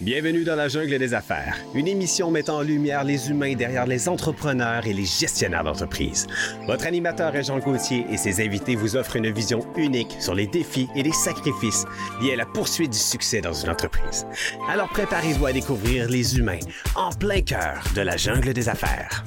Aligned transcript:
Bienvenue 0.00 0.42
dans 0.42 0.56
la 0.56 0.66
jungle 0.66 0.98
des 0.98 1.14
affaires, 1.14 1.56
une 1.72 1.86
émission 1.86 2.28
mettant 2.28 2.56
en 2.56 2.62
lumière 2.62 3.04
les 3.04 3.30
humains 3.30 3.54
derrière 3.54 3.86
les 3.86 4.08
entrepreneurs 4.08 4.84
et 4.88 4.92
les 4.92 5.04
gestionnaires 5.04 5.62
d'entreprise. 5.62 6.26
Votre 6.66 6.86
animateur 6.86 7.34
est 7.36 7.44
Jean 7.44 7.60
Gauthier 7.60 8.04
et 8.10 8.16
ses 8.16 8.44
invités 8.44 8.74
vous 8.74 8.96
offrent 8.96 9.16
une 9.16 9.30
vision 9.30 9.60
unique 9.76 10.16
sur 10.18 10.34
les 10.34 10.48
défis 10.48 10.88
et 10.96 11.04
les 11.04 11.12
sacrifices 11.12 11.84
liés 12.20 12.32
à 12.32 12.36
la 12.36 12.46
poursuite 12.46 12.90
du 12.90 12.98
succès 12.98 13.40
dans 13.40 13.52
une 13.52 13.70
entreprise. 13.70 14.26
Alors 14.68 14.88
préparez-vous 14.88 15.46
à 15.46 15.52
découvrir 15.52 16.08
les 16.08 16.38
humains 16.38 16.60
en 16.96 17.10
plein 17.10 17.40
cœur 17.40 17.84
de 17.94 18.00
la 18.00 18.16
jungle 18.16 18.52
des 18.52 18.68
affaires. 18.68 19.24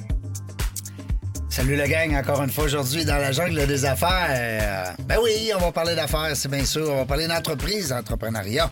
Salut 1.58 1.74
la 1.74 1.88
gang, 1.88 2.14
encore 2.14 2.40
une 2.44 2.52
fois 2.52 2.66
aujourd'hui 2.66 3.04
dans 3.04 3.16
la 3.16 3.32
jungle 3.32 3.66
des 3.66 3.84
affaires. 3.84 4.94
Ben 5.00 5.16
oui, 5.20 5.50
on 5.56 5.58
va 5.58 5.72
parler 5.72 5.96
d'affaires, 5.96 6.36
c'est 6.36 6.48
bien 6.48 6.64
sûr. 6.64 6.88
On 6.88 6.98
va 6.98 7.04
parler 7.04 7.26
d'entreprise, 7.26 7.88
d'entrepreneuriat. 7.88 8.70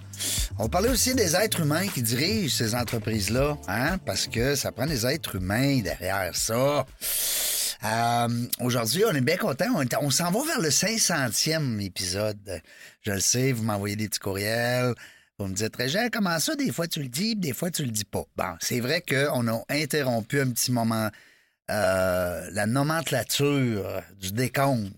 On 0.57 0.63
va 0.63 0.69
parler 0.69 0.91
aussi 0.91 1.13
des 1.17 1.35
êtres 1.35 1.63
humains 1.63 1.89
qui 1.89 2.01
dirigent 2.01 2.55
ces 2.55 2.77
entreprises-là, 2.77 3.59
hein? 3.67 3.99
Parce 4.07 4.29
que 4.29 4.55
ça 4.55 4.71
prend 4.71 4.87
des 4.87 5.05
êtres 5.05 5.35
humains 5.35 5.81
derrière 5.81 6.31
ça. 6.37 6.87
Euh, 7.85 8.29
aujourd'hui, 8.61 9.03
on 9.05 9.17
est 9.17 9.21
bien 9.21 9.37
content. 9.37 9.67
On, 9.75 9.85
on 10.03 10.11
s'en 10.11 10.31
va 10.31 10.45
vers 10.47 10.61
le 10.61 10.71
500e 10.71 11.81
épisode. 11.81 12.63
Je 13.03 13.11
le 13.11 13.21
sais, 13.21 13.51
vous 13.51 13.65
m'envoyez 13.65 13.97
des 13.97 14.07
petits 14.07 14.21
courriels. 14.21 14.95
Vous 15.41 15.49
me 15.49 15.55
dites, 15.55 15.75
Régent, 15.75 16.07
comment 16.13 16.39
ça, 16.39 16.55
des 16.55 16.71
fois 16.71 16.87
tu 16.87 17.03
le 17.03 17.09
dis, 17.09 17.35
des 17.35 17.53
fois 17.53 17.73
tu 17.73 17.83
le 17.83 17.91
dis 17.91 18.05
pas. 18.05 18.23
Bon, 18.37 18.55
c'est 18.61 18.79
vrai 18.79 19.03
qu'on 19.03 19.49
a 19.49 19.65
interrompu 19.71 20.41
un 20.41 20.51
petit 20.51 20.71
moment 20.71 21.11
euh, 21.71 22.49
la 22.53 22.67
nomenclature 22.67 24.03
du 24.21 24.33
décompte. 24.33 24.93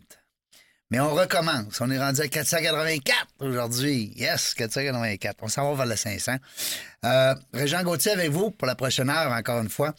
Mais 0.91 1.01
on 1.01 1.15
recommence. 1.15 1.81
On 1.83 1.91
est 1.91 1.99
rendu 1.99 2.23
à 2.23 2.29
484 2.29 3.27
aujourd'hui. 3.41 4.13
Yes, 4.17 4.55
484. 4.55 5.37
On 5.43 5.49
s'en 5.49 5.71
va 5.71 5.77
vers 5.77 5.87
le 5.87 5.97
500. 5.97 6.37
Euh, 7.05 7.35
Régent 7.53 7.83
Gauthier 7.83 8.13
avec 8.13 8.31
vous 8.31 8.51
pour 8.51 8.67
la 8.67 8.75
prochaine 8.75 9.11
heure, 9.11 9.31
encore 9.33 9.61
une 9.61 9.69
fois. 9.69 9.95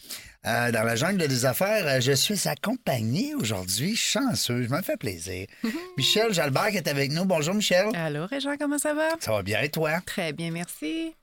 Euh, 0.48 0.72
dans 0.72 0.84
la 0.84 0.96
jungle 0.96 1.28
des 1.28 1.46
affaires, 1.46 2.02
je 2.02 2.14
suis 2.14 2.48
accompagné 2.48 3.36
aujourd'hui, 3.36 3.96
chanceux, 3.96 4.64
je 4.64 4.70
me 4.70 4.82
fais 4.82 4.96
plaisir. 4.96 5.48
Michel 5.98 6.34
Jalbert 6.34 6.70
qui 6.70 6.78
est 6.78 6.88
avec 6.88 7.12
nous. 7.12 7.26
Bonjour 7.26 7.54
Michel. 7.54 7.90
Allô, 7.94 8.26
Régent, 8.26 8.56
comment 8.58 8.80
ça 8.80 8.94
va? 8.94 9.10
Ça 9.20 9.32
va 9.32 9.44
bien 9.44 9.62
et 9.62 9.70
toi? 9.70 10.00
Très 10.06 10.32
bien, 10.32 10.52
merci. 10.52 11.14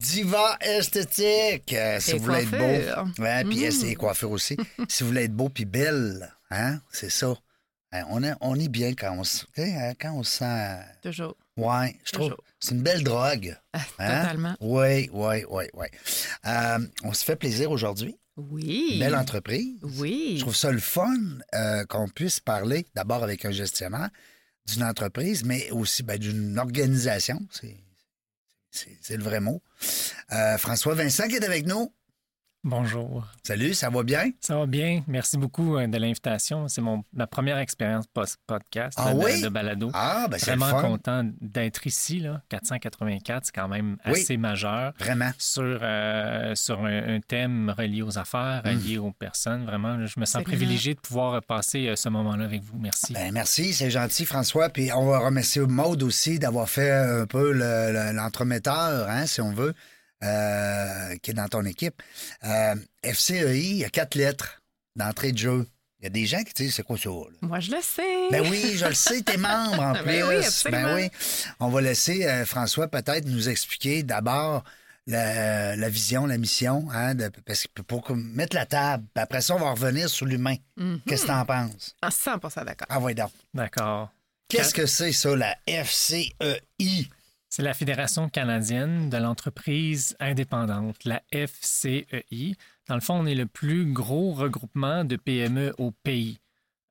Diva 0.00 0.56
esthétique. 0.60 1.72
Euh, 1.72 1.98
si 2.00 2.12
vous 2.12 2.24
voulez 2.24 2.42
être 2.42 2.50
beau. 2.50 3.22
Ouais, 3.22 3.44
puis 3.44 3.66
Mhm. 3.66 3.84
et 3.86 3.94
coiffure 3.96 4.30
aussi. 4.30 4.56
si 4.88 5.02
vous 5.02 5.08
voulez 5.08 5.24
être 5.24 5.34
beau 5.34 5.48
puis 5.48 5.64
belle, 5.64 6.32
hein, 6.50 6.80
c'est 6.92 7.10
ça. 7.10 7.34
Hein, 7.90 8.04
on, 8.10 8.22
est, 8.22 8.34
on 8.40 8.54
est 8.60 8.68
bien 8.68 8.92
quand 8.94 9.16
on, 9.18 9.22
hein, 9.62 9.94
quand 9.98 10.12
on 10.12 10.22
se 10.22 10.38
sent. 10.38 10.78
Toujours. 11.02 11.34
Ouais, 11.56 11.96
je 12.04 12.12
trouve. 12.12 12.36
C'est 12.60 12.74
une 12.74 12.82
belle 12.82 13.02
drogue. 13.02 13.56
Ah, 13.72 13.80
Hein? 13.98 14.20
Totalement. 14.22 14.56
Oui, 14.60 15.10
oui, 15.12 15.44
oui, 15.50 15.64
oui. 15.74 15.86
Euh, 16.46 16.78
on 17.02 17.12
se 17.12 17.24
fait 17.24 17.36
plaisir 17.36 17.70
aujourd'hui. 17.70 18.16
Oui. 18.36 18.98
Belle 19.00 19.16
entreprise. 19.16 19.78
Oui. 19.82 20.34
Je 20.36 20.42
trouve 20.42 20.54
ça 20.54 20.70
le 20.70 20.78
fun 20.78 21.12
euh, 21.54 21.84
qu'on 21.86 22.08
puisse 22.08 22.38
parler 22.38 22.86
d'abord 22.94 23.24
avec 23.24 23.44
un 23.44 23.50
gestionnaire 23.50 24.10
d'une 24.66 24.84
entreprise, 24.84 25.42
mais 25.44 25.70
aussi 25.72 26.02
ben, 26.04 26.18
d'une 26.18 26.56
organisation. 26.58 27.40
C'est, 27.50 27.76
c'est, 29.00 29.16
le 29.16 29.22
vrai 29.22 29.40
mot. 29.40 29.62
Euh, 30.32 30.58
François 30.58 30.94
Vincent 30.94 31.28
qui 31.28 31.36
est 31.36 31.44
avec 31.44 31.66
nous. 31.66 31.92
Bonjour. 32.72 33.24
Salut, 33.44 33.72
ça 33.72 33.88
va 33.88 34.02
bien? 34.02 34.30
Ça 34.42 34.54
va 34.58 34.66
bien. 34.66 35.02
Merci 35.06 35.38
beaucoup 35.38 35.78
euh, 35.78 35.86
de 35.86 35.96
l'invitation. 35.96 36.68
C'est 36.68 36.82
mon 36.82 37.02
ma 37.14 37.26
première 37.26 37.56
expérience 37.56 38.04
post-podcast 38.12 38.98
Ah 39.00 39.14
de, 39.14 39.18
oui? 39.24 39.40
de 39.40 39.48
balado. 39.48 39.90
Ah, 39.94 40.26
ben 40.30 40.36
c'est 40.38 40.52
le 40.54 40.58
Vraiment 40.58 40.78
fun. 40.82 40.86
content 40.88 41.30
d'être 41.40 41.86
ici. 41.86 42.20
Là. 42.20 42.42
484, 42.50 43.46
c'est 43.46 43.54
quand 43.54 43.68
même 43.68 43.96
Oui. 44.04 44.20
assez 44.20 44.36
majeur. 44.36 44.92
Vraiment. 44.98 45.30
Sur, 45.38 45.78
euh, 45.80 46.54
sur 46.56 46.84
un, 46.84 47.16
un 47.16 47.20
thème 47.20 47.74
relié 47.76 48.02
aux 48.02 48.18
affaires, 48.18 48.60
Mm. 48.66 48.68
relié 48.68 48.98
aux 48.98 49.12
personnes. 49.12 49.64
Vraiment, 49.64 50.04
je 50.04 50.20
me 50.20 50.26
sens 50.26 50.42
privilégié 50.42 50.94
de 50.94 51.00
pouvoir 51.00 51.40
passer 51.42 51.88
euh, 51.88 51.96
ce 51.96 52.10
moment-là 52.10 52.44
avec 52.44 52.62
vous. 52.62 52.78
Merci. 52.78 53.14
Ben, 53.14 53.32
merci, 53.32 53.72
c'est 53.72 53.90
gentil, 53.90 54.26
François. 54.26 54.68
Puis 54.68 54.92
on 54.92 55.06
va 55.06 55.20
remercier 55.20 55.62
Maude 55.62 56.02
aussi 56.02 56.38
d'avoir 56.38 56.68
fait 56.68 56.90
un 56.90 57.24
peu 57.24 57.50
le- 57.50 57.92
le- 57.92 58.12
l'entremetteur, 58.14 59.08
hein, 59.08 59.24
si 59.24 59.40
on 59.40 59.52
veut, 59.52 59.72
euh, 60.24 61.16
qui 61.22 61.30
est 61.30 61.34
dans 61.34 61.48
ton 61.48 61.64
équipe. 61.64 62.02
Euh, 62.44 62.74
FCEI, 63.04 63.58
il 63.70 63.76
y 63.78 63.84
a 63.84 63.90
quatre 63.90 64.14
lettres 64.14 64.60
d'entrée 64.96 65.32
de 65.32 65.38
jeu. 65.38 65.66
Il 66.00 66.04
y 66.04 66.06
a 66.06 66.10
des 66.10 66.26
gens 66.26 66.42
qui 66.44 66.52
disent 66.54 66.74
c'est 66.76 66.84
quoi 66.84 66.96
ça? 66.96 67.08
là? 67.10 67.24
Moi, 67.42 67.58
je 67.60 67.72
le 67.72 67.78
sais. 67.82 68.28
Ben 68.30 68.46
oui, 68.48 68.74
je 68.76 68.84
le 68.86 68.94
sais, 68.94 69.20
t'es 69.22 69.36
membre 69.36 69.80
en 69.80 69.92
plus. 69.94 70.04
Ben 70.04 70.24
oui, 70.28 70.36
absolument. 70.44 70.82
Ben 70.84 70.94
oui. 70.94 71.10
On 71.60 71.68
va 71.68 71.80
laisser 71.80 72.24
euh, 72.26 72.44
François 72.46 72.86
peut-être 72.88 73.26
nous 73.26 73.48
expliquer 73.48 74.04
d'abord 74.04 74.62
la, 75.08 75.74
la 75.74 75.88
vision, 75.88 76.26
la 76.26 76.38
mission, 76.38 76.86
hein, 76.92 77.14
de- 77.16 77.30
parce 77.44 77.66
que 77.74 77.82
pour 77.82 78.04
mettre 78.14 78.54
la 78.54 78.66
table. 78.66 79.04
Puis 79.14 79.22
après 79.22 79.40
ça, 79.40 79.56
on 79.56 79.58
va 79.58 79.70
revenir 79.72 80.08
sur 80.08 80.26
l'humain. 80.26 80.54
Mhm. 80.76 81.00
Qu'est-ce 81.06 81.22
que 81.22 81.28
t'en 81.28 81.44
penses? 81.44 81.96
Ah, 82.02 82.10
100% 82.10 82.64
d'accord. 82.64 82.86
Ah 82.90 83.00
oui, 83.00 83.14
donc. 83.14 83.30
D'accord. 83.54 84.10
Qu'est-ce 84.48 84.72
que 84.74 84.86
c'est 84.86 85.12
ça, 85.12 85.34
la 85.34 85.56
FCEI? 85.66 87.08
C'est 87.50 87.62
la 87.62 87.72
Fédération 87.74 88.28
canadienne 88.28 89.08
de 89.10 89.16
l'entreprise 89.16 90.14
indépendante, 90.20 91.04
la 91.04 91.22
FCEI. 91.32 92.56
Dans 92.88 92.94
le 92.94 93.00
fond, 93.00 93.14
on 93.14 93.26
est 93.26 93.34
le 93.34 93.46
plus 93.46 93.86
gros 93.92 94.32
regroupement 94.32 95.04
de 95.04 95.16
PME 95.16 95.74
au 95.78 95.90
pays. 95.90 96.38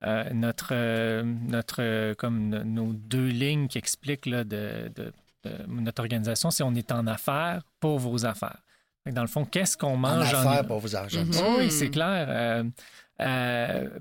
Euh, 0.05 0.29
notre, 0.33 0.69
euh, 0.73 1.23
notre, 1.23 1.81
euh, 1.81 2.13
comme 2.15 2.49
no- 2.49 2.63
nos 2.63 2.93
deux 2.93 3.27
lignes 3.27 3.67
qui 3.67 3.77
expliquent 3.77 4.25
là, 4.27 4.43
de, 4.43 4.91
de- 4.95 5.11
de 5.43 5.51
notre 5.67 6.01
organisation, 6.01 6.51
c'est 6.51 6.63
on 6.63 6.75
est 6.75 6.91
en 6.91 7.07
affaires 7.07 7.61
pour 7.79 7.97
vos 7.99 8.25
affaires. 8.25 8.61
Dans 9.07 9.21
le 9.21 9.27
fond, 9.27 9.45
qu'est-ce 9.45 9.77
qu'on 9.77 9.93
En 9.93 9.97
mange 9.97 10.33
affaires 10.33 10.67
pour 10.67 10.79
vous 10.79 10.95
argent. 10.95 11.23
Mhm. 11.23 11.31
Oui, 11.59 11.71
c'est 11.71 11.89
clair. 11.89 12.63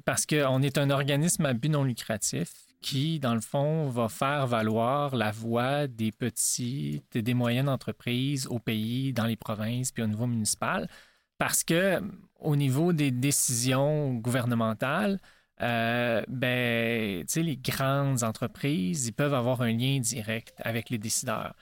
parce 0.04 0.26
qu'on 0.26 0.62
est 0.62 0.76
un 0.78 0.90
organisme 0.90 1.46
à 1.46 1.52
but 1.54 1.68
non 1.70 1.84
lucratif 1.84 2.50
qui, 2.80 3.18
dans 3.20 3.34
le 3.34 3.40
fond, 3.40 3.88
va 3.88 4.08
faire 4.08 4.46
valoir 4.46 5.16
la 5.16 5.30
voix 5.32 5.86
des 5.86 6.12
petites 6.12 7.16
et 7.16 7.22
des 7.22 7.34
moyennes 7.34 7.68
entreprises 7.68 8.46
au 8.48 8.58
pays, 8.58 9.12
dans 9.12 9.26
les 9.26 9.36
provinces, 9.36 9.92
puis 9.92 10.02
au 10.02 10.06
niveau 10.06 10.26
municipal. 10.26 10.88
Parce 11.38 11.64
que 11.64 12.00
au 12.40 12.56
niveau 12.56 12.92
des 12.92 13.10
décisions 13.10 14.14
gouvernementales, 14.14 15.20
euh, 15.62 16.22
ben, 16.28 17.24
les 17.36 17.56
grandes 17.56 18.22
entreprises, 18.22 19.06
ils 19.06 19.12
peuvent 19.12 19.34
avoir 19.34 19.62
un 19.62 19.72
lien 19.72 19.98
direct 20.00 20.54
avec 20.58 20.90
les 20.90 20.98
décideurs. 20.98 21.54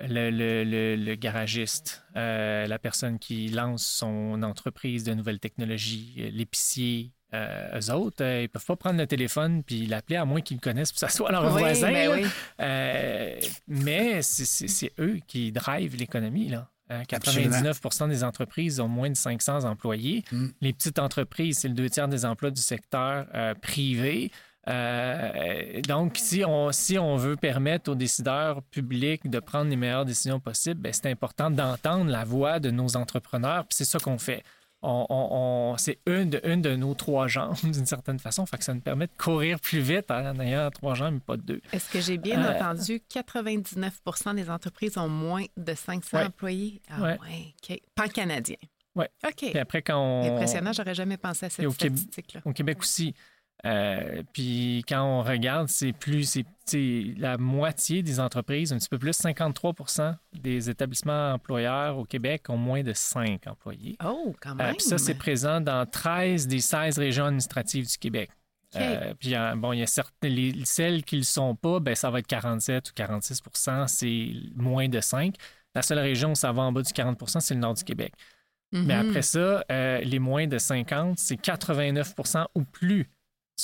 Le, 0.00 0.30
le- 0.30 0.64
le- 0.64 0.96
le 0.96 1.14
garagiste, 1.14 2.04
euh, 2.16 2.66
la 2.66 2.78
personne 2.78 3.18
qui 3.18 3.48
lance 3.48 3.86
son 3.86 4.42
entreprise 4.42 5.04
de 5.04 5.14
nouvelles 5.14 5.40
technologies, 5.40 6.30
l'épicier, 6.32 7.12
euh, 7.34 7.80
eux 7.80 7.90
autres, 7.92 8.22
euh, 8.24 8.42
ils 8.42 8.48
peuvent 8.48 8.64
pas 8.64 8.76
prendre 8.76 8.98
le 8.98 9.06
téléphone 9.06 9.62
puis 9.64 9.86
l'appeler 9.86 10.16
à 10.16 10.24
moins 10.24 10.40
qu'ils 10.40 10.58
le 10.58 10.60
connaissent 10.60 10.92
puis 10.92 11.00
ça 11.00 11.08
soit 11.08 11.30
leur 11.32 11.44
Oui, 11.52 11.60
voisin. 11.60 11.90
ben 11.92 12.10
oui. 12.12 12.26
Euh, 12.60 13.36
mais 13.66 14.22
c'est- 14.22 14.92
eux 15.00 15.18
qui 15.26 15.50
drivent 15.52 15.96
l'économie. 15.96 16.48
là. 16.48 16.68
Hein, 16.88 17.02
Absolument. 17.12 17.50
99 17.50 18.08
des 18.08 18.22
entreprises 18.22 18.78
ont 18.78 18.86
moins 18.86 19.10
de 19.10 19.16
500 19.16 19.64
employés. 19.64 20.22
Mm. 20.30 20.46
Les 20.60 20.72
petites 20.72 21.00
entreprises, 21.00 21.58
c'est 21.58 21.68
le 21.68 21.74
deux 21.74 21.90
tiers 21.90 22.06
des 22.06 22.24
emplois 22.24 22.52
du 22.52 22.62
secteur 22.62 23.26
euh, 23.34 23.54
privé. 23.54 24.30
Euh, 24.68 25.80
donc, 25.82 26.16
si 26.16 26.44
on, 26.44 26.70
si 26.72 26.98
on 26.98 27.16
veut 27.16 27.36
permettre 27.36 27.90
aux 27.90 27.94
décideurs 27.94 28.62
publics 28.62 29.28
de 29.28 29.38
prendre 29.40 29.70
les 29.70 29.76
meilleures 29.76 30.04
décisions 30.04 30.40
possibles, 30.40 30.80
ben, 30.80 30.92
c'est 30.92 31.10
important 31.10 31.50
d'entendre 31.50 32.10
la 32.10 32.24
voix 32.24 32.58
de 32.60 32.70
nos 32.70 32.96
entrepreneurs. 32.96 33.64
Puis 33.66 33.76
c'est 33.78 33.84
ça 33.84 33.98
qu'on 33.98 34.18
fait. 34.18 34.42
On, 34.88 35.04
on- 35.10 35.28
on- 35.72 35.76
c'est 35.78 35.98
une 36.06 36.30
de, 36.30 36.40
une 36.44 36.62
de 36.62 36.76
nos 36.76 36.94
trois 36.94 37.26
jambes, 37.26 37.56
d'une 37.64 37.86
certaine 37.86 38.20
façon. 38.20 38.46
Fait 38.46 38.56
que 38.56 38.62
ça 38.64 38.72
nous 38.72 38.80
permet 38.80 39.08
de 39.08 39.12
courir 39.18 39.58
plus 39.58 39.80
vite 39.80 40.10
en 40.12 40.38
ayant 40.38 40.70
trois 40.70 40.94
jambes, 40.94 41.14
mais 41.14 41.20
pas 41.20 41.36
deux. 41.36 41.60
Est-ce 41.72 41.90
que 41.90 42.00
j'ai 42.00 42.18
bien 42.18 42.40
Euh, 42.44 42.54
entendu? 42.54 43.00
99% 43.12 44.34
des 44.34 44.48
entreprises 44.50 44.96
ont 44.98 45.08
moins 45.08 45.44
de 45.56 45.74
500 45.74 46.16
Ouais. 46.18 46.24
employés? 46.26 46.80
Ah 46.88 47.00
Ouais. 47.02 47.18
ouais, 47.20 47.54
OK. 47.70 47.80
Pan-canadien. 47.94 48.56
Ouais. 48.94 49.10
OK. 49.26 49.34
Puis 49.50 49.58
après, 49.58 49.82
quand 49.82 49.98
on, 49.98 50.34
Impressionnant, 50.36 50.72
j'aurais 50.72 50.94
jamais 50.94 51.16
pensé 51.18 51.46
à 51.46 51.50
cette 51.50 51.70
statistique-là. 51.70 52.40
au 52.44 52.52
Québec 52.52 52.78
aussi. 52.80 53.14
Euh, 53.64 54.22
puis 54.32 54.84
quand 54.88 55.02
on 55.02 55.22
regarde, 55.22 55.68
c'est 55.68 55.92
plus, 55.92 56.42
c'est 56.66 57.14
la 57.16 57.38
moitié 57.38 58.02
des 58.02 58.20
entreprises, 58.20 58.72
un 58.72 58.78
petit 58.78 58.88
peu 58.88 58.98
plus, 58.98 59.12
53% 59.18 60.14
des 60.34 60.68
établissements 60.70 61.32
employeurs 61.32 61.96
au 61.98 62.04
Québec 62.04 62.44
ont 62.50 62.56
moins 62.58 62.82
de 62.82 62.92
5 62.92 63.46
employés. 63.46 63.96
Oh, 64.04 64.34
quand 64.40 64.50
Euh, 64.52 64.54
même. 64.66 64.76
puis 64.76 64.86
ça, 64.86 64.98
c'est 64.98 65.14
présent 65.14 65.60
dans 65.60 65.86
13 65.86 66.46
des 66.46 66.60
16 66.60 66.98
régions 66.98 67.24
administratives 67.26 67.88
du 67.88 67.96
Québec. 67.98 68.30
Euh, 68.76 69.14
puis 69.18 69.34
euh, 69.34 69.54
bon, 69.56 69.72
il 69.72 69.78
y 69.78 69.82
a 69.82 69.86
certaines, 69.86 70.32
les- 70.32 70.64
celles 70.64 71.02
qui 71.02 71.14
ne 71.14 71.20
le 71.20 71.24
sont 71.24 71.54
pas, 71.54 71.80
ben, 71.80 71.94
ça 71.94 72.10
va 72.10 72.18
être 72.18 72.26
47 72.26 72.90
ou 72.90 72.92
46% 72.94 73.86
c'est 73.88 74.32
moins 74.54 74.88
de 74.88 75.00
5. 75.00 75.34
La 75.74 75.82
seule 75.82 76.00
région 76.00 76.32
où 76.32 76.34
ça 76.34 76.52
va 76.52 76.62
en 76.62 76.72
bas 76.72 76.82
du 76.82 76.92
40% 76.92 77.40
c'est 77.40 77.54
le 77.54 77.60
nord 77.60 77.74
du 77.74 77.84
Québec. 77.84 78.12
Mais 78.72 78.96
Mhm. 79.02 79.08
après 79.10 79.22
ça, 79.22 79.64
euh, 79.70 80.00
les 80.00 80.18
moins 80.18 80.46
de 80.46 80.58
50, 80.58 81.18
c'est 81.18 81.36
89% 81.40 82.46
ou 82.54 82.64
plus 82.64 83.08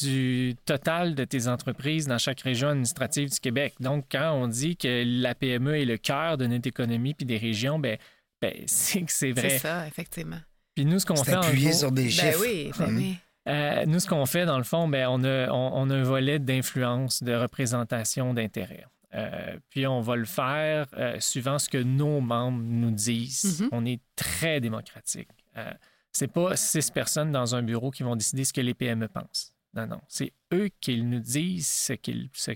du 0.01 0.55
total 0.65 1.15
de 1.15 1.25
tes 1.25 1.49
entreprises 1.49 2.07
dans 2.07 2.19
chaque 2.19 2.41
région 2.41 2.69
administrative 2.69 3.31
du 3.31 3.39
Québec. 3.41 3.75
Donc, 3.81 4.07
quand 4.11 4.33
on 4.33 4.49
dit 4.49 4.77
que 4.77 5.05
la 5.07 5.35
PME 5.35 5.77
est 5.79 5.85
le 5.85 5.99
cœur 5.99 6.39
de 6.39 6.47
notre 6.47 6.67
économie 6.69 7.15
puis 7.15 7.27
des 7.27 7.37
régions, 7.39 7.79
ben, 7.79 7.99
ben, 8.41 8.55
c'est 8.67 9.03
que 9.03 9.13
c'est 9.13 9.33
C'est 9.35 9.41
vrai. 9.41 9.59
ça, 9.59 9.87
effectivement. 9.87 10.41
Puis 10.75 10.85
nous, 10.87 10.99
ce 10.99 11.07
qu'on 11.07 11.17
C'est 11.17 11.27
fait 11.33 11.37
en 11.37 11.43
appuyé 11.43 11.71
gros- 11.71 11.79
sur 11.79 11.93
des 11.93 12.05
Ben 12.05 12.11
chiffres. 12.11 12.41
oui, 12.41 12.71
ben 12.79 12.97
oui. 12.97 13.17
Euh, 13.49 13.85
nous, 13.87 13.99
ce 13.99 14.07
qu'on 14.07 14.25
fait, 14.25 14.47
dans 14.47 14.57
le 14.59 14.65
fond, 14.65 14.89
ben, 14.89 15.09
on, 15.11 15.23
a, 15.25 15.51
on, 15.51 15.73
on 15.75 15.91
a 15.91 15.97
un 15.97 16.03
volet 16.05 16.39
d'influence, 16.39 17.23
de 17.23 17.35
représentation 17.35 18.33
d'intérêt. 18.35 18.87
Euh, 19.15 19.59
puis 19.69 19.87
on 19.87 20.01
va 20.01 20.17
le 20.17 20.25
faire 20.25 20.87
euh, 20.97 21.17
suivant 21.21 21.59
ce 21.59 21.69
que 21.69 21.77
nos 21.77 22.21
membres 22.21 22.63
nous 22.63 22.91
disent. 22.93 23.61
Mhm. 23.61 23.69
On 23.73 23.85
est 23.85 24.01
très 24.17 24.61
démocratique. 24.61 25.29
Euh, 25.59 25.71
c'est 26.13 26.33
pas 26.33 26.57
six 26.57 26.91
personnes 26.91 27.31
dans 27.33 27.55
un 27.55 27.63
bureau 27.63 27.91
qui 27.91 28.03
vont 28.05 28.17
décider 28.17 28.45
ce 28.45 28.53
que 28.55 28.61
les 28.63 28.73
PME 28.75 29.09
pensent. 29.09 29.52
Non, 29.75 29.87
non. 29.87 30.01
C'est 30.09 30.33
eux 30.53 30.69
qui 30.81 31.03
nous 31.03 31.21
disent 31.21 31.67
ce 31.69 31.93
qu'ils 31.95 32.29
ce, 32.35 32.51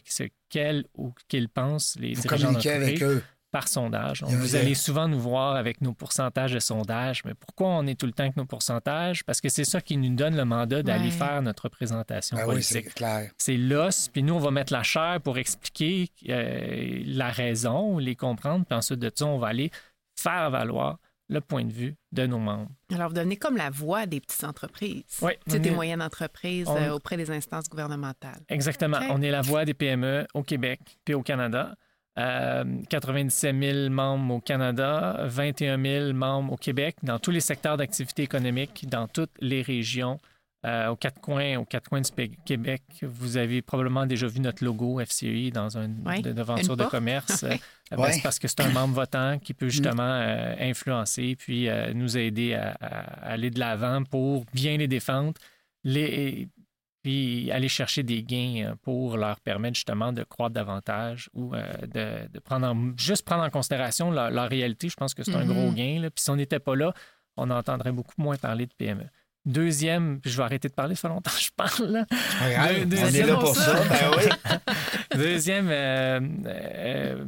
ou 0.95 1.15
qu'ils 1.29 1.49
pensent, 1.49 1.97
les 1.99 2.15
Vous 2.15 2.23
dirigeants 2.23 2.55
avec 2.55 3.03
eux. 3.03 3.23
par 3.51 3.69
sondage. 3.69 4.23
Vous 4.23 4.55
allez 4.55 4.75
souvent 4.75 5.09
nous 5.09 5.19
voir 5.21 5.57
avec 5.57 5.81
nos 5.81 5.95
pourcentages 5.95 6.53
de 6.53 6.59
sondage. 6.59 7.25
Mais 7.25 7.33
pourquoi 7.35 7.69
on 7.69 7.87
est 7.87 7.99
tout 7.99 8.05
le 8.07 8.13
temps 8.13 8.25
avec 8.25 8.37
nos 8.37 8.45
pourcentages? 8.45 9.25
Parce 9.25 9.41
que 9.41 9.49
c'est 9.49 9.65
ça 9.65 9.81
qui 9.81 9.97
nous 9.97 10.15
donne 10.15 10.37
le 10.37 10.45
mandat 10.45 10.83
d'aller 10.83 11.07
Ouais. 11.07 11.11
faire 11.11 11.41
notre 11.43 11.65
représentation 11.65 12.37
Ben 12.37 12.47
oui, 12.49 12.63
c'est 12.63 12.75
politique. 12.81 12.95
clair. 12.97 13.31
c'est 13.39 13.57
l'os, 13.57 14.09
puis 14.09 14.23
nous, 14.23 14.35
on 14.35 14.39
va 14.41 14.51
mettre 14.51 14.73
la 14.75 14.83
chair 14.83 15.21
pour 15.23 15.39
expliquer 15.39 16.11
euh, 16.29 17.03
la 17.07 17.31
raison, 17.31 17.97
les 17.99 18.15
comprendre, 18.17 18.67
puis 18.67 18.77
ensuite 18.77 19.01
de 19.01 19.11
ça, 19.15 19.25
on 19.27 19.39
va 19.39 19.49
aller 19.49 19.71
faire 20.19 20.51
valoir 20.51 20.99
le 21.29 21.41
point 21.41 21.65
de 21.65 21.73
vue 21.73 21.97
de 22.13 22.27
nos 22.27 22.39
membres. 22.39 22.71
Alors, 22.95 23.09
vous 23.09 23.15
devenez 23.15 23.37
comme 23.37 23.57
la 23.57 23.71
voix 23.71 24.07
des 24.07 24.21
petites 24.21 24.45
entreprises. 24.45 25.03
Oui, 25.23 25.33
est- 25.53 25.71
moyennes 25.71 26.03
entreprises 26.03 26.69
on- 26.69 26.77
euh, 26.77 26.93
auprès 26.93 27.17
des 27.17 27.31
instances 27.31 27.69
gouvernementales. 27.69 28.41
Exactement. 28.49 28.99
On 29.11 29.21
est 29.23 29.31
la 29.31 29.43
voix 29.43 29.65
des 29.65 29.75
PME 29.75 30.27
au 30.35 30.43
Québec 30.43 30.81
puis 31.05 31.15
au 31.15 31.23
Canada. 31.23 31.75
Euh, 32.19 32.65
97 32.89 33.55
000 33.61 33.91
membres 33.91 34.35
au 34.37 34.41
Canada, 34.41 35.19
21 35.27 35.77
000 35.83 36.13
membres 36.15 36.55
au 36.55 36.57
Québec, 36.57 36.97
dans 37.03 37.19
tous 37.19 37.31
les 37.31 37.41
secteurs 37.41 37.77
d'activité 37.77 38.23
économique, 38.23 38.87
dans 38.89 39.07
toutes 39.07 39.33
les 39.41 39.61
régions, 39.61 40.19
euh, 40.65 40.89
aux 40.89 40.97
quatre 40.97 41.21
coins, 41.21 41.59
aux 41.59 41.67
quatre 41.67 41.91
coins 41.91 42.01
du 42.01 42.11
Québec. 42.47 42.83
Vous 43.03 43.37
avez 43.37 43.61
probablement 43.61 44.07
déjà 44.07 44.27
vu 44.29 44.41
notre 44.41 44.65
logo 44.65 44.99
FCI 45.01 45.51
dans 45.51 45.77
un 45.77 45.91
Oui, 46.07 46.23
de 46.23 46.33
devanture 46.33 46.77
de 46.77 46.85
commerce. 46.85 47.45
Euh, 47.93 47.97
ben, 47.97 48.03
Ouais. 48.03 48.13
c'est 48.13 48.23
parce 48.23 48.39
que 48.39 48.49
c'est 48.49 48.61
un 48.61 48.71
membre 48.71 48.95
votant 48.95 49.39
qui 49.39 49.55
peut 49.55 49.69
justement 49.69 50.03
euh, 50.03 50.55
influencer 50.59 51.37
puis 51.37 51.69
euh, 51.69 51.93
nous 51.95 52.17
aider 52.19 52.55
à, 52.55 52.77
à 52.81 53.31
aller 53.33 53.51
de 53.51 53.59
l'avant 53.61 54.03
pour 54.03 54.45
bien 54.53 54.77
les 54.77 54.89
défendre, 54.89 55.35
les, 55.85 56.49
puis 57.03 57.49
aller 57.53 57.69
chercher 57.69 58.03
des 58.03 58.25
gains 58.25 58.71
euh, 58.71 58.75
pour 58.83 59.17
leur 59.17 59.39
permettre 59.41 59.77
justement 59.77 60.13
de 60.13 60.25
croître 60.25 60.55
davantage 60.55 61.31
ou 61.33 61.55
euh, 61.55 61.63
de, 61.83 62.29
de 62.33 62.39
prendre 62.41 62.67
en- 62.67 62.93
juste 62.99 63.25
prendre 63.25 63.45
en 63.45 63.51
considération 63.51 64.11
leur, 64.11 64.31
leur 64.33 64.49
réalité. 64.49 64.89
Je 64.89 64.97
pense 64.97 65.15
que 65.15 65.23
c'est 65.23 65.35
un 65.37 65.47
gros 65.47 65.71
gain. 65.71 66.01
là. 66.01 66.11
Puis 66.11 66.25
si 66.25 66.31
on 66.31 66.37
n'était 66.37 66.59
pas 66.59 66.75
là, 66.75 66.93
on 67.37 67.49
entendrait 67.51 67.93
beaucoup 67.93 68.15
moins 68.19 68.35
parler 68.37 68.67
de 68.67 68.73
PME. 68.77 69.05
Deuxième, 69.45 70.21
puis 70.21 70.33
je 70.33 70.37
vais 70.39 70.43
arrêter 70.43 70.69
de 70.69 70.75
parler, 70.75 70.97
ça 70.97 71.03
fait 71.03 71.09
longtemps 71.15 71.31
que 71.31 71.41
je 71.41 71.51
parle. 71.55 71.87
là. 71.93 72.05
Deux- 72.85 72.97
on 73.01 73.07
est 73.07 73.23
là 73.23 73.35
pour 73.35 73.45
pour 73.45 73.57
ça. 73.57 73.77
ça. 73.77 73.89
Ben 73.89 74.11
oui. 74.19 75.17
Deuxième 75.17 75.69
euh, 75.71 76.19
euh, 76.47 77.25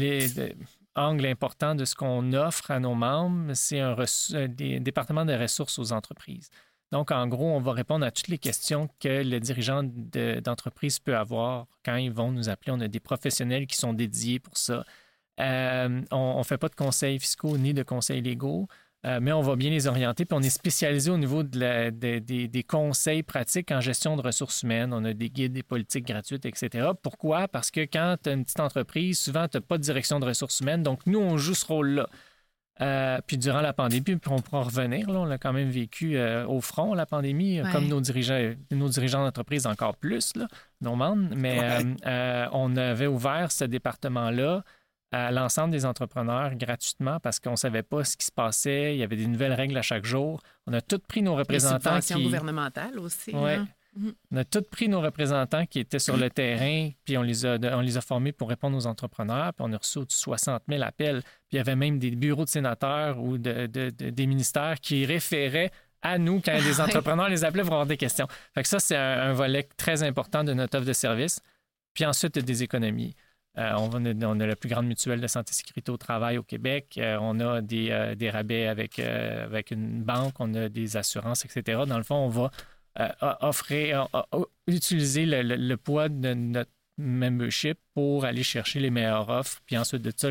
de- 0.00 0.54
angle 0.94 1.26
important 1.26 1.74
de 1.74 1.84
ce 1.84 1.94
qu'on 1.94 2.32
offre 2.34 2.70
à 2.70 2.78
nos 2.78 2.94
membres, 2.94 3.54
c'est 3.54 3.80
un 3.80 3.94
reçu- 3.94 4.34
euh, 4.34 4.46
des 4.48 4.78
département 4.80 5.24
de 5.24 5.32
ressources 5.32 5.78
aux 5.78 5.92
entreprises. 5.92 6.50
Donc, 6.90 7.10
en 7.10 7.26
gros, 7.26 7.50
on 7.50 7.60
va 7.60 7.72
répondre 7.72 8.04
à 8.04 8.10
toutes 8.10 8.28
les 8.28 8.36
questions 8.38 8.88
que 9.00 9.22
le 9.22 9.40
dirigeant 9.40 9.82
de- 9.84 10.40
d'entreprise 10.40 10.98
peut 10.98 11.16
avoir 11.16 11.66
quand 11.84 11.96
ils 11.96 12.12
vont 12.12 12.30
nous 12.30 12.50
appeler. 12.50 12.72
On 12.72 12.80
a 12.80 12.88
des 12.88 13.00
professionnels 13.00 13.66
qui 13.66 13.76
sont 13.76 13.94
dédiés 13.94 14.38
pour 14.38 14.58
ça. 14.58 14.84
Euh, 15.40 16.02
on 16.10 16.38
ne 16.38 16.42
fait 16.44 16.58
pas 16.58 16.68
de 16.68 16.74
conseils 16.74 17.18
fiscaux 17.18 17.56
ni 17.56 17.72
de 17.72 17.82
conseils 17.82 18.20
légaux. 18.20 18.68
Euh, 19.04 19.18
mais 19.20 19.32
on 19.32 19.40
va 19.42 19.56
bien 19.56 19.70
les 19.70 19.88
orienter. 19.88 20.24
Puis 20.24 20.38
on 20.38 20.42
est 20.42 20.48
spécialisé 20.50 21.10
au 21.10 21.18
niveau 21.18 21.42
de 21.42 21.58
la- 21.58 21.90
de- 21.90 22.20
des, 22.20 22.46
des 22.46 22.62
conseils 22.62 23.24
pratiques 23.24 23.72
en 23.72 23.80
gestion 23.80 24.16
de 24.16 24.22
ressources 24.22 24.62
humaines. 24.62 24.92
On 24.92 25.04
a 25.04 25.12
des 25.12 25.28
guides, 25.28 25.52
des 25.52 25.64
politiques 25.64 26.06
gratuites, 26.06 26.46
etc. 26.46 26.90
Pourquoi? 27.02 27.48
Parce 27.48 27.72
que 27.72 27.80
quand 27.80 28.16
tu 28.22 28.30
as 28.30 28.32
une 28.34 28.44
petite 28.44 28.60
entreprise, 28.60 29.18
souvent, 29.18 29.48
tu 29.48 29.56
n'as 29.56 29.60
pas 29.60 29.76
de 29.78 29.82
direction 29.82 30.20
de 30.20 30.26
ressources 30.26 30.60
humaines. 30.60 30.84
Donc, 30.84 31.00
nous, 31.06 31.18
on 31.18 31.36
joue 31.36 31.54
ce 31.54 31.66
rôle-là. 31.66 32.06
Euh, 32.80 33.18
puis 33.26 33.36
durant 33.38 33.60
la 33.60 33.72
pandémie, 33.72 34.02
puis 34.02 34.18
on 34.30 34.38
pourra 34.38 34.62
revenir, 34.62 35.08
là, 35.10 35.20
on 35.20 35.24
l'a 35.24 35.36
quand 35.36 35.52
même 35.52 35.68
vécu 35.68 36.16
euh, 36.16 36.46
au 36.46 36.60
front, 36.60 36.94
la 36.94 37.04
pandémie, 37.04 37.60
Ouais. 37.60 37.70
comme 37.70 37.86
nos 37.86 38.00
dirigeants, 38.00 38.54
nos 38.70 38.88
dirigeants 38.88 39.22
d'entreprise 39.24 39.66
encore 39.66 39.96
plus, 39.96 40.34
là, 40.36 40.46
nos 40.80 40.96
membres. 40.96 41.34
Mais 41.36 41.58
Ouais. 41.60 41.94
euh, 42.06 42.46
on 42.52 42.76
avait 42.76 43.06
ouvert 43.08 43.52
ce 43.52 43.64
département-là 43.64 44.64
à 45.12 45.30
l'ensemble 45.30 45.70
des 45.72 45.84
entrepreneurs 45.86 46.54
gratuitement 46.56 47.20
parce 47.20 47.38
qu'on 47.38 47.52
ne 47.52 47.56
savait 47.56 47.82
pas 47.82 48.02
ce 48.04 48.16
qui 48.16 48.26
se 48.26 48.32
passait. 48.32 48.94
Il 48.94 48.98
y 48.98 49.02
avait 49.02 49.16
des 49.16 49.26
nouvelles 49.26 49.52
règles 49.52 49.76
à 49.76 49.82
chaque 49.82 50.04
jour. 50.04 50.40
On 50.66 50.72
a 50.72 50.80
tous 50.80 50.98
pris 51.06 51.22
nos 51.22 51.32
Les 51.32 51.38
représentants 51.40 51.78
subventions 51.90 52.16
qui... 52.18 52.24
gouvernementales 52.24 52.98
aussi. 52.98 53.30
Ouais. 53.34 53.54
hein. 53.56 53.68
On 54.30 54.36
a 54.38 54.44
tous 54.44 54.62
pris 54.62 54.88
nos 54.88 55.02
représentants 55.02 55.66
qui 55.66 55.78
étaient 55.78 55.98
sur 55.98 56.16
le 56.16 56.30
terrain, 56.40 56.88
puis 57.04 57.18
on 57.18 57.22
les 57.22 57.44
a, 57.44 57.58
on 57.76 57.80
les 57.80 57.98
a 57.98 58.00
formés 58.00 58.32
pour 58.32 58.48
répondre 58.48 58.74
aux 58.76 58.86
entrepreneurs, 58.86 59.52
puis 59.52 59.66
on 59.68 59.72
a 59.74 59.76
reçu 59.76 59.98
de 59.98 60.06
60 60.08 60.62
000 60.66 60.82
appels. 60.82 61.20
Puis 61.22 61.32
il 61.52 61.56
y 61.56 61.60
avait 61.60 61.76
même 61.76 61.98
des 61.98 62.10
bureaux 62.12 62.44
de 62.44 62.48
sénateurs 62.50 63.20
ou 63.20 63.36
de, 63.36 63.66
de- 63.66 63.90
de- 63.90 64.08
des 64.10 64.26
ministères 64.26 64.80
qui 64.80 65.04
référaient 65.04 65.70
à 66.00 66.16
nous 66.16 66.40
quand 66.40 66.56
des 66.64 66.80
entrepreneurs 66.80 67.28
les 67.28 67.44
appelaient 67.44 67.64
pour 67.64 67.74
avoir 67.74 67.86
des 67.86 67.98
questions. 67.98 68.26
Fait 68.54 68.62
que 68.62 68.68
ça, 68.68 68.78
c'est 68.80 68.96
un, 68.96 69.20
un 69.30 69.32
volet 69.34 69.68
très 69.76 70.02
important 70.02 70.42
de 70.42 70.54
notre 70.54 70.78
offre 70.78 70.86
de 70.86 70.92
service. 70.94 71.40
Puis 71.92 72.06
ensuite, 72.06 72.38
des 72.38 72.62
économies. 72.62 73.14
Euh, 73.58 73.72
on, 73.76 74.40
a 74.40 74.46
la 74.46 74.56
plus 74.56 74.70
grande 74.70 74.86
mutuelle 74.86 75.20
de 75.20 75.26
santé 75.26 75.50
et 75.50 75.54
sécurité 75.54 75.92
au 75.92 75.98
travail 75.98 76.38
au 76.38 76.42
Québec. 76.42 76.94
Euh, 76.96 77.18
on 77.20 77.38
a 77.40 77.60
des, 77.60 77.90
euh, 77.90 78.30
rabais 78.30 78.66
avec, 78.66 78.98
une 79.70 80.02
banque, 80.02 80.34
on 80.38 80.54
a 80.54 80.68
des 80.68 80.96
assurances, 80.96 81.44
etc. 81.44 81.82
Dans 81.86 81.98
le 81.98 82.02
fond, 82.04 82.16
on 82.16 82.28
va 82.28 82.50
offrir, 83.40 84.08
utiliser 84.66 85.24
le, 85.26 85.42
le- 85.42 85.76
poids 85.76 86.08
de 86.10 86.34
notre 86.34 86.70
membership 86.98 87.78
pour 87.94 88.24
aller 88.26 88.42
chercher 88.42 88.80
les 88.80 88.90
meilleures 88.90 89.28
offres, 89.30 89.60
puis 89.64 89.78
ensuite 89.78 90.02
de 90.02 90.12
ça, 90.14 90.28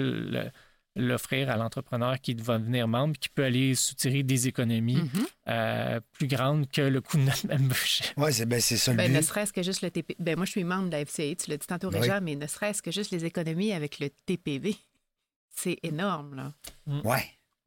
l'offrir 0.96 1.50
à 1.50 1.56
l'entrepreneur 1.58 2.20
qui 2.20 2.34
va 2.34 2.58
devenir 2.60 2.88
membre, 2.88 3.16
qui 3.18 3.30
peut 3.30 3.44
aller 3.46 3.76
soutirer 3.76 4.24
des 4.24 4.48
économies 4.48 4.96
Mhm. 4.98 5.10
euh, 5.48 6.00
plus 6.14 6.28
grandes 6.28 6.70
que 6.70 6.82
le 6.82 7.00
coût 7.02 7.18
de 7.18 7.24
notre 7.24 7.48
membership. 7.48 8.08
Oui, 8.18 8.34
c'est 8.34 8.46
ben, 8.46 8.60
c'est 8.60 8.78
ça 8.78 8.92
le 8.92 8.98
Ben, 8.98 9.12
ne 9.12 9.20
but. 9.20 9.26
serait-ce 9.26 9.54
que 9.54 9.64
juste 9.64 9.82
le 9.84 9.92
TPV. 9.92 10.18
Ben, 10.20 10.36
moi, 10.36 10.46
je 10.46 10.52
suis 10.52 10.64
membre 10.64 10.88
de 10.88 10.92
la 10.92 11.06
FCI, 11.06 11.36
tu 11.38 11.50
l'as 11.50 11.58
dit 11.58 11.66
tantôt, 11.68 11.90
Oui. 11.90 12.00
Réjean, 12.00 12.20
mais 12.22 12.36
ne 12.36 12.46
serait-ce 12.48 12.82
que 12.82 12.92
juste 12.92 13.12
les 13.12 13.24
économies 13.26 13.72
avec 13.74 14.00
le 14.00 14.10
TPV. 14.26 14.76
C'est 15.56 15.78
énorme, 15.84 16.36
là. 16.36 16.54
Oui. 16.88 17.20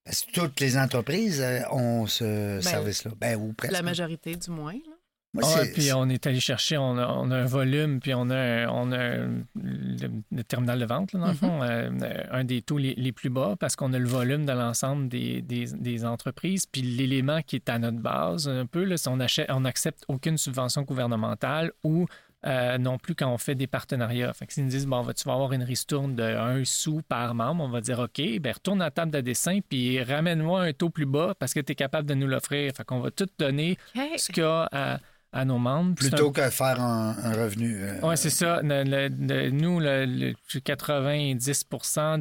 Parce 0.04 0.22
que 0.22 0.32
toutes 0.32 0.60
les 0.60 0.76
entreprises 0.76 1.40
euh, 1.40 1.60
ont 1.70 2.06
ce 2.06 2.60
service-là. 2.62 3.12
Ben, 3.18 3.37
ou 3.40 3.52
presque. 3.54 3.72
La 3.72 3.80
majorité, 3.82 4.37
du 4.37 4.50
moins. 4.50 4.72
là. 4.75 4.93
Moi, 5.34 5.42
Ah, 5.56 5.64
puis 5.74 5.92
on 5.92 6.08
est 6.08 6.26
allé 6.28 6.38
chercher, 6.38 6.78
on 6.78 6.96
a, 6.96 7.08
on 7.08 7.30
a 7.32 7.36
un 7.38 7.44
volume, 7.44 7.98
puis 8.00 8.14
on 8.14 8.30
a, 8.30 8.36
un- 8.36 8.68
on 8.68 8.92
a 8.92 8.98
un- 8.98 9.42
le, 9.60 10.08
le 10.30 10.44
terminal 10.44 10.78
de 10.78 10.84
vente, 10.86 11.12
là, 11.12 11.18
dans 11.20 11.26
le 11.26 11.32
Mhm. 11.32 11.38
fond, 11.38 11.62
euh, 11.62 11.90
un 12.30 12.44
des 12.44 12.62
taux 12.62 12.78
les, 12.78 12.94
les 12.94 13.10
plus 13.12 13.30
bas 13.30 13.56
parce 13.58 13.74
qu'on 13.74 13.92
a 13.94 13.98
le 13.98 14.08
volume 14.08 14.46
de 14.46 14.52
l'ensemble 14.52 15.08
des, 15.08 15.42
des- 15.42 15.72
des 15.74 16.04
entreprises. 16.04 16.66
Puis 16.66 16.82
l'élément 16.82 17.42
qui 17.42 17.56
est 17.56 17.68
à 17.68 17.78
notre 17.80 17.98
base, 17.98 18.48
un 18.48 18.66
peu, 18.66 18.84
là, 18.84 18.96
c'est 18.96 19.08
on 19.10 19.18
achète, 19.18 19.50
on 19.50 19.60
n'accepte 19.60 20.04
aucune 20.08 20.38
subvention 20.38 20.82
gouvernementale 20.82 21.72
ou 21.82 22.06
euh, 22.46 22.76
non 22.76 22.98
plus 22.98 23.14
quand 23.14 23.32
on 23.32 23.38
fait 23.38 23.54
des 23.54 23.66
partenariats. 23.66 24.30
Fait 24.34 24.46
que 24.46 24.52
s'ils 24.52 24.64
nous 24.64 24.70
disent, 24.70 24.86
bon, 24.86 25.02
tu 25.16 25.24
vas 25.24 25.32
avoir 25.32 25.54
une 25.54 25.62
ristourne 25.62 26.14
de 26.14 26.22
1 26.22 26.62
sou 26.66 27.00
par 27.08 27.34
membre, 27.34 27.64
on 27.64 27.68
va 27.70 27.80
dire, 27.80 27.98
OK, 28.00 28.20
ben 28.38 28.52
retourne 28.52 28.82
à 28.82 28.84
la 28.84 28.90
table 28.90 29.10
de 29.12 29.22
dessin, 29.22 29.60
puis 29.66 30.02
ramène-moi 30.02 30.60
un 30.62 30.72
taux 30.74 30.90
plus 30.90 31.06
bas 31.06 31.34
parce 31.38 31.54
que 31.54 31.60
tu 31.60 31.72
es 31.72 31.74
capable 31.74 32.06
de 32.06 32.12
nous 32.12 32.26
l'offrir. 32.26 32.70
Fait 32.76 32.84
qu'on 32.84 33.00
va 33.00 33.10
tout 33.10 33.26
donner 33.38 33.78
ce 34.18 34.30
qu'il 34.30 34.42
y 34.42 34.46
a 34.46 34.68
à, 34.70 34.98
à 35.34 35.44
nos 35.44 35.58
membres. 35.58 35.94
Plutôt 35.96 36.30
que 36.30 36.48
faire 36.48 36.80
un, 36.80 37.16
un 37.22 37.32
revenu. 37.32 37.76
euh, 37.82 37.98
Oui, 38.02 38.16
c'est 38.16 38.30
ça. 38.30 38.60
Le- 38.62 38.84
le- 38.84 39.08
le- 39.08 39.50
nous, 39.50 39.80
le, 39.80 40.06
le 40.06 40.34
90 40.60 41.64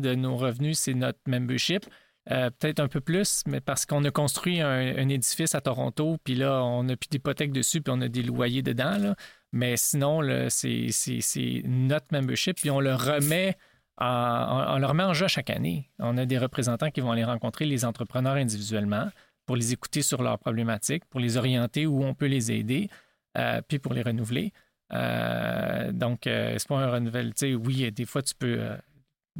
de 0.02 0.16
nos 0.16 0.36
revenus, 0.36 0.80
c'est 0.80 0.94
notre 0.94 1.20
membership. 1.28 1.86
Euh, 2.32 2.50
Peut-être 2.58 2.80
un 2.80 2.88
peu 2.88 3.02
plus, 3.02 3.44
mais 3.48 3.60
parce 3.62 3.86
qu'on 3.86 4.04
a 4.06 4.12
construit 4.12 4.62
un, 4.62 4.70
un 4.98 5.10
édifice 5.10 5.56
à 5.56 5.62
Toronto, 5.62 6.18
puis 6.24 6.36
là, 6.36 6.64
on 6.64 6.84
n'a 6.84 6.96
plus 6.96 7.10
d'hypothèque 7.10 7.52
dessus, 7.52 7.82
puis 7.82 7.94
on 7.96 8.02
a 8.02 8.08
des 8.08 8.24
loyers 8.24 8.62
dedans. 8.64 8.98
là. 8.98 9.16
Mais 9.52 9.78
sinon, 9.78 10.22
c'est 10.50 11.62
notre 11.66 12.08
membership, 12.12 12.58
puis 12.60 12.72
on 12.72 12.80
le 12.80 12.96
remet 12.96 13.56
en, 13.98 14.08
on, 14.08 14.76
on 14.76 14.80
le 14.80 14.86
remet 14.88 15.04
en 15.04 15.14
jeu 15.14 15.28
chaque 15.28 15.50
année. 15.52 15.92
On 16.00 16.18
a 16.18 16.26
des 16.26 16.38
représentants 16.40 16.90
qui 16.90 17.02
vont 17.02 17.12
aller 17.12 17.24
rencontrer 17.26 17.66
les 17.66 17.86
entrepreneurs 17.86 18.36
individuellement 18.36 19.10
pour 19.46 19.56
les 19.56 19.74
écouter 19.74 20.02
sur 20.02 20.22
leurs 20.24 20.40
problématiques, 20.40 21.06
pour 21.06 21.20
les 21.20 21.38
orienter 21.38 21.86
où 21.86 22.04
on 22.04 22.14
peut 22.14 22.28
les 22.28 22.52
aider, 22.52 22.90
euh, 23.38 23.62
puis 23.68 23.80
pour 23.80 23.94
les 23.94 24.02
renouveler. 24.02 24.54
Euh, 24.94 25.92
donc, 25.92 26.28
euh, 26.28 26.56
c'est 26.58 26.68
pas 26.68 26.78
un 26.78 27.32
sais, 27.36 27.56
oui, 27.56 27.92
des 27.92 28.06
fois, 28.06 28.22
tu 28.22 28.36
peux 28.36 28.60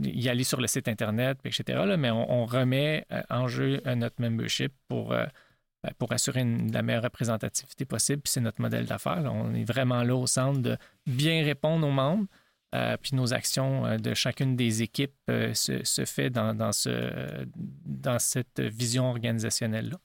y 0.02 0.28
aller 0.30 0.44
sur 0.44 0.60
le 0.60 0.68
site 0.68 0.88
Internet, 0.88 1.38
etc., 1.46 1.96
mais 1.98 2.10
on, 2.10 2.46
remet 2.46 3.06
en 3.30 3.48
jeu 3.48 3.82
notre 3.96 4.20
membership 4.20 4.74
pour, 4.88 5.10
ben, 5.10 5.94
pour 6.00 6.12
assurer 6.12 6.44
la 6.44 6.82
meilleure 6.82 7.04
représentativité 7.04 7.86
possible. 7.86 8.22
Puis 8.24 8.32
c'est 8.32 8.42
notre 8.42 8.62
modèle 8.62 8.86
d'affaires. 8.86 9.24
On 9.32 9.54
est 9.54 9.66
vraiment 9.66 10.04
là 10.04 10.16
au 10.16 10.26
centre 10.26 10.60
de 10.60 10.78
bien 11.06 11.44
répondre 11.44 11.88
aux 11.88 11.92
membres, 11.92 12.26
Euh, 12.74 12.98
puis 13.00 13.16
nos 13.16 13.34
actions 13.34 13.86
euh, 13.86 13.98
de 13.98 14.14
chacune 14.14 14.56
des 14.56 14.82
équipes 14.82 15.14
euh, 15.30 15.54
se, 15.54 15.84
se, 15.84 16.06
fait 16.06 16.30
dans, 16.30 16.56
dans, 16.56 16.72
ce, 16.72 17.46
dans 17.86 18.18
cette 18.18 18.60
vision 18.60 19.10
organisationnelle-là. 19.10 19.98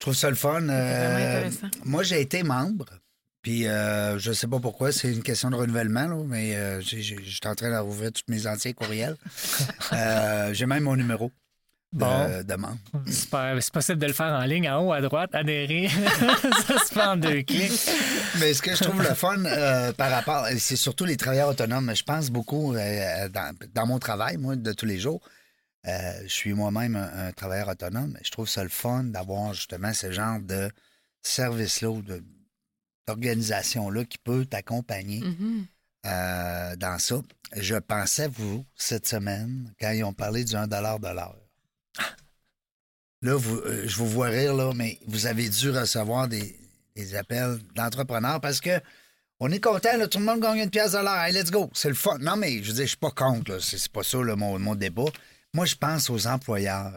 Je 0.00 0.04
trouve 0.06 0.14
ça 0.14 0.30
le 0.30 0.36
fun. 0.36 0.66
Euh, 0.66 1.50
moi, 1.84 2.02
j'ai 2.02 2.22
été 2.22 2.42
membre. 2.42 2.86
Puis, 3.42 3.68
euh, 3.68 4.18
je 4.18 4.32
sais 4.32 4.46
pas 4.46 4.58
pourquoi, 4.58 4.92
c'est 4.92 5.12
une 5.12 5.22
question 5.22 5.50
de 5.50 5.56
renouvellement, 5.56 6.06
là, 6.06 6.24
mais 6.26 6.56
euh, 6.56 6.80
je 6.80 6.96
suis 7.00 7.40
en 7.44 7.54
train 7.54 7.82
d'ouvrir 7.82 8.10
tous 8.12 8.22
mes 8.28 8.46
anciens 8.46 8.72
courriels. 8.72 9.16
j'ai 10.52 10.66
même 10.66 10.84
mon 10.84 10.96
numéro 10.96 11.30
Bon. 11.92 12.06
membre. 12.56 12.78
C'est 13.08 13.72
possible 13.72 13.98
de 13.98 14.06
le 14.06 14.12
faire 14.12 14.32
en 14.32 14.44
ligne, 14.44 14.70
en 14.70 14.86
haut 14.86 14.92
à 14.92 15.00
droite, 15.00 15.34
adhérer. 15.34 15.88
ça 16.68 16.78
se 16.78 16.92
fait 16.94 17.02
en 17.02 17.16
deux 17.16 17.42
clics. 17.42 17.90
Mais 18.38 18.54
ce 18.54 18.62
que 18.62 18.74
je 18.76 18.84
trouve 18.84 19.02
le 19.02 19.14
fun 19.14 19.44
euh, 19.44 19.92
par 19.92 20.10
rapport, 20.10 20.46
c'est 20.58 20.76
surtout 20.76 21.04
les 21.04 21.16
travailleurs 21.16 21.48
autonomes. 21.48 21.92
Je 21.94 22.04
pense 22.04 22.30
beaucoup 22.30 22.74
euh, 22.74 23.28
dans, 23.30 23.56
dans 23.74 23.86
mon 23.86 23.98
travail, 23.98 24.36
moi, 24.36 24.54
de 24.54 24.72
tous 24.72 24.86
les 24.86 24.98
jours. 25.00 25.20
euh, 25.88 26.12
je 26.22 26.28
suis 26.32 26.52
moi-même 26.52 26.94
un, 26.94 27.28
un 27.28 27.32
travailleur 27.32 27.68
autonome. 27.68 28.16
Je 28.24 28.30
trouve 28.30 28.48
ça 28.48 28.62
le 28.62 28.68
fun 28.68 29.02
d'avoir 29.04 29.52
justement 29.54 29.92
ce 29.92 30.12
genre 30.12 30.38
de 30.40 30.70
service-là 31.22 31.90
ou 31.90 32.02
d'organisation-là 33.08 34.04
qui 34.04 34.18
peut 34.18 34.44
t'accompagner 34.46 35.20
Mhm. 35.20 35.66
euh, 36.06 36.76
dans 36.76 36.98
ça. 36.98 37.16
Je 37.56 37.74
pensais, 37.76 38.28
vous, 38.28 38.64
cette 38.76 39.08
semaine, 39.08 39.72
quand 39.80 39.90
ils 39.90 40.04
ont 40.04 40.12
parlé 40.12 40.44
du 40.44 40.54
1 40.54 40.66
de 40.68 40.76
l'heure. 40.76 41.34
Là, 43.22 43.34
vous, 43.36 43.56
euh, 43.58 43.84
je 43.86 43.96
vous 43.96 44.08
vois 44.08 44.28
rire, 44.28 44.54
là, 44.54 44.72
mais 44.74 44.98
vous 45.06 45.26
avez 45.26 45.48
dû 45.48 45.70
recevoir 45.70 46.26
des, 46.28 46.58
des 46.96 47.14
appels 47.14 47.58
d'entrepreneurs 47.74 48.40
parce 48.40 48.60
que 48.60 48.80
on 49.40 49.50
est 49.50 49.60
content, 49.60 49.96
là, 49.96 50.06
tout 50.06 50.18
le 50.18 50.24
monde 50.24 50.40
gagne 50.40 50.58
une 50.58 50.70
pièce 50.70 50.92
de 50.92 50.98
l'heure. 50.98 51.18
Hey, 51.22 51.32
let's 51.32 51.50
go. 51.50 51.70
C'est 51.74 51.88
le 51.88 51.94
fun. 51.94 52.18
Non, 52.18 52.36
mais 52.36 52.62
je 52.62 52.68
veux 52.68 52.74
dire, 52.74 52.84
je 52.84 52.88
suis 52.90 52.96
pas 52.96 53.10
contre, 53.10 53.52
là. 53.52 53.58
C'est 53.60 53.88
pas 53.90 54.02
ça, 54.02 54.22
là, 54.22 54.36
mon, 54.36 54.58
mon 54.58 54.74
débat. 54.74 55.04
Moi, 55.54 55.64
je 55.66 55.74
pense 55.76 56.10
aux 56.10 56.26
employeurs. 56.26 56.92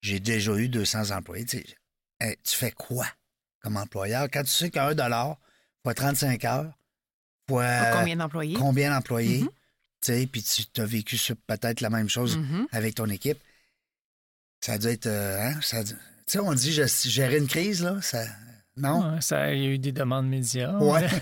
J'ai 0.00 0.20
déjà 0.20 0.52
eu 0.56 0.68
200 0.68 1.10
employés. 1.10 1.44
Tu 1.44 1.58
sais, 1.58 1.64
hey, 2.20 2.36
tu 2.44 2.56
fais 2.56 2.70
quoi 2.72 3.06
comme 3.60 3.76
employeur? 3.76 4.28
Quand 4.32 4.42
tu 4.42 4.50
sais 4.50 4.70
qu'un 4.70 4.94
dollar 4.94 5.38
fois 5.84 5.94
35 5.94 6.44
heures, 6.44 6.72
fois 7.48 7.66
Combien 7.92 8.16
d'employés? 8.16 8.54
combien 8.56 8.90
d'employés, 8.90 9.38
Mhm. 9.42 9.46
sais, 9.46 9.52
puis 10.02 10.42
tu 10.72 10.80
as 10.80 10.84
vécu 10.86 11.16
peut-être 11.46 11.80
la 11.80 11.90
même 11.90 12.08
chose 12.08 12.36
Mhm. 12.38 12.66
avec 12.72 12.94
ton 12.96 13.06
équipe. 13.06 13.38
Ça 14.60 14.74
a 14.74 14.78
dû 14.78 14.88
être. 14.88 15.06
euh, 15.06 15.40
hein, 15.40 15.54
ça 15.62 15.82
on 16.42 16.54
dit 16.54 16.70
gé- 16.70 17.08
gérer 17.08 17.38
une 17.38 17.48
crise, 17.48 17.82
là. 17.82 18.00
Ça... 18.00 18.24
Non? 18.76 19.20
Ça, 19.20 19.52
il 19.52 19.62
y 19.62 19.66
a 19.66 19.70
eu 19.70 19.78
des 19.78 19.92
demandes 19.92 20.28
médias. 20.28 20.72
Ouais. 20.78 21.06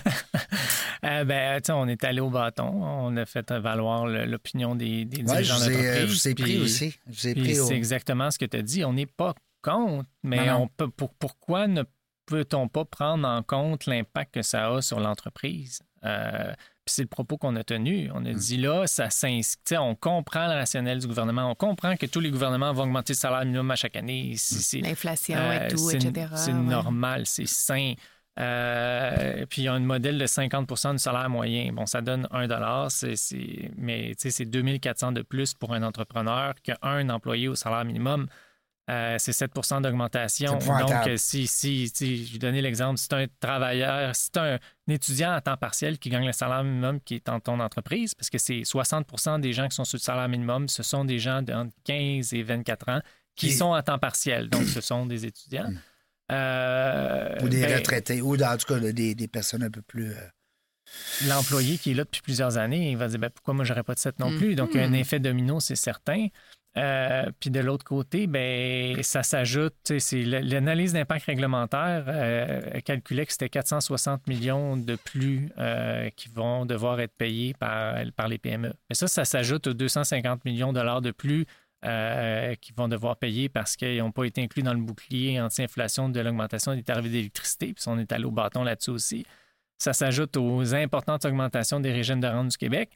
Euh, 1.03 1.23
ben, 1.25 1.59
tu 1.59 1.65
sais, 1.65 1.71
on 1.71 1.87
est 1.87 2.03
allé 2.03 2.19
au 2.21 2.29
bâton. 2.29 2.67
On 2.67 3.17
a 3.17 3.25
fait 3.25 3.49
valoir 3.51 4.05
l'opinion 4.05 4.75
des, 4.75 5.03
des 5.03 5.17
Ouais, 5.17 5.23
dirigeants 5.41 5.55
euh, 5.55 5.65
d'entreprise. 5.67 5.99
je 6.01 6.05
vous 6.13 6.27
ai 6.27 6.35
pris 6.35 6.57
aussi. 6.59 6.95
Je 7.09 7.11
vous 7.21 7.27
ai 7.27 7.33
puis 7.33 7.41
pris 7.43 7.59
au... 7.59 7.67
C'est 7.67 7.75
exactement 7.75 8.29
ce 8.29 8.37
que 8.37 8.45
tu 8.45 8.57
as 8.57 8.61
dit. 8.61 8.85
On 8.85 8.93
n'est 8.93 9.07
pas 9.07 9.33
contre, 9.63 10.07
mais 10.21 10.37
Non, 10.37 10.45
non. 10.45 10.61
on 10.61 10.67
peut, 10.67 10.89
pour- 10.91 11.15
pourquoi 11.15 11.65
ne 11.65 11.81
peut-on 12.27 12.67
pas 12.67 12.85
prendre 12.85 13.27
en 13.27 13.41
compte 13.41 13.87
l'impact 13.87 14.35
que 14.35 14.41
ça 14.43 14.67
a 14.75 14.81
sur 14.83 14.99
l'entreprise? 14.99 15.79
Euh, 16.03 16.53
puis 16.85 16.93
c'est 16.95 17.01
le 17.03 17.07
propos 17.07 17.37
qu'on 17.37 17.55
a 17.55 17.63
tenu. 17.63 18.09
On 18.13 18.21
Mm. 18.21 18.27
a 18.27 18.33
dit 18.33 18.57
là, 18.57 18.87
ça 18.87 19.09
s'ins- 19.09 19.41
on 19.79 19.95
comprend 19.95 20.47
le 20.47 20.53
rationnel 20.53 20.99
du 20.99 21.07
gouvernement. 21.07 21.49
On 21.51 21.55
comprend 21.55 21.95
que 21.95 22.05
tous 22.07 22.19
les 22.19 22.31
gouvernements 22.31 22.73
vont 22.73 22.83
augmenter 22.83 23.13
le 23.13 23.17
salaire 23.17 23.45
minimum 23.45 23.69
à 23.71 23.75
chaque 23.75 23.95
année. 23.95 24.33
C'est- 24.37 24.81
L'inflation 24.81 25.37
euh, 25.37 25.67
et 25.67 25.71
tout, 25.71 25.77
c'est- 25.77 25.97
etc. 25.97 26.27
C'est 26.35 26.51
ouais. 26.53 26.57
normal, 26.59 27.25
c'est 27.25 27.47
sain. 27.47 27.93
Euh, 28.39 29.45
puis 29.49 29.61
il 29.63 29.65
y 29.65 29.67
a 29.67 29.73
un 29.73 29.79
modèle 29.79 30.17
de 30.17 30.25
50% 30.25 30.93
du 30.93 30.99
salaire 30.99 31.29
moyen. 31.29 31.71
Bon, 31.73 31.85
ça 31.85 32.01
donne 32.01 32.27
1 32.31 32.89
c'est, 32.89 33.15
c'est- 33.15 33.71
mais 33.77 34.09
tu 34.15 34.23
sais, 34.23 34.31
c'est 34.31 34.45
2400 34.45 35.11
de 35.11 35.21
plus 35.21 35.53
pour 35.53 35.73
un 35.73 35.83
entrepreneur 35.83 36.53
qu'un 36.63 37.09
employé 37.09 37.47
au 37.47 37.55
salaire 37.55 37.85
minimum. 37.85 38.27
Euh, 38.91 39.15
c'est 39.19 39.31
7% 39.31 39.79
d'augmentation. 39.79 40.57
Donc, 40.57 40.91
euh, 41.07 41.15
si, 41.15 41.47
si, 41.47 41.89
si 41.95 42.25
je 42.25 42.33
vais 42.33 42.39
donner 42.39 42.61
l'exemple, 42.61 42.97
si 42.97 43.07
tu 43.07 43.15
un 43.15 43.25
travailleur, 43.39 44.13
si 44.13 44.29
tu 44.31 44.39
un, 44.39 44.55
un 44.55 44.93
étudiant 44.93 45.31
à 45.31 45.39
temps 45.39 45.55
partiel 45.55 45.97
qui 45.97 46.09
gagne 46.09 46.25
le 46.25 46.33
salaire 46.33 46.63
minimum 46.63 46.99
qui 46.99 47.15
est 47.15 47.25
dans 47.25 47.39
ton 47.39 47.59
entreprise, 47.61 48.13
parce 48.15 48.29
que 48.29 48.37
c'est 48.37 48.63
60% 48.63 49.39
des 49.39 49.53
gens 49.53 49.69
qui 49.69 49.75
sont 49.75 49.85
sur 49.85 49.95
le 49.97 50.01
salaire 50.01 50.27
minimum, 50.27 50.67
ce 50.67 50.83
sont 50.83 51.05
des 51.05 51.19
gens 51.19 51.41
de 51.41 51.53
entre 51.53 51.73
15 51.85 52.33
et 52.33 52.43
24 52.43 52.89
ans 52.89 53.01
qui 53.35 53.47
Et- 53.47 53.51
sont 53.51 53.71
à 53.71 53.81
temps 53.81 53.97
partiel. 53.99 54.49
Donc, 54.49 54.63
ce 54.65 54.81
sont 54.81 55.05
des 55.05 55.25
étudiants. 55.25 55.69
Euh, 56.31 57.35
Ou 57.43 57.49
des 57.49 57.61
ben, 57.61 57.77
retraités, 57.77 58.21
ou 58.21 58.35
dans- 58.37 58.53
en 58.53 58.57
tout 58.57 58.67
cas 58.73 58.79
des, 58.79 59.15
des 59.15 59.27
personnes 59.27 59.63
un 59.63 59.71
peu 59.71 59.81
plus. 59.81 60.11
euh, 60.11 60.15
L'employé 61.27 61.77
qui 61.77 61.91
est 61.91 61.93
là 61.93 62.03
depuis 62.03 62.21
plusieurs 62.21 62.57
années, 62.57 62.91
il 62.91 62.97
va 62.97 63.07
dire 63.07 63.19
ben, 63.19 63.29
pourquoi 63.29 63.53
moi 63.53 63.63
j'aurais 63.63 63.83
pas 63.83 63.93
de 63.93 63.99
7 63.99 64.19
non 64.19 64.35
plus? 64.37 64.55
Donc, 64.55 64.75
un 64.75 64.87
Mhm. 64.89 64.95
effet 64.95 65.19
domino, 65.19 65.59
c'est 65.59 65.75
certain. 65.75 66.27
Euh, 66.77 67.25
puis 67.39 67.49
de 67.49 67.59
l'autre 67.59 67.83
côté, 67.83 68.27
ben, 68.27 69.03
ça 69.03 69.23
s'ajoute, 69.23 69.91
l'analyse 70.13 70.93
d'impact 70.93 71.25
réglementaire 71.25 72.05
euh, 72.07 72.79
calculait 72.81 73.25
que 73.25 73.33
c'était 73.33 73.49
460 73.49 74.27
millions 74.27 74.77
de 74.77 74.95
plus 74.95 75.49
euh, 75.57 76.09
qui 76.15 76.29
vont 76.29 76.65
devoir 76.65 77.01
être 77.01 77.13
payés 77.17 77.53
par, 77.53 77.95
par 78.15 78.29
les 78.29 78.37
PME. 78.37 78.73
Mais 78.89 78.95
ça, 78.95 79.07
ça 79.07 79.25
s'ajoute 79.25 79.67
aux 79.67 79.73
250 79.73 80.45
millions 80.45 80.71
de 80.71 80.79
dollars 80.79 81.01
de 81.01 81.11
plus 81.11 81.45
euh, 81.83 82.53
qui 82.61 82.73
vont 82.73 82.87
devoir 82.87 83.17
payer 83.17 83.49
parce 83.49 83.75
qu'ils 83.75 83.97
n'ont 83.97 84.11
pas 84.11 84.25
été 84.25 84.43
inclus 84.43 84.61
dans 84.61 84.75
le 84.75 84.79
bouclier 84.79 85.41
anti-inflation 85.41 86.09
de 86.09 86.19
l'augmentation 86.19 86.75
des 86.75 86.83
tarifs 86.83 87.11
d'électricité. 87.11 87.73
Puis 87.73 87.83
on 87.87 87.97
est 87.97 88.11
allé 88.11 88.25
au 88.25 88.31
bâton 88.31 88.63
là-dessus 88.63 88.91
aussi. 88.91 89.25
Ça 89.81 89.93
s'ajoute 89.93 90.37
aux 90.37 90.75
importantes 90.75 91.25
augmentations 91.25 91.79
des 91.79 91.91
régimes 91.91 92.19
de 92.19 92.27
rente 92.27 92.49
du 92.49 92.57
Québec. 92.57 92.91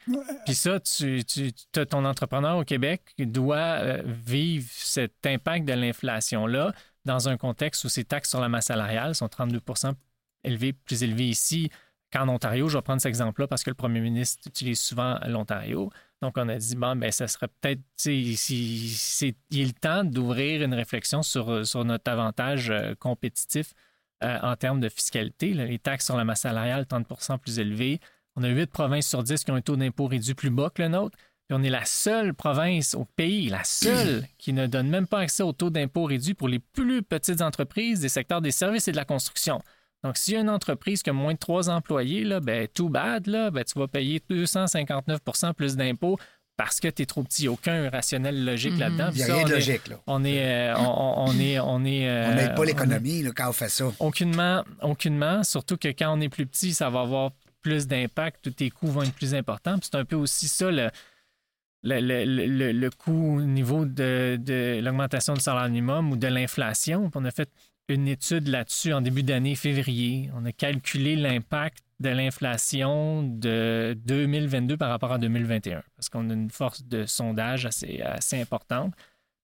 Puis 0.46 0.54
ça, 0.54 0.80
tu, 0.80 1.24
tu, 1.26 1.52
ton 1.52 2.06
entrepreneur 2.06 2.60
au 2.60 2.64
Québec 2.64 3.02
doit 3.18 3.58
euh, 3.58 4.04
vivre 4.06 4.68
cet 4.70 5.26
impact 5.26 5.66
de 5.66 5.74
l'inflation-là 5.74 6.74
dans 7.04 7.28
un 7.28 7.38
contexte 7.38 7.86
où 7.86 7.90
ses 7.90 8.04
taxes 8.04 8.30
sur 8.30 8.40
la 8.40 8.50
masse 8.50 8.68
salariale 8.68 9.16
sont 9.16 9.28
32 9.28 9.62
élevées, 10.44 10.74
plus 10.74 11.02
élevées 11.02 11.30
ici 11.30 11.72
qu'en 12.14 12.30
Ontario. 12.30 12.70
Je 12.70 12.78
vais 12.78 12.84
prendre 12.84 13.02
cet 13.02 13.10
exemple-là 13.10 13.48
parce 13.48 13.64
que 13.64 13.72
le 13.72 13.76
premier 13.76 14.00
ministre 14.00 14.44
utilise 14.46 14.80
souvent 14.80 15.18
l'Ontario. 15.26 15.90
Donc, 16.22 16.38
on 16.38 16.48
a 16.50 16.56
dit, 16.56 16.76
bon, 16.76 16.96
ben, 16.96 17.12
ça 17.12 17.28
serait 17.28 17.48
peut-être, 17.48 17.82
tu 17.98 18.36
sais, 18.36 19.36
il 19.50 19.60
est 19.60 19.66
le 19.66 19.74
temps 19.74 20.04
d'ouvrir 20.04 20.62
une 20.62 20.76
réflexion 20.76 21.24
sur, 21.24 21.66
sur 21.66 21.84
notre 21.84 22.12
avantage 22.12 22.70
euh, 22.70 22.94
compétitif 23.00 23.74
euh, 24.26 24.40
en 24.42 24.56
termes 24.56 24.80
de 24.80 24.90
fiscalité. 24.90 25.54
là. 25.54 25.66
les 25.66 25.80
taxes 25.80 26.06
sur 26.06 26.18
la 26.18 26.26
masse 26.26 26.42
salariale, 26.42 26.84
30% 26.84 27.38
plus 27.38 27.60
élevées. 27.60 28.00
On 28.36 28.44
a 28.44 28.50
8 28.50 28.68
provinces 28.68 29.08
sur 29.08 29.24
10 29.24 29.44
qui 29.44 29.52
ont 29.52 29.56
un 29.56 29.62
taux 29.62 29.76
d'impôt 29.76 30.08
réduit 30.08 30.34
plus 30.34 30.50
bas 30.50 30.70
que 30.74 30.82
le 30.82 30.90
nôtre. 30.90 31.18
Puis 31.48 31.56
on 31.58 31.64
est 31.64 31.70
la 31.70 31.86
seule 31.86 32.34
province 32.34 32.96
au 32.96 33.06
pays, 33.06 33.50
la 33.50 33.64
seule, 33.64 34.26
qui 34.40 34.52
ne 34.52 34.66
donne 34.66 34.90
même 34.90 35.08
pas 35.08 35.20
accès 35.20 35.44
au 35.44 35.54
taux 35.54 35.70
d'impôt 35.70 36.06
réduit 36.06 36.34
pour 36.34 36.48
les 36.48 36.60
plus 36.60 37.04
petites 37.04 37.42
entreprises 37.42 38.00
des 38.00 38.10
secteurs 38.10 38.42
des 38.42 38.52
services 38.52 38.88
et 38.88 38.92
de 38.92 38.98
la 38.98 39.06
construction. 39.06 39.62
Donc, 40.04 40.18
s'il 40.18 40.36
y 40.36 40.38
a 40.38 40.42
une 40.42 40.50
entreprise 40.50 41.02
qui 41.02 41.10
a 41.10 41.14
moins 41.14 41.34
de 41.34 41.40
trois 41.40 41.70
employés, 41.70 42.24
là, 42.24 42.40
ben, 42.40 42.68
too 42.68 42.90
bad, 42.90 43.26
là, 43.28 43.50
ben, 43.52 43.64
tu 43.64 43.78
vas 43.80 43.88
payer 43.88 44.22
259% 44.30 45.54
plus 45.54 45.76
d'impôts 45.76 46.18
parce 46.58 46.80
que 46.80 46.88
tu 46.88 47.02
es 47.02 47.06
trop 47.06 47.24
petit. 47.24 47.44
Il 47.44 47.46
n'y 47.46 47.50
a 47.50 47.52
aucun 47.52 47.90
rationnel 47.90 48.46
logique 48.46 48.74
Mhm. 48.74 48.80
là-dedans. 48.80 49.10
Il 49.14 49.18
n'y 49.18 49.24
a 49.24 49.36
rien 49.36 49.44
de 49.44 49.50
est- 49.50 49.54
logique, 49.56 49.88
là. 49.90 49.96
On 50.08 50.24
est, 50.24 50.46
euh, 50.46 50.76
on, 50.78 51.38
est, 51.40 51.60
on 51.60 51.84
est. 51.86 52.08
euh, 52.10 52.32
On 52.32 52.36
n'aide 52.36 52.56
pas 52.56 52.66
l'économie 52.66 53.24
quand 53.36 53.50
on 53.50 53.54
fait 53.54 53.70
ça. 53.70 53.86
Aucunement, 54.00 54.64
aucunement. 54.82 55.44
Surtout 55.44 55.78
que 55.78 55.90
quand 55.90 56.18
on 56.18 56.22
est 56.22 56.30
plus 56.30 56.46
petit, 56.46 56.74
ça 56.74 56.90
va 56.90 57.02
avoir 57.02 57.32
plus 57.62 57.88
d'impact, 57.88 58.40
tous 58.44 58.52
tes 58.52 58.70
coûts 58.70 58.88
vont 58.88 59.04
être 59.04 59.14
plus 59.14 59.34
importants. 59.36 59.78
C'est 59.82 59.96
un 59.96 60.06
peu 60.06 60.16
aussi 60.16 60.48
ça 60.48 60.70
le, 60.72 60.90
le, 61.84 62.00
le, 62.00 62.46
le- 62.48 62.72
le 62.72 62.90
coût 62.90 63.38
au 63.38 63.42
niveau 63.42 63.86
de, 63.86 64.38
de 64.42 64.80
l'augmentation 64.82 65.34
du 65.34 65.40
salaire 65.42 65.68
minimum 65.68 66.12
ou 66.12 66.16
de 66.16 66.28
l'inflation. 66.28 67.12
On 67.16 67.26
a 67.26 67.32
fait 67.32 67.50
une 67.90 68.08
étude 68.08 68.48
là-dessus 68.48 68.94
en 68.94 69.02
début 69.02 69.24
d'année, 69.24 69.56
février. 69.56 70.30
On 70.36 70.46
a 70.46 70.52
calculé 70.52 71.16
l'impact 71.16 71.84
de 72.00 72.10
l'inflation 72.10 73.24
de 73.24 73.96
2022 74.06 74.78
par 74.78 74.90
rapport 74.90 75.14
à 75.14 75.18
2021, 75.18 75.82
parce 75.96 76.10
qu'on 76.10 76.30
a 76.30 76.34
une 76.34 76.50
force 76.50 76.84
de 76.84 77.06
sondage 77.06 77.66
assez, 77.66 78.02
importante. 78.34 78.94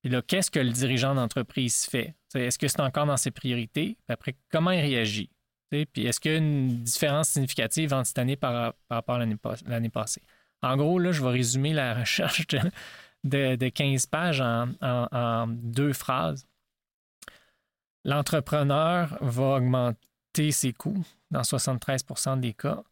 Puis 0.02 0.12
là, 0.12 0.22
qu'est-ce 0.22 0.52
que 0.52 0.60
le 0.60 0.72
dirigeant 0.72 1.16
d'entreprise 1.16 1.86
fait? 1.86 2.16
Est-ce 2.34 2.58
que 2.60 2.68
c'est 2.68 2.82
encore 2.82 3.06
dans 3.06 3.18
ses 3.18 3.32
priorités? 3.32 3.98
Puis 4.06 4.14
après, 4.14 4.36
comment 4.52 4.72
il 4.72 4.82
réagit? 4.82 5.30
Puis 5.70 5.88
est-ce 6.06 6.20
qu'il 6.20 6.32
y 6.32 6.36
a 6.36 6.38
une 6.38 6.84
différence 6.84 7.30
significative 7.30 7.94
entre 7.94 8.08
cette 8.08 8.20
année 8.20 8.36
par, 8.36 8.74
rapport 8.90 9.16
à 9.16 9.20
l'année 9.20 9.38
pas- 9.38 9.56
l'année 9.68 9.90
passée? 9.90 10.22
En 10.62 10.76
gros, 10.76 11.00
là, 11.00 11.12
je 11.12 11.24
vais 11.24 11.30
résumer 11.30 11.72
la 11.72 11.94
recherche 12.00 12.46
de, 12.48 12.60
de- 13.24 13.56
de 13.56 13.70
15 13.70 14.08
pages 14.08 14.42
en 14.42 15.48
deux 15.48 15.94
phrases. 15.94 16.46
L'entrepreneur 18.04 19.18
va 19.22 19.44
augmenter 19.58 20.00
ses 20.52 20.74
coûts 20.74 21.04
dans 21.32 21.42
73% 21.44 22.38
des 22.40 22.54
cas. 22.54 22.84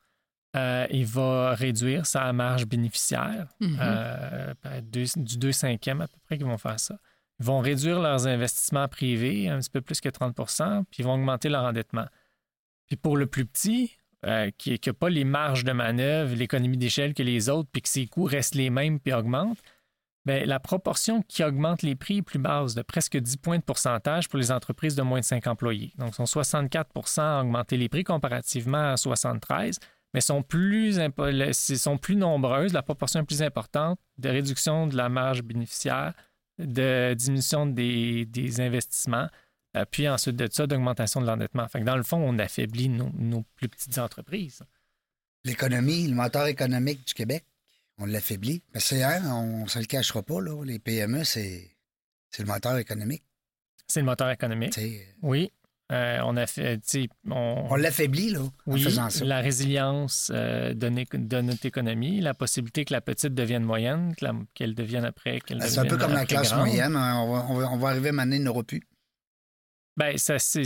Euh, 0.56 0.88
il 0.90 1.06
va 1.06 1.54
réduire 1.54 2.06
sa 2.06 2.34
marge 2.34 2.66
bénéficiaire, 2.66 3.48
Mhm. 3.60 3.78
euh, 3.80 4.54
deux- 4.82 5.06
du 5.16 5.38
2 5.38 5.52
cinquième 5.52 6.02
à 6.02 6.08
peu 6.08 6.18
près 6.26 6.38
qu'ils 6.38 6.48
vont 6.48 6.58
faire 6.58 6.80
ça. 6.80 6.98
Ils 7.40 7.46
vont 7.46 7.60
réduire 7.60 8.00
leurs 8.00 8.26
investissements 8.28 8.88
privés 8.88 9.48
un 9.48 9.60
petit 9.60 9.70
peu 9.70 9.82
plus 9.82 10.02
que 10.02 10.10
30 10.10 10.36
puis 10.90 11.00
ils 11.00 11.06
vont 11.06 11.14
augmenter 11.14 11.50
leur 11.50 11.64
endettement. 11.66 12.08
Puis 12.88 12.96
pour 12.96 13.16
le 13.16 13.28
plus 13.28 13.46
petit, 13.46 13.96
euh, 14.26 14.50
qui 14.58 14.80
n'a 14.86 14.94
pas 14.94 15.10
les 15.10 15.24
marges 15.24 15.64
de 15.64 15.72
manœuvre, 15.72 16.36
l'économie 16.36 16.78
d'échelle 16.78 17.14
que 17.14 17.24
les 17.24 17.48
autres, 17.50 17.70
puis 17.72 17.82
que 17.84 17.88
ses 17.90 18.08
coûts 18.08 18.26
restent 18.26 18.56
les 18.56 18.70
mêmes 18.72 19.00
puis 19.00 19.14
augmentent, 19.14 19.62
bien, 20.30 20.46
la 20.46 20.60
proportion 20.60 21.22
qui 21.24 21.44
augmente 21.44 21.82
les 21.82 21.96
prix 21.96 22.18
est 22.18 22.22
plus 22.22 22.40
basse, 22.40 22.76
de 22.76 22.82
presque 22.82 23.18
10 23.18 23.38
points 23.38 23.58
de 23.58 23.64
pourcentage 23.64 24.30
pour 24.30 24.40
les 24.40 24.52
entreprises 24.52 24.96
de 24.96 25.02
moins 25.02 25.20
de 25.20 25.26
5 25.26 25.48
employés. 25.48 25.94
Donc, 25.98 26.16
sont 26.16 26.24
64% 26.24 27.22
à 27.22 27.42
augmenter 27.42 27.78
les 27.78 27.90
prix 27.90 28.04
comparativement 28.04 28.92
à 28.92 28.98
73 28.98 29.80
mais 30.14 30.22
sont 30.22 30.42
plus, 30.42 31.00
sont 31.60 31.98
plus 31.98 32.16
nombreuses, 32.16 32.74
la 32.74 32.82
proportion 32.82 33.22
est 33.22 33.26
plus 33.26 33.42
importante 33.42 34.00
de 34.18 34.30
réduction 34.30 34.88
de 34.88 34.98
la 34.98 35.10
marge 35.10 35.44
bénéficiaire, 35.44 36.14
de 36.58 37.14
diminution 37.14 37.66
des, 37.66 38.26
des 38.26 38.62
investissements, 38.62 39.28
euh, 39.78 39.86
puis 39.90 40.10
ensuite 40.10 40.36
de 40.36 40.48
ça, 40.52 40.68
d'augmentation 40.68 41.22
de 41.22 41.28
l'endettement. 41.28 41.68
Fait 41.68 41.82
dans 41.82 41.96
le 41.96 42.04
fond, 42.04 42.18
on 42.18 42.40
affaiblit 42.40 42.90
nos, 42.90 43.44
plus 43.56 43.70
petites 43.70 43.98
entreprises. 43.98 44.62
L'économie, 45.46 46.08
le 46.08 46.16
moteur 46.16 46.48
économique 46.48 47.06
du 47.08 47.14
Québec, 47.14 47.46
on 48.00 48.06
l'affaiblit. 48.06 48.64
Mais 48.74 48.80
c'est, 48.80 49.04
hein, 49.04 49.22
on 49.32 49.64
ne 49.64 49.70
se 49.70 49.80
le 49.80 49.86
cachera 49.86 50.24
pas, 50.24 50.42
là. 50.42 50.64
Les 50.64 50.80
PME, 50.80 51.24
c'est, 51.24 51.70
c'est 52.32 52.44
le 52.44 52.48
moteur 52.48 52.78
économique. 52.78 53.24
C'est 53.88 54.00
le 54.00 54.06
moteur 54.06 54.30
économique. 54.30 54.78
oui. 55.22 55.52
Euh, 55.92 56.20
on 56.24 56.38
a 56.38 56.46
fait, 56.46 56.80
on, 57.28 57.66
on 57.68 57.76
l'affaiblit 57.76 58.30
là, 58.30 58.42
en 58.68 58.78
faisant 58.78 59.10
ça. 59.10 59.26
La 59.26 59.42
résilience 59.42 60.32
euh, 60.32 60.76
de, 60.76 60.88
notre 61.42 61.66
économie, 61.66 62.22
la 62.22 62.36
possibilité 62.36 62.86
que 62.86 62.94
la 62.94 63.02
petite 63.02 63.34
devienne 63.34 63.64
moyenne, 63.64 64.14
qu'elle 64.54 64.76
devienne 64.76 65.04
après. 65.04 65.40
c'est 65.48 65.80
un 65.80 65.86
peu 65.86 65.98
comme 65.98 66.14
la 66.14 66.28
classe 66.28 66.54
moyenne. 66.54 66.96
Hein. 66.96 67.18
On 67.18 67.78
va, 67.78 67.90
arriver 67.90 68.10
à 68.10 68.12
mener 68.12 68.36
une 68.36 68.64
plus. 68.64 68.84
Ben, 69.98 70.16
ça, 70.20 70.38
c'est. 70.38 70.62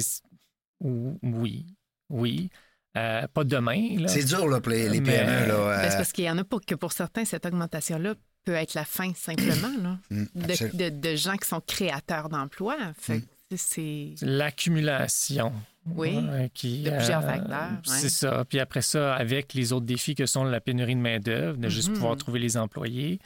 Oui. 0.82 1.74
Oui. 2.10 2.50
Euh, 2.96 3.28
pas 3.34 3.44
demain. 3.44 4.08
C'est 4.08 4.26
dur 4.26 4.48
là, 4.48 4.62
pour 4.62 4.72
les, 4.72 5.02
PME. 5.02 5.48
Là, 5.48 5.78
ben, 5.82 5.90
c'est 5.90 5.98
parce 5.98 6.12
qu'il 6.12 6.26
y 6.26 6.30
en 6.30 6.38
a 6.38 6.44
pas 6.44 6.58
que 6.60 6.76
pour 6.76 6.92
certains, 6.92 7.26
cette 7.26 7.46
augmentation-là 7.46 8.14
peut 8.46 8.54
être 8.54 8.74
la 8.74 8.86
fin 8.86 9.14
simplement 9.16 9.72
là, 9.82 9.98
mm, 10.12 11.00
de, 11.00 11.16
gens 11.16 11.38
qui 11.38 11.48
sont 11.48 11.62
créateurs 11.66 12.30
d'emplois. 12.30 12.78
Mm 13.08 13.16
c'est... 13.58 14.16
L'accumulation. 14.22 15.54
Oui, 15.86 16.18
qui, 16.54 16.84
de 16.84 16.92
plusieurs 16.92 17.24
euh, 17.24 17.28
facteurs. 17.28 17.72
C'est 17.84 18.10
ça. 18.10 18.46
Puis 18.48 18.60
après 18.60 18.82
ça, 18.82 19.16
avec 19.16 19.54
les 19.54 19.74
autres 19.74 19.86
défis 19.86 20.16
que 20.16 20.26
sont 20.26 20.46
la 20.46 20.62
pénurie 20.62 20.96
de 20.96 21.02
main-d'œuvre, 21.02 21.58
de 21.58 21.68
juste 21.68 21.92
pouvoir 21.92 22.16
mm-hmm. 22.16 22.20
trouver 22.20 22.40
les 22.40 22.56
employés, 22.56 23.20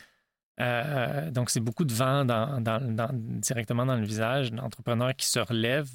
euh, 0.60 1.30
donc, 1.30 1.52
c'est 1.52 1.60
beaucoup 1.60 1.86
de 1.86 1.94
vent 1.94 2.26
directement 3.40 3.86
dans 3.86 3.96
le 3.96 4.06
visage 4.06 4.52
d'entrepreneurs 4.52 5.16
qui 5.16 5.28
se 5.28 5.40
relèvent 5.40 5.92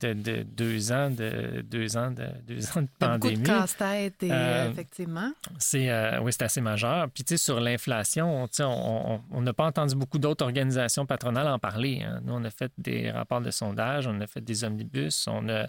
de, 0.00 0.42
deux 0.42 0.92
ans 0.92 1.10
de 1.10 1.62
deux 1.62 1.96
ans 1.96 2.10
de 2.10 2.26
deux 2.46 2.70
ans 2.70 2.82
de 2.82 2.88
pandémie. 2.98 3.36
Beaucoup 3.36 3.42
de 3.44 3.46
casse-tête, 3.46 4.22
euh, 4.24 4.70
effectivement. 4.70 5.32
C'est 5.58 5.90
euh, 5.90 6.20
oui, 6.20 6.32
c'est 6.32 6.42
assez 6.42 6.60
majeur. 6.60 7.08
Puis 7.10 7.24
tu 7.24 7.36
sais, 7.36 7.42
sur 7.42 7.60
l'inflation, 7.60 8.46
on 8.60 9.40
n'a 9.40 9.52
pas 9.54 9.64
entendu 9.64 9.94
beaucoup 9.94 10.18
d'autres 10.18 10.44
organisations 10.44 11.06
patronales 11.06 11.48
en 11.48 11.58
parler. 11.58 12.02
Hein. 12.02 12.20
Nous, 12.24 12.34
on 12.34 12.44
a 12.44 12.50
fait 12.50 12.72
des 12.76 13.10
rapports 13.10 13.40
de 13.40 13.50
sondage, 13.50 14.06
on 14.06 14.20
a 14.20 14.26
fait 14.26 14.42
des 14.42 14.64
omnibus, 14.64 15.26
on 15.28 15.48
a 15.48 15.66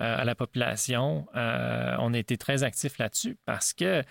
à 0.00 0.24
la 0.24 0.34
population, 0.34 1.26
on 1.34 2.14
a 2.14 2.18
été 2.18 2.36
très 2.36 2.62
actifs 2.62 2.98
là-dessus 2.98 3.36
parce 3.44 3.72
que 3.72 4.02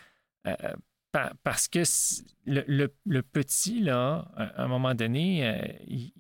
parce 1.44 1.68
que 1.68 1.84
le, 2.46 3.22
petit, 3.22 3.80
là, 3.80 4.28
à 4.36 4.64
un 4.64 4.68
moment 4.68 4.96
donné, 4.96 5.48
euh, 5.48 5.62
il, 5.88 6.12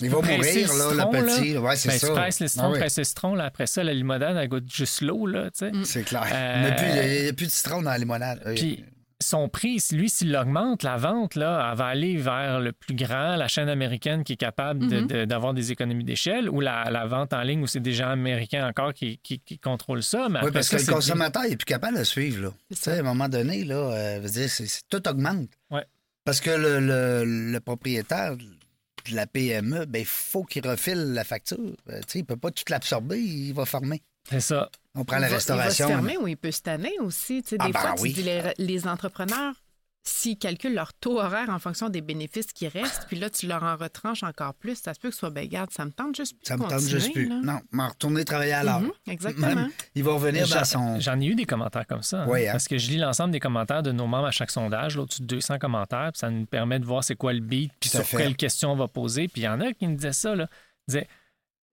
il 0.00 0.10
va 0.10 0.20
mourir, 0.20 0.74
là, 0.74 0.90
le 0.92 1.26
petit. 1.26 1.58
Ouais, 1.58 1.76
c'est 1.76 1.88
ben, 1.88 1.98
ça. 1.98 2.06
Tu 2.06 2.12
presses 2.12 2.40
le 2.40 2.48
citron, 2.48 2.70
presses 2.70 2.98
le 2.98 3.04
citron, 3.04 3.34
là, 3.34 3.44
après 3.44 3.66
ça, 3.66 3.82
la 3.82 3.94
limonade, 3.94 4.36
elle 4.36 4.48
goûte 4.48 4.72
juste 4.72 5.00
l'eau, 5.00 5.26
là, 5.26 5.50
tu 5.50 5.58
sais. 5.58 5.72
C'est 5.84 6.04
clair. 6.04 6.26
il 6.30 7.22
n'y 7.22 7.28
a, 7.28 7.32
plus 7.32 7.46
de 7.46 7.50
citron 7.50 7.82
dans 7.82 7.90
la 7.90 7.98
limonade. 7.98 8.40
Puis, 8.54 8.84
son 9.20 9.48
prix, 9.48 9.82
lui, 9.92 10.08
s'il 10.08 10.30
l'augmente, 10.30 10.82
la 10.82 10.96
vente, 10.96 11.34
là, 11.34 11.70
elle 11.70 11.78
va 11.78 11.86
aller 11.86 12.16
vers 12.16 12.60
le 12.60 12.72
plus 12.72 12.94
grand, 12.94 13.36
la 13.36 13.48
chaîne 13.48 13.68
américaine 13.68 14.22
qui 14.22 14.34
est 14.34 14.36
capable 14.36 14.86
mm-hmm. 14.86 15.26
d'avoir 15.26 15.54
des 15.54 15.72
économies 15.72 16.04
d'échelle, 16.04 16.48
ou 16.48 16.60
la, 16.60 17.06
vente 17.06 17.32
en 17.32 17.42
ligne 17.42 17.62
où 17.62 17.66
c'est 17.66 17.80
des 17.80 17.94
gens 17.94 18.10
américains 18.10 18.66
encore 18.66 18.94
qui, 18.94 19.18
qui, 19.18 19.58
contrôlent 19.58 20.02
ça. 20.02 20.28
oui, 20.42 20.50
parce 20.52 20.68
que 20.68 20.76
le 20.76 20.92
consommateur 20.92 21.42
n'est 21.42 21.56
plus 21.56 21.64
capable 21.64 21.98
de 21.98 22.04
suivre. 22.04 22.42
Là. 22.42 22.92
à 22.92 22.98
un 22.98 23.02
moment 23.02 23.28
donné, 23.28 23.64
là, 23.64 23.76
euh, 23.92 24.20
dire, 24.20 24.50
tout 24.88 25.08
augmente. 25.08 25.48
Ouais. 25.70 25.84
Parce 26.24 26.40
que 26.40 26.50
le, 26.50 27.24
le, 27.24 27.60
propriétaire 27.60 28.36
de 28.36 29.14
la 29.14 29.26
PME, 29.26 29.80
il 29.82 29.86
ben, 29.86 30.04
faut 30.04 30.44
qu'il 30.44 30.66
refile 30.68 31.14
la 31.14 31.24
facture. 31.24 31.58
Euh, 31.90 32.00
il 32.14 32.20
ne 32.20 32.26
peut 32.26 32.36
pas 32.36 32.50
tout 32.50 32.64
l'absorber, 32.68 33.18
il 33.18 33.52
va 33.52 33.64
fermer. 33.64 34.02
C'est 34.30 34.40
ça. 34.40 34.70
On 34.94 35.04
prend 35.04 35.18
la 35.18 35.28
restauration. 35.28 35.86
Il 35.86 35.92
va 35.92 35.98
se 35.98 36.02
fermer 36.02 36.16
ou 36.16 36.26
il 36.28 36.36
peut 36.36 36.50
se 36.50 36.62
tanner 36.62 36.98
aussi. 37.00 37.42
Tu 37.42 37.50
sais, 37.50 37.56
ah, 37.60 37.66
des 37.66 37.72
ben 37.72 37.80
fois, 37.80 37.94
tu 37.94 38.08
dis 38.08 38.28
les, 38.58 38.88
entrepreneurs, 38.88 39.54
s'ils 40.02 40.38
calculent 40.38 40.74
leur 40.74 40.92
taux 40.94 41.20
horaire 41.20 41.50
en 41.50 41.58
fonction 41.58 41.88
des 41.88 42.00
bénéfices 42.00 42.52
qui 42.52 42.66
restent, 42.66 43.04
puis 43.06 43.18
là, 43.18 43.30
tu 43.30 43.46
leur 43.46 43.62
en 43.62 43.76
retranches 43.76 44.22
encore 44.22 44.54
plus, 44.54 44.76
ça 44.76 44.94
se 44.94 45.00
peut 45.00 45.08
que 45.08 45.14
ce 45.14 45.20
soit, 45.20 45.30
ben 45.30 45.46
garde, 45.46 45.70
ça 45.70 45.84
me 45.84 45.90
tente 45.90 46.16
juste 46.16 46.36
plus. 46.36 46.46
Ça 46.46 46.56
me 46.56 46.66
tente 46.66 46.80
juste 46.80 47.12
plus. 47.12 47.28
Non, 47.28 47.60
m'en 47.70 47.88
retourner 47.88 48.24
travailler 48.24 48.54
à 48.54 48.64
l'heure. 48.64 48.80
Mhm, 48.80 48.92
exactement. 49.06 49.68
il 49.94 50.02
va 50.02 50.12
revenir 50.12 50.48
dans 50.48 50.64
son. 50.64 50.98
J'en 50.98 51.20
ai 51.20 51.26
eu 51.26 51.34
des 51.34 51.46
commentaires 51.46 51.86
comme 51.86 52.02
ça. 52.02 52.22
Hein, 52.22 52.28
hein. 52.32 52.48
Parce 52.52 52.66
que 52.66 52.78
je 52.78 52.90
lis 52.90 52.98
l'ensemble 52.98 53.32
des 53.32 53.40
commentaires 53.40 53.82
de 53.82 53.92
nos 53.92 54.06
membres 54.06 54.26
à 54.26 54.32
chaque 54.32 54.50
sondage, 54.50 54.96
là, 54.96 55.02
au-dessus 55.02 55.22
de 55.22 55.26
200 55.26 55.58
commentaires, 55.58 56.10
puis 56.12 56.18
ça 56.18 56.30
nous 56.30 56.46
permet 56.46 56.80
de 56.80 56.86
voir 56.86 57.04
c'est 57.04 57.16
quoi 57.16 57.32
le 57.32 57.40
beat, 57.40 57.70
puis 57.78 57.90
sur 57.90 58.04
quelle 58.04 58.36
question 58.36 58.72
on 58.72 58.76
va 58.76 58.88
poser. 58.88 59.28
Puis 59.28 59.42
il 59.42 59.44
y 59.44 59.48
en 59.48 59.60
a 59.60 59.72
qui 59.72 59.86
me 59.86 59.94
disaient 59.94 60.12
ça, 60.12 60.34
là. 60.34 60.48
Ils 60.88 60.92
disaient, 60.92 61.08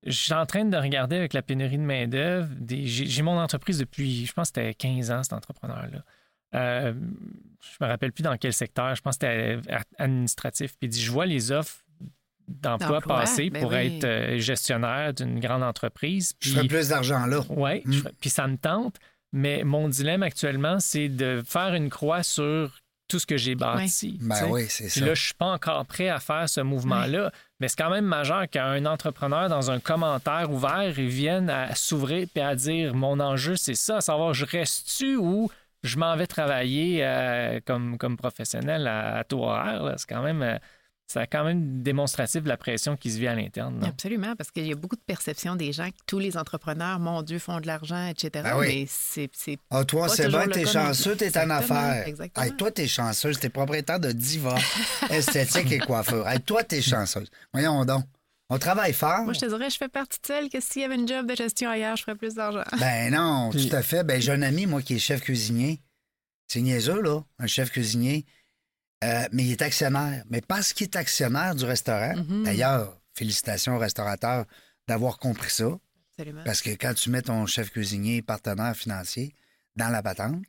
je 0.06 0.12
suis 0.12 0.34
en 0.34 0.46
train 0.46 0.65
de 0.65 0.78
regarder 0.78 1.15
avec 1.15 1.34
la 1.34 1.41
pénurie 1.41 1.78
de 1.78 1.84
main-d'œuvre. 1.84 2.50
J'ai 2.70 3.22
mon 3.22 3.38
entreprise 3.39 3.80
depuis, 3.80 4.26
je 4.26 4.34
pense 4.34 4.52
que 4.52 4.62
c'était 4.62 4.74
15 4.74 5.12
ans, 5.12 5.24
cet 5.24 5.34
entrepreneur-là. 5.34 6.04
Euh, 6.54 6.94
je 7.60 7.84
me 7.84 7.89
rappelle 7.89 8.12
plus 8.12 8.22
dans 8.22 8.38
quel 8.38 8.54
secteur, 8.54 8.96
je 8.96 9.02
pense 9.02 9.18
que 9.18 9.28
c'était 9.28 9.60
administratif. 9.98 10.76
Puis 10.80 10.91
je 10.91 11.12
vois 11.12 11.26
les 11.26 11.52
offres 11.52 11.80
d'emploi 12.48 13.02
passer 13.02 13.50
ben 13.50 13.62
pour 13.62 13.74
être 13.74 14.04
euh, 14.04 14.38
gestionnaire 14.38 15.13
d'une 15.13 15.39
grande 15.39 15.63
entreprise. 15.63 16.34
Puis, 16.34 16.52
je 16.52 16.56
ferais 16.56 16.68
plus 16.68 16.89
d'argent 16.89 17.26
là. 17.26 17.41
Oui, 17.50 17.82
hmm. 17.84 18.02
puis 18.20 18.30
ça 18.30 18.48
me 18.48 18.58
tente. 18.58 18.98
Mais 19.34 19.63
mon 19.63 19.89
dilemme 19.89 20.24
actuellement, 20.24 20.80
c'est 20.80 21.10
de 21.10 21.41
faire 21.46 21.74
une 21.74 21.89
croix 21.89 22.24
sur 22.24 22.80
tout 23.08 23.20
ce 23.20 23.26
que 23.26 23.38
j'ai 23.38 23.56
bâti. 23.56 24.18
Ben 24.22 24.48
oui, 24.50 24.65
c'est 24.70 24.89
ça. 24.89 25.06
là, 25.06 25.13
je 25.13 25.24
suis 25.24 25.34
pas 25.34 25.52
encore 25.52 25.86
prêt 25.86 26.10
à 26.10 26.20
faire 26.20 26.48
ce 26.48 26.62
mouvement-là. 26.62 27.32
Mais 27.60 27.70
c'est 27.70 27.78
quand 27.78 27.89
même 27.89 28.06
majeur 28.06 28.50
qu'un 28.50 28.86
entrepreneur, 28.86 29.48
dans 29.48 29.72
un 29.72 29.80
commentaire 29.80 30.52
ouvert, 30.52 30.91
vienne 30.91 31.50
à 31.50 31.74
s'ouvrir 31.74 32.28
et 32.36 32.41
à 32.41 32.56
dire 32.56 32.94
Mon 32.94 33.20
enjeu, 33.20 33.56
c'est 33.56 33.76
ça, 33.76 33.98
à 33.98 34.02
savoir, 34.02 34.34
je 34.34 34.46
reste-tu 34.46 35.15
ou 35.15 35.50
je 35.84 35.98
m'en 35.98 36.15
vais 36.18 36.28
travailler 36.28 37.06
euh, 37.06 37.60
comme, 37.65 37.98
comme 37.98 38.18
professionnel 38.18 38.88
à, 38.88 39.18
à 39.20 39.24
taux 39.24 39.44
horaire. 39.44 39.94
C'est 39.98 40.10
quand 40.10 40.22
même. 40.22 40.41
Euh, 40.41 40.58
c'est 41.08 41.28
quand 41.28 41.44
même 41.44 41.84
démonstratif 41.84 42.44
de 42.44 42.50
la 42.50 42.58
pression 42.58 42.98
qui 42.98 43.12
se 43.12 43.20
vit 43.20 43.28
à 43.28 43.36
l'interne. 43.36 43.84
Absolument, 43.86 44.36
parce 44.36 44.50
qu'il 44.50 44.65
y 44.65 44.72
a 44.72 44.76
beaucoup 44.76 44.96
de 44.96 45.02
perceptions 45.06 45.56
des 45.56 45.72
gens 45.72 45.89
que 45.89 45.98
tous 46.08 46.20
les 46.20 46.36
entrepreneurs, 46.36 47.00
mon 47.00 47.22
Dieu, 47.22 47.38
font 47.38 47.60
de 47.60 47.68
l'argent, 47.68 48.08
etc. 48.08 48.44
Ah 48.44 48.58
Mais 48.60 48.86
c'est. 48.89 49.30
Ah, 49.70 49.86
toi, 49.86 50.10
c'est 50.10 50.30
bon, 50.30 50.50
t'es 50.52 50.65
chanceux, 50.65 51.15
t'es 51.15 51.38
en 51.38 51.50
affaires. 51.50 52.08
Exactement. 52.08 52.50
toi, 52.58 52.72
t'es 52.72 52.88
chanceuse, 52.88 53.39
t'es 53.39 53.50
propriétaire 53.50 54.00
de 54.00 54.12
Diva, 54.12 54.56
esthétique 55.10 55.72
et 55.72 55.80
coiffeur. 55.80 56.28
Hey, 56.28 56.39
toi, 56.41 56.63
t'es 56.63 56.82
chanceuse. 56.82 57.30
Voyons 57.54 57.86
donc. 57.86 58.06
On 58.50 58.60
travaille 58.60 58.94
fort. 58.94 59.24
Moi, 59.24 59.34
je 59.34 59.39
te 59.39 59.46
dirais, 59.46 59.70
je 59.72 59.78
fais 59.78 59.88
partie 59.88 60.20
de 60.22 60.28
celles 60.28 60.50
que 60.50 60.60
s'il 60.60 60.84
y 60.84 60.86
avait 60.86 60.96
une 60.96 61.08
job 61.08 61.28
de 61.28 61.36
gestion 61.36 61.70
ailleurs, 61.70 61.96
je 61.96 62.04
ferais 62.04 62.15
plus 62.15 62.36
d'argent. 62.36 62.63
Ben 62.80 63.12
non, 63.12 63.50
tout 63.52 63.70
à 63.72 63.82
fait. 63.82 64.04
Ben, 64.04 64.22
j'ai 64.22 64.32
un 64.32 64.44
ami, 64.44 64.68
moi, 64.68 64.82
qui 64.82 64.96
est 64.96 65.00
chef 65.00 65.22
cuisinier. 65.22 65.82
C'est 66.48 66.62
niaiseux, 66.62 67.02
là, 67.02 67.22
un 67.39 67.48
chef 67.48 67.72
cuisinier. 67.72 68.26
Euh, 69.06 69.28
mais 69.32 69.44
il 69.44 69.52
est 69.52 69.62
actionnaire. 69.62 70.24
Mais 70.30 70.41
parce 70.41 70.74
qu'il 70.74 70.86
est 70.86 70.96
actionnaire 70.96 71.56
du 71.56 71.65
restaurant, 71.65 72.15
mhm. 72.15 72.44
d'ailleurs, 72.44 73.00
félicitations 73.13 73.76
aux 73.76 73.80
restaurateurs 73.80 74.46
d'avoir 74.88 75.18
compris 75.20 75.52
ça. 75.52 75.78
Absolument. 76.12 76.44
Parce 76.46 76.62
que 76.62 76.72
quand 76.72 76.94
tu 76.94 77.10
mets 77.10 77.22
ton 77.22 77.46
chef 77.46 77.72
cuisinier, 77.72 78.22
partenaire 78.22 78.76
financier, 78.76 79.36
dans 79.76 79.89
la 79.89 80.02
patente, 80.02 80.46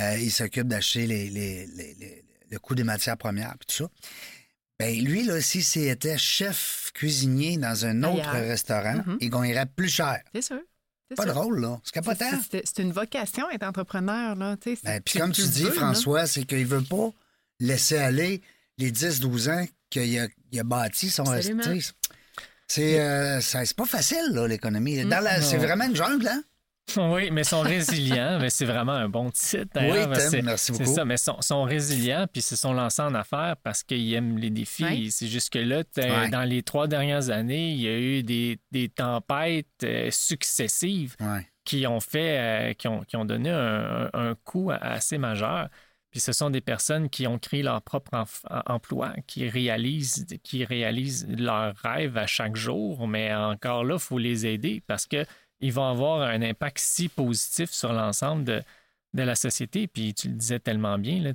euh, 0.00 0.16
il 0.18 0.30
s'occupe 0.30 0.68
d'acheter 0.68 1.06
les, 1.06 1.66
le 2.50 2.58
coût 2.58 2.74
des 2.74 2.84
matières 2.84 3.16
premières 3.16 3.54
et 3.54 3.64
tout 3.64 3.74
ça. 3.74 3.88
Ben 4.78 4.94
lui, 4.94 5.24
là, 5.24 5.40
si 5.40 5.62
c'était 5.62 6.18
chef 6.18 6.92
cuisinier 6.94 7.56
dans 7.56 7.84
un 7.84 8.04
autre 8.04 8.30
restaurant, 8.30 9.02
mhm. 9.06 9.18
il 9.20 9.30
gagnerait 9.30 9.66
plus 9.66 9.88
cher. 9.88 10.20
C'est 10.32 10.42
sûr. 10.42 10.60
Pas 11.16 11.24
drôle, 11.24 11.60
là. 11.60 11.80
C'est 11.84 11.94
capotant. 11.94 12.38
C'est 12.50 12.78
une 12.78 12.92
vocation, 12.92 13.48
être 13.50 13.62
entrepreneur, 13.62 14.36
là. 14.36 14.56
Ben, 14.84 15.00
puis 15.00 15.18
comme 15.18 15.32
tu 15.32 15.42
dis, 15.42 15.64
François, 15.64 16.26
c'est 16.26 16.44
qu'il 16.44 16.66
veut 16.66 16.82
pas 16.82 17.12
laisser 17.60 17.98
aller 17.98 18.42
les 18.78 18.92
10-12 18.92 19.50
ans 19.50 19.66
qu'il 19.90 20.18
a, 20.18 20.26
il 20.52 20.60
a 20.60 20.64
bâti 20.64 21.10
son 21.10 21.24
C'est 22.66 23.00
euh, 23.00 23.40
c'est 23.40 23.76
pas 23.76 23.86
facile, 23.86 24.32
là, 24.32 24.46
l'économie. 24.46 25.02
Mm. 25.04 25.14
C'est 25.40 25.56
vraiment 25.56 25.84
une 25.84 25.96
jungle, 25.96 26.28
hein? 26.28 26.42
Oui, 26.96 27.30
mais 27.30 27.44
sont 27.44 27.60
résilients. 27.60 28.38
mais 28.40 28.48
c'est 28.48 28.64
vraiment 28.64 28.92
un 28.92 29.10
bon 29.10 29.30
titre. 29.30 29.76
Oui, 29.76 30.06
merci 30.42 30.72
beaucoup. 30.72 30.84
C'est 30.84 30.94
ça, 30.94 31.04
mais 31.04 31.18
sont, 31.18 31.40
sont 31.42 31.64
résilients 31.64 32.26
puis 32.32 32.40
se 32.40 32.56
sont 32.56 32.72
lancés 32.72 33.02
en 33.02 33.14
affaires 33.14 33.56
parce 33.62 33.82
qu'ils 33.82 34.14
aiment 34.14 34.38
les 34.38 34.48
défis. 34.48 35.10
C'est 35.10 35.26
juste 35.26 35.52
que 35.52 35.58
là, 35.58 35.82
dans 36.30 36.48
les 36.48 36.62
trois 36.62 36.86
dernières 36.86 37.28
années, 37.28 37.72
il 37.72 37.80
y 37.80 37.88
a 37.88 37.98
eu 37.98 38.22
des, 38.22 38.58
des 38.70 38.88
tempêtes 38.88 39.66
euh, 39.84 40.08
successives 40.10 41.14
qui 41.64 41.86
ont 41.86 42.00
fait, 42.00 42.74
qui, 42.78 42.88
ont, 42.88 43.02
qui 43.02 43.16
ont 43.16 43.26
donné 43.26 43.50
un, 43.50 44.08
un 44.14 44.34
coup 44.44 44.70
assez 44.70 45.18
majeur. 45.18 45.68
Puis 46.18 46.24
ce 46.24 46.32
sont 46.32 46.50
des 46.50 46.60
personnes 46.60 47.08
qui 47.08 47.28
ont 47.28 47.38
créé 47.38 47.62
leur 47.62 47.80
propre 47.80 48.10
emploi, 48.66 49.12
qui 49.28 49.48
réalisent, 49.48 50.26
qui 50.42 50.64
réalisent 50.64 51.28
leurs 51.28 51.76
rêves 51.76 52.16
à 52.18 52.26
chaque 52.26 52.56
jour, 52.56 53.06
mais 53.06 53.32
encore 53.32 53.84
là, 53.84 53.94
il 53.94 54.00
faut 54.00 54.18
les 54.18 54.44
aider 54.44 54.82
parce 54.84 55.06
qu'ils 55.06 55.72
vont 55.72 55.88
avoir 55.88 56.22
un 56.22 56.42
impact 56.42 56.78
si 56.80 57.08
positif 57.08 57.70
sur 57.70 57.92
l'ensemble 57.92 58.42
de, 58.42 58.62
de 59.14 59.22
la 59.22 59.36
société. 59.36 59.86
Puis 59.86 60.12
tu 60.12 60.26
le 60.26 60.34
disais 60.34 60.58
tellement 60.58 60.98
bien, 60.98 61.22
là, 61.22 61.30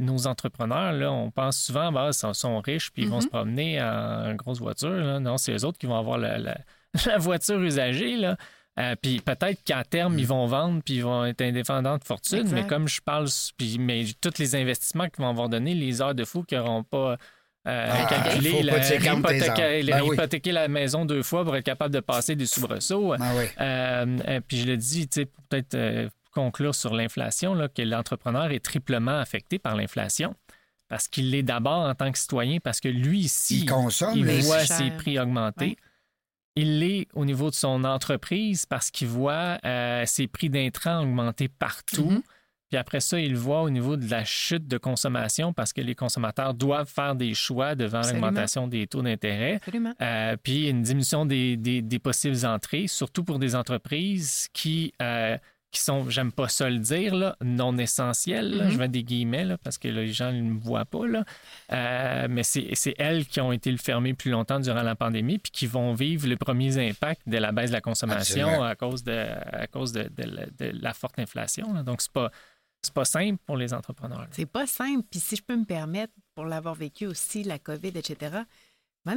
nos 0.00 0.26
entrepreneurs, 0.26 0.92
là, 0.92 1.10
on 1.10 1.30
pense 1.30 1.58
souvent, 1.58 1.90
bah, 1.90 2.10
ils 2.12 2.34
sont, 2.34 2.60
riches, 2.60 2.90
puis 2.90 3.04
ils 3.04 3.08
vont 3.08 3.20
mm-hmm. 3.20 3.22
se 3.22 3.28
promener 3.28 3.80
en 3.82 4.34
grosse 4.34 4.58
voiture. 4.58 5.20
Non, 5.20 5.38
c'est 5.38 5.54
eux 5.54 5.64
autres 5.64 5.78
qui 5.78 5.86
vont 5.86 5.96
avoir 5.96 6.18
la, 6.18 6.36
la 6.36 6.58
voiture 7.18 7.62
usagée. 7.62 8.18
Là. 8.18 8.36
Euh, 8.80 8.94
puis 9.00 9.20
peut-être 9.20 9.62
qu'à 9.62 9.84
terme, 9.84 10.18
ils 10.18 10.26
vont 10.26 10.46
vendre 10.46 10.82
puis 10.82 10.96
ils 10.96 11.04
vont 11.04 11.24
être 11.24 11.42
indépendants 11.42 11.98
de 11.98 12.04
fortune, 12.04 12.48
mais 12.52 12.66
comme 12.66 12.88
je 12.88 13.00
parle, 13.00 13.26
puis 13.56 13.78
mais 13.78 14.04
tous 14.20 14.38
les 14.38 14.54
investissements 14.54 15.08
qu'ils 15.08 15.22
vont 15.22 15.30
avoir 15.30 15.48
donné, 15.48 15.74
les 15.74 16.00
heures 16.00 16.14
de 16.14 16.24
fou 16.24 16.42
qu'ils 16.44 16.58
n'auront 16.58 16.84
pas 16.84 17.16
euh, 17.68 17.90
ah, 17.92 18.06
calculé, 18.08 18.62
la, 18.62 18.78
ben 18.78 20.04
hypothéquer, 20.04 20.52
la 20.52 20.68
maison 20.68 21.04
deux 21.04 21.22
fois 21.22 21.44
pour 21.44 21.54
être 21.56 21.64
capable 21.64 21.92
de 21.92 22.00
passer 22.00 22.36
des 22.36 22.46
soubresauts. 22.46 23.14
Ben 23.18 23.48
euh, 23.60 24.40
puis 24.46 24.60
je 24.60 24.66
le 24.66 24.76
dis, 24.78 25.06
peut-être 25.06 26.10
conclure 26.32 26.74
sur 26.74 26.94
l'inflation, 26.94 27.56
que 27.74 27.82
l'entrepreneur 27.82 28.50
est 28.50 28.64
triplement 28.64 29.18
affecté 29.18 29.58
par 29.58 29.76
l'inflation 29.76 30.34
parce 30.88 31.06
qu'il 31.06 31.30
l'est 31.30 31.44
d'abord 31.44 31.88
en 31.88 31.94
tant 31.94 32.10
que 32.10 32.18
citoyen, 32.18 32.58
parce 32.58 32.80
que 32.80 32.88
lui 32.88 33.20
ici, 33.20 33.64
il, 34.14 34.42
voit 34.42 34.66
ses 34.66 34.90
prix 34.90 35.20
augmenter. 35.20 35.76
Il 36.56 36.80
l'est 36.80 37.08
au 37.14 37.24
niveau 37.24 37.50
de 37.50 37.54
son 37.54 37.84
entreprise 37.84 38.66
parce 38.66 38.90
qu'il 38.90 39.08
voit 39.08 39.58
euh, 39.64 40.04
ses 40.06 40.26
prix 40.26 40.50
d'intrants 40.50 41.02
augmenter 41.02 41.48
partout. 41.48 42.10
Mm-hmm. 42.10 42.22
Puis 42.70 42.78
après 42.78 43.00
ça, 43.00 43.18
il 43.18 43.36
voit 43.36 43.62
au 43.62 43.70
niveau 43.70 43.96
de 43.96 44.08
la 44.08 44.24
chute 44.24 44.68
de 44.68 44.78
consommation 44.78 45.52
parce 45.52 45.72
que 45.72 45.80
les 45.80 45.96
consommateurs 45.96 46.54
doivent 46.54 46.88
faire 46.88 47.16
des 47.16 47.34
choix 47.34 47.74
devant 47.74 48.02
l'augmentation 48.02 48.68
des 48.68 48.86
taux 48.86 49.02
d'intérêt. 49.02 49.60
Euh, 50.00 50.36
puis 50.40 50.68
une 50.68 50.82
diminution 50.82 51.26
des, 51.26 51.56
des, 51.56 51.98
possibles 51.98 52.46
entrées, 52.46 52.86
surtout 52.86 53.24
pour 53.24 53.40
des 53.40 53.56
entreprises 53.56 54.48
qui 54.52 54.94
euh, 55.02 55.36
qui 55.70 55.80
sont, 55.80 56.08
j'aime 56.10 56.32
pas 56.32 56.48
ça 56.48 56.68
le 56.68 56.78
dire, 56.78 57.14
là, 57.14 57.36
non 57.42 57.76
essentielles. 57.78 58.66
Je 58.70 58.74
mm-hmm. 58.74 58.78
mets 58.78 58.88
des 58.88 59.04
guillemets 59.04 59.44
là, 59.44 59.58
parce 59.58 59.78
que 59.78 59.88
les 59.88 60.12
gens 60.12 60.32
ne 60.32 60.42
me 60.42 60.60
voient 60.60 60.84
pas. 60.84 61.06
Là. 61.06 61.24
Euh, 61.72 62.26
mais 62.28 62.42
c'est 62.42 62.94
elles 62.98 63.26
qui 63.26 63.40
ont 63.40 63.52
été 63.52 63.76
fermées 63.76 64.14
plus 64.14 64.30
longtemps 64.30 64.58
durant 64.58 64.82
la 64.82 64.96
pandémie 64.96 65.38
puis 65.38 65.52
qui 65.52 65.66
vont 65.66 65.94
vivre 65.94 66.26
les 66.26 66.36
premiers 66.36 66.76
impacts 66.88 67.28
de 67.28 67.38
la 67.38 67.52
baisse 67.52 67.70
de 67.70 67.74
la 67.74 67.80
consommation 67.80 68.62
à 68.62 68.74
cause 68.74 69.04
de, 69.04 69.12
à 69.12 69.66
cause 69.68 69.92
de, 69.92 70.10
la 70.58 70.94
forte 70.94 71.18
inflation. 71.18 71.82
Donc, 71.82 72.00
c'est 72.02 72.12
pas. 72.12 72.30
C'est 72.82 72.94
pas 72.94 73.04
simple 73.04 73.38
pour 73.44 73.58
les 73.58 73.74
entrepreneurs. 73.74 74.26
C'est 74.30 74.46
pas 74.46 74.66
simple. 74.66 75.06
Puis 75.10 75.20
si 75.20 75.36
je 75.36 75.42
peux 75.42 75.54
me 75.54 75.66
permettre, 75.66 76.14
pour 76.34 76.46
l'avoir 76.46 76.74
vécu 76.74 77.06
aussi, 77.06 77.44
la 77.44 77.58
COVID, 77.58 77.88
etc., 77.88 78.38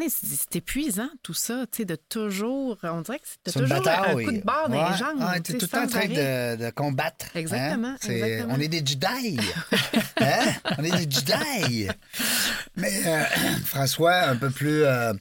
c'est 0.10 0.56
épuisant 0.56 1.10
tout 1.22 1.34
ça, 1.34 1.66
tu 1.72 1.80
sais, 1.80 1.86
de 1.86 1.96
toujours. 1.96 2.78
On 2.84 3.02
dirait 3.02 3.20
que 3.20 3.26
c'est 3.26 3.52
toujours 3.52 3.88
un 3.88 4.14
coup 4.14 4.32
de 4.32 4.42
barre 4.42 4.70
dans 4.70 4.92
les 4.92 4.98
jambes. 4.98 5.44
Tu 5.44 5.52
es 5.52 5.58
tout 5.58 5.66
le 5.66 5.68
temps 5.68 5.84
en 5.84 5.88
train 5.88 6.08
de, 6.08 6.70
combattre. 6.72 7.26
Hein? 7.36 7.40
Exactement, 7.40 7.96
On 8.50 8.60
est 8.60 8.68
des 8.68 8.86
Jedi. 8.86 9.40
hein? 10.22 10.54
On 10.78 10.84
est 10.84 11.06
des 11.06 11.12
Jedi. 11.12 11.88
Mais 12.78 13.02
euh, 13.06 13.24
François, 13.66 14.24
un 14.24 14.36
peu 14.36 14.50
plus. 14.50 14.84
Euh, 14.84 15.14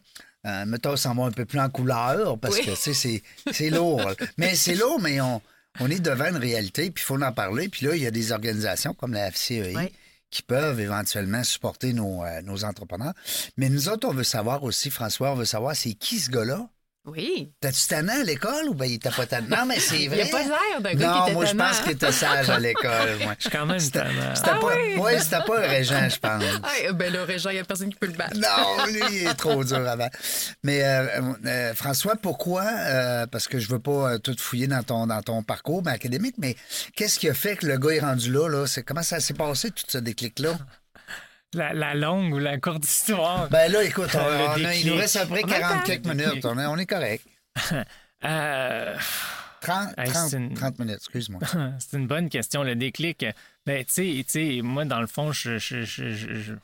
euh, 0.44 0.64
mettons, 0.66 0.96
ça 0.96 1.12
va 1.14 1.25
un 1.25 1.31
peu 1.31 1.44
plus 1.44 1.61
en 1.61 1.70
couleur 1.70 2.37
parce 2.38 2.59
que 2.59 2.75
c'est 2.75 3.70
lourd. 3.70 4.03
mais 4.38 4.55
c'est 4.57 4.75
lourd, 4.75 5.01
mais 5.01 5.20
on, 5.20 5.40
on 5.81 5.88
est 5.88 6.01
devant 6.01 6.27
une 6.27 6.37
réalité, 6.37 6.90
puis 6.90 7.03
il 7.03 7.07
faut 7.07 7.22
en 7.22 7.33
parler. 7.33 7.68
Puis 7.68 7.87
là, 7.87 7.94
il 7.94 8.03
y 8.03 8.07
a 8.07 8.11
des 8.11 8.33
organisations 8.33 8.94
comme 8.94 9.12
la 9.12 9.31
FCEI 9.31 9.92
qui 10.32 10.42
peuvent 10.42 10.80
éventuellement 10.80 11.44
supporter 11.44 11.92
nos, 11.92 12.24
euh, 12.24 12.42
nos 12.42 12.64
entrepreneurs. 12.64 13.12
Mais 13.56 13.68
nous 13.68 13.88
autres, 13.88 14.08
on 14.08 14.12
veut 14.12 14.24
savoir 14.24 14.64
aussi, 14.64 14.90
François, 14.90 15.30
on 15.30 15.36
veut 15.36 15.44
savoir 15.44 15.76
c'est 15.76 15.92
qui 15.92 16.18
ce 16.18 16.30
gars-là? 16.30 16.68
Oui. 17.04 17.52
T'as-tu 17.60 17.88
tannant 17.88 18.20
à 18.20 18.22
l'école 18.22 18.68
ou 18.68 18.74
ben 18.74 18.84
il 18.84 19.00
t'a 19.00 19.10
pas 19.10 19.26
tannant? 19.26 19.56
Non, 19.56 19.66
mais 19.66 19.80
c'est 19.80 20.06
vrai. 20.06 20.18
Il 20.18 20.22
n'y 20.24 20.28
a 20.30 20.32
pas 20.32 20.42
l'air 20.44 20.80
d'un 20.80 20.94
gars 20.94 21.08
non, 21.08 21.24
qui 21.24 21.32
moi, 21.32 21.44
je 21.46 21.54
pense 21.54 21.80
qu'il 21.80 21.92
était 21.92 22.12
sage 22.12 22.48
à 22.48 22.60
l'école. 22.60 23.18
Je 23.38 23.42
suis 23.42 23.50
quand 23.50 23.66
même 23.66 23.90
tannant. 23.90 24.34
C'était 24.36 24.50
ah, 24.52 24.58
pas, 24.60 24.76
oui? 24.76 24.96
Ouais, 24.98 25.18
c'était 25.18 25.42
pas 25.44 25.58
un 25.58 25.68
régent, 25.68 26.08
je 26.08 26.18
pense. 26.18 26.42
Ah, 26.62 26.92
ben 26.92 27.12
le 27.12 27.22
régent, 27.22 27.50
il 27.50 27.54
n'y 27.54 27.58
a 27.58 27.64
personne 27.64 27.90
qui 27.90 27.98
peut 27.98 28.06
le 28.06 28.12
battre. 28.12 28.36
non, 28.36 28.86
lui, 28.86 29.00
il 29.10 29.26
est 29.26 29.34
trop 29.34 29.64
dur 29.64 29.88
avant. 29.88 30.08
Mais 30.62 30.84
euh, 30.84 31.32
euh, 31.44 31.74
François, 31.74 32.14
pourquoi? 32.14 32.62
Euh, 32.62 33.26
parce 33.26 33.48
que 33.48 33.58
je 33.58 33.68
veux 33.68 33.80
pas 33.80 34.18
tout 34.20 34.36
fouiller 34.38 34.68
dans 34.68 34.82
ton, 34.84 35.08
dans 35.08 35.22
ton 35.22 35.42
parcours 35.42 35.82
académique, 35.86 36.36
mais 36.38 36.54
qu'est-ce 36.94 37.18
qui 37.18 37.28
a 37.28 37.34
fait 37.34 37.56
que 37.56 37.66
le 37.66 37.78
gars 37.78 37.90
est 37.90 38.00
rendu 38.00 38.30
là? 38.30 38.48
là? 38.48 38.64
Comment 38.86 39.02
ça 39.02 39.18
s'est 39.18 39.34
passé, 39.34 39.70
tout 39.72 39.84
ce 39.88 39.98
déclic-là? 39.98 40.56
La, 41.54 41.94
longue 41.94 42.34
ou 42.34 42.38
la 42.38 42.58
courte 42.58 42.84
histoire. 42.84 43.48
Ben 43.50 43.70
là, 43.70 43.82
écoute, 43.84 44.10
il 44.80 44.86
nous 44.86 44.96
reste 44.96 45.16
après 45.16 45.42
40 45.42 45.84
quelques 45.84 46.06
minutes. 46.06 46.44
On 46.44 46.78
est, 46.78 46.86
correct. 46.86 47.26
30, 47.54 47.86
euh, 48.24 48.94
30, 49.60 50.78
minutes, 50.78 50.96
excuse-moi. 50.96 51.40
C'est 51.78 51.98
une 51.98 52.06
bonne 52.06 52.28
question, 52.28 52.62
le 52.62 52.74
déclic. 52.74 53.26
Ben, 53.66 53.84
tu 53.84 54.24
sais, 54.26 54.60
moi, 54.62 54.84
dans 54.84 55.00
le 55.00 55.06
fond, 55.06 55.32
je 55.32 55.58
je, 55.58 55.84
je, 55.84 56.12
je, 56.12 56.34
je, 56.34 56.54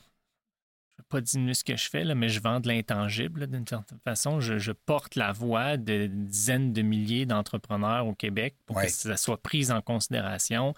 pas 1.09 1.21
diminuer 1.21 1.55
ce 1.55 1.63
que 1.63 1.75
je 1.75 1.89
fais, 1.89 2.03
là, 2.03 2.15
mais 2.15 2.29
je 2.29 2.39
vends 2.39 2.59
de 2.59 2.67
l'intangible 2.67 3.47
d'une 3.47 3.67
certaine 3.67 3.99
façon. 4.03 4.39
Je, 4.39 4.71
porte 4.71 5.15
la 5.15 5.31
voix 5.31 5.75
de 5.75 6.07
dizaines 6.07 6.71
de 6.71 6.81
milliers 6.81 7.25
d'entrepreneurs 7.25 8.07
au 8.07 8.13
Québec 8.13 8.55
pour 8.65 8.79
que 8.79 8.87
ça 8.87 9.17
soit 9.17 9.41
pris 9.41 9.71
en 9.71 9.81
considération. 9.81 10.73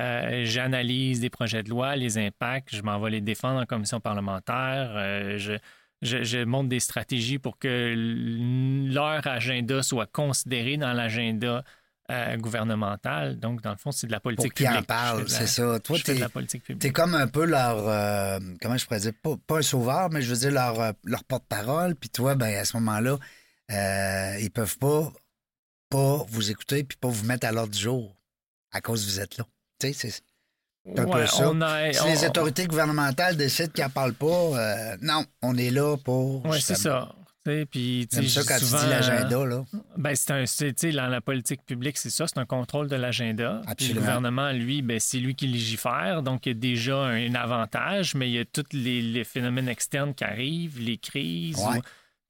Euh, 0.00 0.44
j'analyse 0.44 1.20
des 1.20 1.30
projets 1.30 1.62
de 1.62 1.68
loi, 1.68 1.96
les 1.96 2.16
impacts, 2.16 2.74
je 2.74 2.82
m'en 2.82 2.98
vais 3.00 3.10
les 3.10 3.20
défendre 3.20 3.60
en 3.60 3.66
commission 3.66 4.00
parlementaire. 4.00 4.92
Euh, 4.94 5.38
je, 5.38 5.54
je, 6.00 6.44
monte 6.44 6.68
des 6.68 6.80
stratégies 6.80 7.38
pour 7.38 7.58
que 7.58 7.94
leur 8.92 9.26
agenda 9.26 9.82
soit 9.82 10.06
considéré 10.06 10.78
dans 10.78 10.92
l'agenda 10.92 11.62
euh, 12.10 12.36
gouvernemental. 12.38 13.38
Donc, 13.38 13.60
dans 13.60 13.72
le 13.72 13.76
fond, 13.76 13.92
c'est 13.92 14.06
de 14.06 14.12
la 14.12 14.20
politique 14.20 14.54
pour 14.54 14.66
publique. 14.66 14.80
en 14.80 14.82
parlent, 14.82 15.28
c'est 15.28 15.46
ça. 15.46 15.78
Toi, 15.80 15.98
tu 15.98 16.12
es, 16.12 16.92
comme 16.92 17.14
un 17.14 17.26
peu 17.26 17.44
leur, 17.44 18.40
comment 18.62 18.78
je 18.78 18.86
pourrais 18.86 19.00
dire, 19.00 19.12
pas, 19.22 19.58
un 19.58 19.62
sauveur, 19.62 20.08
mais 20.10 20.22
je 20.22 20.30
veux 20.30 20.40
dire 20.40 20.52
leur, 20.52 20.94
leur 21.04 21.24
porte-parole. 21.24 21.94
Puis 21.94 22.08
toi, 22.08 22.36
ben, 22.36 22.56
à 22.56 22.64
ce 22.64 22.76
moment-là, 22.78 23.18
ils 24.40 24.50
peuvent 24.50 24.78
pas, 24.78 25.12
pas 25.90 26.24
vous 26.28 26.50
écouter 26.50 26.84
puis 26.84 26.96
pas 26.96 27.08
vous 27.08 27.26
mettre 27.26 27.46
à 27.46 27.52
l'ordre 27.52 27.72
du 27.72 27.78
jour 27.78 28.16
à 28.72 28.80
cause 28.80 29.04
que 29.04 29.10
vous 29.10 29.20
êtes 29.20 29.36
là 29.36 29.44
c'est 29.80 30.22
un 30.98 31.06
peu 31.06 31.26
ça. 31.26 31.52
si 31.92 32.08
les 32.08 32.26
autorités 32.26 32.66
gouvernementales 32.66 33.36
décident 33.36 33.70
qu'ils 33.72 33.84
n'en 33.84 33.90
parlent 33.90 34.14
pas, 34.14 34.26
euh, 34.26 34.96
non, 35.02 35.24
on 35.42 35.56
est 35.56 35.70
là 35.70 35.96
pour. 35.96 36.44
Oui, 36.46 36.60
c'est 36.60 36.76
ça. 36.76 37.14
Puis, 37.70 38.06
ça 38.10 38.42
quand 38.46 38.58
souvent, 38.58 38.78
tu 38.78 38.84
dis 38.84 38.90
l'agenda, 38.90 39.44
là. 39.46 39.64
Ben, 39.96 40.14
c'est 40.14 40.30
un, 40.30 40.90
dans 40.92 41.06
la 41.08 41.20
politique 41.20 41.64
publique, 41.64 41.96
c'est 41.96 42.10
ça, 42.10 42.26
c'est 42.26 42.38
un 42.38 42.44
contrôle 42.44 42.88
de 42.88 42.96
l'agenda. 42.96 43.62
Le 43.80 43.94
gouvernement, 43.94 44.52
lui, 44.52 44.82
ben, 44.82 45.00
c'est 45.00 45.18
lui 45.18 45.34
qui 45.34 45.46
légifère, 45.46 46.22
donc 46.22 46.44
il 46.46 46.50
y 46.50 46.52
a 46.52 46.54
déjà 46.54 46.98
un, 46.98 47.34
avantage, 47.34 48.14
mais 48.14 48.28
il 48.28 48.34
y 48.34 48.38
a 48.38 48.44
tous 48.44 48.66
les, 48.72 49.24
phénomènes 49.24 49.68
externes 49.68 50.14
qui 50.14 50.24
arrivent, 50.24 50.78
les 50.80 50.98
crises. 50.98 51.64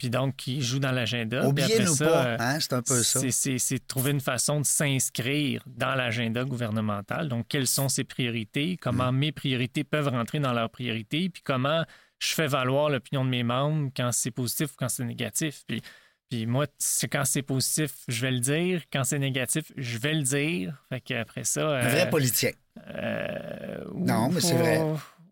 Puis 0.01 0.09
donc, 0.09 0.35
qui 0.37 0.63
joue 0.63 0.79
dans 0.79 0.93
l'agenda. 0.93 1.47
Oubliez-nous 1.47 1.95
pas, 1.97 2.25
euh, 2.25 2.37
hein, 2.41 2.59
c'est 2.59 2.73
un 2.73 2.81
peu 2.81 3.03
ça. 3.03 3.21
C'est 3.31 3.87
trouver 3.87 4.13
une 4.13 4.23
façon 4.23 4.59
de 4.61 4.65
s'inscrire 4.65 5.63
dans 5.67 5.95
l'agenda 5.95 6.43
gouvernemental. 6.45 7.29
Donc, 7.29 7.49
quelles 7.49 7.67
sont 7.67 7.91
ses 7.91 8.05
priorités, 8.05 8.79
comment 8.81 9.13
mm. 9.13 9.17
mes 9.17 9.31
priorités 9.33 9.85
peuvent 9.85 10.09
rentrer 10.09 10.41
dans 10.41 10.55
leurs 10.55 10.71
priorités, 10.71 11.29
puis 11.29 11.43
comment 11.43 11.85
je 12.19 12.33
fais 12.33 12.47
valoir 12.47 12.89
l'opinion 12.89 13.27
de 13.27 13.29
mes 13.29 13.43
membres 13.43 13.91
quand 13.95 14.11
c'est 14.11 14.31
positif 14.31 14.73
ou 14.73 14.77
quand 14.79 14.89
c'est 14.89 15.05
négatif? 15.05 15.65
Puis, 15.67 15.83
puis 16.31 16.47
moi, 16.47 16.65
quand 17.13 17.27
c'est 17.27 17.43
positif, 17.43 17.93
je 18.09 18.23
vais 18.23 18.31
le 18.31 18.41
dire. 18.41 18.81
Quand 18.91 19.05
c'est 19.05 19.19
négatif, 19.19 19.71
je 19.77 19.99
vais 19.99 20.15
le 20.15 20.23
dire. 20.23 20.83
Fait 20.89 21.03
qu'après 21.03 21.45
ça... 21.45 21.77
un 21.77 21.89
vrai 21.89 22.07
euh, 22.07 22.11
politicien. 22.11 22.53
Euh, 22.89 23.85
non, 23.95 24.31
mais 24.31 24.41
c'est 24.41 24.55
vrai. 24.55 24.81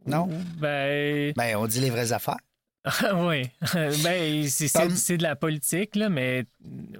Non? 0.04 0.28
Ben... 0.58 1.32
ben... 1.34 1.56
on 1.56 1.66
dit 1.66 1.80
les 1.80 1.88
vraies 1.88 2.12
affaires. 2.12 2.36
oui. 3.14 3.50
ben, 4.04 4.48
c'est 4.48 5.16
de 5.16 5.22
la 5.22 5.36
politique, 5.36 5.96
là, 5.96 6.08
mais 6.08 6.44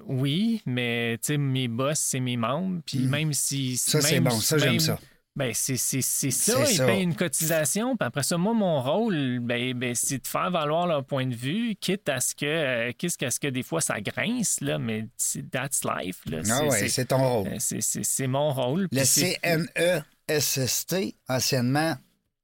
oui, 0.06 0.62
mais 0.66 1.18
mes 1.30 1.68
boss, 1.68 1.98
c'est 1.98 2.20
mes 2.20 2.36
membres. 2.36 2.80
Puis 2.84 2.98
hmm. 2.98 3.08
même 3.08 3.32
si. 3.32 3.76
Ça, 3.76 4.00
c'est 4.00 4.20
bon. 4.20 4.30
Ça, 4.30 4.58
j'aime 4.58 4.80
ça. 4.80 4.98
Ben, 5.36 5.52
c'est 5.54 5.76
ça. 5.76 6.64
Ils 6.68 6.78
payent 6.78 7.02
une 7.02 7.14
cotisation. 7.14 7.96
Puis 7.96 8.04
après 8.06 8.24
ça, 8.24 8.36
moi, 8.36 8.54
mon 8.54 8.82
rôle, 8.82 9.38
ben, 9.38 9.72
ben, 9.78 9.94
c'est 9.94 10.18
de 10.18 10.26
faire 10.26 10.50
valoir 10.50 10.88
leur 10.88 11.04
point 11.04 11.26
de 11.26 11.34
vue, 11.34 11.76
quitte 11.76 12.08
à 12.08 12.18
ce 12.18 12.34
que, 12.34 12.44
euh, 12.44 12.90
ce 13.00 13.38
que 13.38 13.46
des 13.46 13.62
fois 13.62 13.80
ça 13.80 14.00
grince, 14.00 14.60
là, 14.60 14.78
mais 14.78 15.06
that's 15.52 15.82
life. 15.84 16.22
Là. 16.26 16.40
Ah 16.50 16.70
c'est 16.88 17.04
ton 17.04 17.18
rôle. 17.18 17.52
Euh, 17.52 17.58
c'est 17.58 18.26
mon 18.26 18.52
rôle. 18.52 18.88
Le 18.90 19.04
CNESST, 19.04 20.96
anciennement 21.28 21.96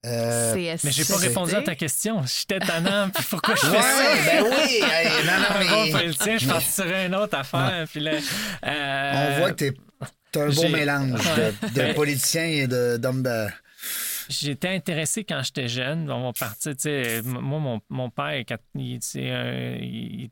Euh, 0.05 0.77
mais 0.85 0.91
j'ai 0.91 1.05
pas 1.05 1.17
répondu 1.17 1.55
à 1.55 1.63
ta 1.63 1.75
question. 1.75 2.23
J'étais 2.27 2.59
tannant, 2.65 3.09
puis 3.09 3.25
pourquoi 3.31 3.55
je 3.55 3.61
fais 3.61 3.81
ça? 3.81 4.15
Ben 4.27 4.45
oui! 4.45 4.81
non, 5.27 5.39
non, 5.39 5.85
mais... 6.27 6.39
je 6.39 6.47
partirais 6.47 7.07
une 7.07 7.15
autre 7.15 7.39
affaire. 7.39 7.87
Puis 7.91 8.01
là, 8.01 8.13
euh... 8.67 9.37
On 9.37 9.39
voit 9.41 9.53
que 9.53 9.65
t'es 9.65 9.75
un 10.37 10.51
beau 10.51 10.69
mélange 10.69 11.21
de, 11.37 11.81
de 11.81 11.93
politicien 11.95 12.45
et 12.45 12.67
d'homme 12.99 13.23
de... 13.23 13.47
J'étais 14.29 14.69
intéressé 14.69 15.25
quand 15.25 15.43
j'étais 15.43 15.69
jeune. 15.69 16.11
On 16.11 16.25
va 16.25 16.33
partir, 16.33 16.73
tu 16.73 16.83
sais, 16.83 17.23
moi, 17.23 17.59
mon, 17.59 17.81
mon 17.89 18.11
père, 18.11 18.43
c'est 19.01 19.21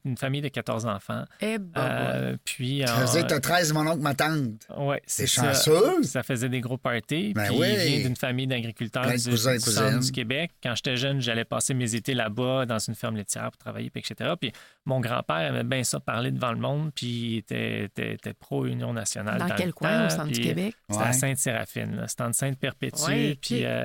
une 0.05 0.16
famille 0.16 0.40
de 0.40 0.48
14 0.48 0.87
enfants. 0.87 1.24
Eh 1.40 1.59
ben, 1.59 1.70
euh, 1.76 2.37
puis, 2.44 2.83
ça 2.87 3.07
faisait 3.07 3.22
que 3.22 3.28
t'as 3.28 3.40
13, 3.40 3.72
mon 3.72 3.87
oncle, 3.87 4.00
ma 4.00 4.14
tante. 4.14 4.66
Oui, 4.76 4.96
c'est 5.07 5.26
chanceux. 5.26 6.02
Ça 6.02 6.22
faisait 6.22 6.48
des 6.48 6.61
gros 6.61 6.78
parties. 6.78 7.33
Ben 7.35 7.48
puis 7.48 7.57
oui. 7.59 7.66
il 7.70 7.90
vient 7.90 8.02
d'une 8.09 8.16
famille 8.16 8.46
d'agriculteurs 8.46 9.11
du, 9.11 9.37
centre 9.37 10.00
du 10.00 10.12
Québec. 10.12 10.50
Quand 10.62 10.74
j'étais 10.74 10.96
jeune, 10.96 11.20
j'allais 11.20 11.44
passer 11.44 11.74
mes 11.74 11.94
étés 11.94 12.14
là-bas 12.14 12.66
dans 12.66 12.78
une 12.78 12.94
ferme 12.94 13.16
laitière 13.16 13.50
pour 13.50 13.59
travailler, 13.59 13.90
puis 13.90 14.02
etc. 14.07 14.33
Puis 14.40 14.52
mon 14.85 15.00
grand-père 15.00 15.38
aimait 15.38 15.64
bien 15.64 15.85
ça 15.85 16.00
parler 16.00 16.31
devant 16.31 16.52
le 16.52 16.59
monde, 16.59 16.92
puis 16.94 17.07
il 17.07 17.37
était, 17.38 17.85
était, 17.85 18.35
pro-Union 18.35 18.92
nationale. 18.92 19.38
Dans, 19.38 19.55
quel 19.55 19.72
coin, 19.72 20.07
au 20.07 20.11
centre 20.11 20.33
du 20.33 20.40
Québec? 20.40 20.74
C'était 20.90 21.05
à 21.05 21.12
Sainte-Séraphine. 21.12 22.05
C'était 22.07 22.22
en 22.22 22.33
Sainte-Perpétue, 22.33 23.37
puis... 23.40 23.64
Euh, 23.64 23.82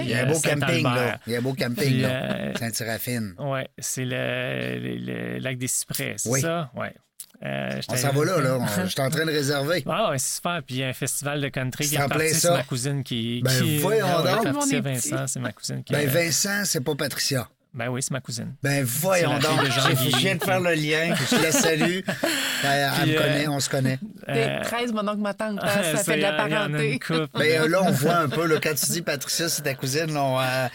il 0.00 0.08
y 0.08 0.14
a 0.14 0.22
un 0.22 0.26
beau 0.26 0.40
camping, 0.40 0.84
là. 0.84 1.18
Il 1.26 1.32
y 1.32 1.36
a 1.36 1.38
un 1.38 1.42
beau 1.42 1.54
camping, 1.54 2.00
là. 2.00 2.54
Sainte-Séraphine. 2.56 3.34
Oui, 3.38 3.60
c'est 3.78 4.04
le, 4.04 5.38
lac 5.38 5.58
des 5.58 5.68
Cyprès, 5.68 6.14
c'est 6.16 6.40
ça? 6.40 6.70
Oui. 6.74 6.88
Euh, 7.42 7.80
on 7.88 7.96
s'en 7.96 8.12
va 8.12 8.24
là, 8.24 8.40
là. 8.40 8.66
Je 8.84 8.90
suis 8.90 9.00
en 9.00 9.08
train 9.08 9.24
de 9.24 9.30
réserver. 9.30 9.82
Ah, 9.86 10.10
ouais, 10.10 10.18
c'est 10.18 10.36
super. 10.36 10.62
Puis 10.62 10.76
il 10.76 10.78
y 10.80 10.84
a 10.84 10.88
un 10.88 10.92
festival 10.92 11.40
de 11.40 11.48
country 11.48 11.88
qui 11.88 11.94
est 11.94 11.98
parti. 11.98 12.34
C'est 12.34 12.50
ma 12.50 12.62
cousine 12.64 13.02
qui. 13.02 13.40
Ben, 13.42 13.50
qui... 13.50 13.78
voyons 13.78 14.06
donc. 14.22 14.44
Patricia 14.44 14.80
Vincent, 14.80 15.26
c'est 15.26 15.40
ma 15.40 15.52
cousine 15.52 15.82
qui. 15.82 15.92
Ben, 15.92 16.06
Vincent, 16.06 16.64
c'est 16.64 16.82
pas 16.82 16.94
Patricia. 16.94 17.48
Ben 17.72 17.88
oui, 17.88 18.02
c'est 18.02 18.10
ma 18.10 18.20
cousine. 18.20 18.54
Ben 18.62 18.84
voyons 18.84 19.38
donc. 19.38 19.60
Je 19.64 20.16
viens 20.18 20.34
de 20.34 20.42
faire 20.42 20.60
le 20.60 20.74
lien. 20.74 21.14
Je 21.14 21.42
la 21.42 21.52
salue. 21.52 22.00
Ben, 22.62 22.92
elle 23.02 23.08
me 23.08 23.18
connaît, 23.18 23.48
on 23.48 23.60
se 23.60 23.70
connaît. 23.70 23.98
Euh, 24.28 24.62
13, 24.62 24.92
mon 24.92 25.06
oncle, 25.06 25.18
ma 25.18 25.34
tante, 25.34 25.60
ça, 25.62 25.96
fait 25.96 26.16
de 26.16 26.22
la 26.22 26.32
parenté. 26.32 26.98
Ben, 27.34 27.68
là, 27.68 27.82
on 27.82 27.92
voit 27.92 28.16
un 28.16 28.28
peu, 28.28 28.46
là, 28.46 28.58
quand 28.62 28.74
tu 28.74 28.90
dis 28.90 29.02
Patricia, 29.02 29.48
c'est 29.48 29.62
ta 29.62 29.74
cousine, 29.74 30.12
là, 30.12 30.22
on, 30.22 30.40
euh, 30.40 30.68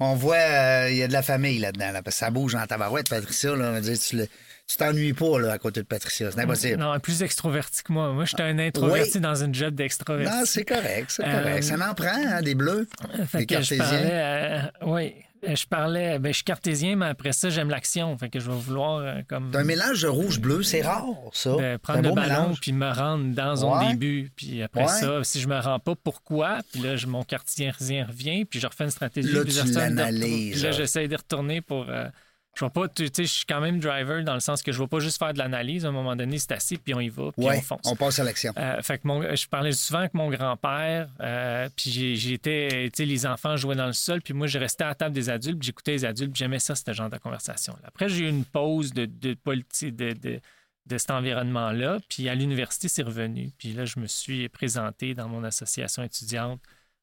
on, 0.00 0.14
voit, 0.14 0.36
euh, 0.36 0.88
il 0.90 0.96
y 0.96 1.02
a 1.02 1.08
de 1.08 1.12
la 1.12 1.22
famille 1.22 1.58
là-dedans. 1.60 1.92
Là, 1.92 2.02
parce 2.02 2.16
que 2.16 2.20
ça 2.20 2.30
bouge 2.30 2.56
en 2.56 2.66
tabarouette, 2.66 3.08
Patricia. 3.08 3.54
Là, 3.54 3.68
on 3.68 3.72
va 3.72 3.80
dire, 3.80 3.98
tu 3.98 4.16
le 4.16 4.26
tu 4.66 4.76
t'ennuies 4.76 5.14
pas 5.14 5.40
là, 5.40 5.54
à 5.54 5.58
côté 5.58 5.80
de 5.80 5.86
Patricia. 5.86 6.30
C'est 6.30 6.40
impossible. 6.40 6.76
Non, 6.76 6.96
plus 7.00 7.24
extroverti 7.24 7.82
que 7.82 7.92
moi. 7.92 8.12
Moi, 8.12 8.24
j'étais 8.24 8.44
un 8.44 8.56
introverti 8.56 9.18
dans 9.18 9.34
une 9.34 9.52
job 9.52 9.74
d'extroverti. 9.74 10.32
Non, 10.32 10.42
c'est 10.44 10.64
correct, 10.64 11.06
c'est 11.08 11.24
correct. 11.24 11.64
Ça 11.64 11.74
en 11.74 11.94
prend, 11.94 12.06
hein, 12.06 12.40
des 12.40 12.54
bleus, 12.54 12.88
des 13.34 13.46
cartésiens. 13.46 14.70
oui. 14.82 15.14
Euh, 15.48 15.56
je 15.56 15.66
parlais, 15.66 16.18
ben, 16.18 16.30
je 16.30 16.36
suis 16.36 16.44
cartésien, 16.44 16.96
mais 16.96 17.06
après 17.06 17.32
ça, 17.32 17.48
j'aime 17.48 17.70
l'action. 17.70 18.16
Fait 18.18 18.28
que 18.28 18.40
je 18.40 18.50
vais 18.50 18.56
vouloir 18.56 18.98
euh, 18.98 19.20
comme. 19.28 19.50
un 19.54 19.64
mélange 19.64 20.02
de 20.02 20.08
rouge-bleu, 20.08 20.62
c'est 20.62 20.82
rare, 20.82 21.06
ça. 21.32 21.56
Ben, 21.56 21.78
prendre 21.78 22.02
le 22.02 22.14
ballon 22.14 22.54
puis 22.60 22.72
me 22.72 22.90
rendre 22.90 23.34
dans 23.34 23.74
un 23.74 23.90
début. 23.90 24.30
Puis 24.36 24.62
après 24.62 24.88
ça, 24.88 25.24
si 25.24 25.40
je 25.40 25.48
me 25.48 25.58
rends 25.58 25.78
pas, 25.78 25.94
pourquoi? 25.94 26.58
Puis 26.72 26.82
là, 26.82 26.94
mon 27.06 27.24
cartésien 27.24 27.72
revient, 27.72 28.44
puis 28.44 28.60
je 28.60 28.66
refais 28.66 28.84
une 28.84 28.90
stratégie. 28.90 29.32
Là, 29.32 29.44
tu 29.44 29.72
l'analyses. 29.72 30.52
Puis 30.52 30.62
là, 30.62 30.72
j'essaie 30.72 31.08
de 31.08 31.16
retourner 31.16 31.60
pour. 31.60 31.86
Euh, 31.88 32.08
je 32.54 32.60
vois 32.60 32.70
pas, 32.70 32.88
tu 32.88 33.06
sais, 33.06 33.24
je 33.24 33.32
suis 33.32 33.44
quand 33.46 33.60
même 33.60 33.78
driver 33.78 34.24
dans 34.24 34.34
le 34.34 34.40
sens 34.40 34.62
que 34.62 34.72
je 34.72 34.78
ne 34.78 34.84
vais 34.84 34.88
pas 34.88 34.98
juste 34.98 35.18
faire 35.18 35.32
de 35.32 35.38
l'analyse. 35.38 35.84
À 35.84 35.88
un 35.88 35.92
moment 35.92 36.16
donné, 36.16 36.38
c'est 36.38 36.52
assis, 36.52 36.76
puis 36.76 36.94
on 36.94 37.00
y 37.00 37.08
va, 37.08 37.30
puis 37.32 37.46
on 37.46 37.60
fonce. 37.60 37.80
on 37.84 37.96
passe 37.96 38.18
à 38.18 38.24
l'action. 38.24 38.52
Euh, 38.58 38.82
fait 38.82 38.98
que 38.98 39.06
mon, 39.06 39.22
je 39.34 39.46
parlais 39.46 39.72
souvent 39.72 40.00
avec 40.00 40.14
mon 40.14 40.28
grand-père, 40.30 41.08
euh, 41.20 41.68
puis 41.76 42.16
j'étais, 42.16 42.90
tu 42.92 43.02
sais, 43.02 43.04
les 43.06 43.26
enfants 43.26 43.56
jouaient 43.56 43.76
dans 43.76 43.86
le 43.86 43.92
sol, 43.92 44.20
puis 44.20 44.34
moi, 44.34 44.46
je 44.46 44.58
restais 44.58 44.84
à 44.84 44.88
la 44.88 44.94
table 44.94 45.14
des 45.14 45.30
adultes, 45.30 45.58
puis 45.58 45.66
j'écoutais 45.66 45.92
les 45.92 46.04
adultes, 46.04 46.32
puis 46.32 46.40
j'aimais 46.40 46.58
ça, 46.58 46.74
ce 46.74 46.92
genre 46.92 47.08
de 47.08 47.18
conversation. 47.18 47.72
-là. 47.74 47.86
Après, 47.86 48.08
j'ai 48.08 48.24
eu 48.24 48.28
une 48.28 48.44
pause 48.44 48.92
de, 48.92 49.06
de 49.06 49.34
de, 49.34 50.12
de, 50.12 50.40
de, 50.86 50.98
cet 50.98 51.10
environnement-là, 51.12 51.98
puis 52.08 52.28
à 52.28 52.34
l'université, 52.34 52.88
c'est 52.88 53.02
revenu. 53.02 53.52
Puis 53.58 53.72
là, 53.72 53.84
je 53.84 54.00
me 54.00 54.06
suis 54.06 54.48
présenté 54.48 55.14
dans 55.14 55.28
mon 55.28 55.44
association 55.44 56.02
étudiante 56.02 56.60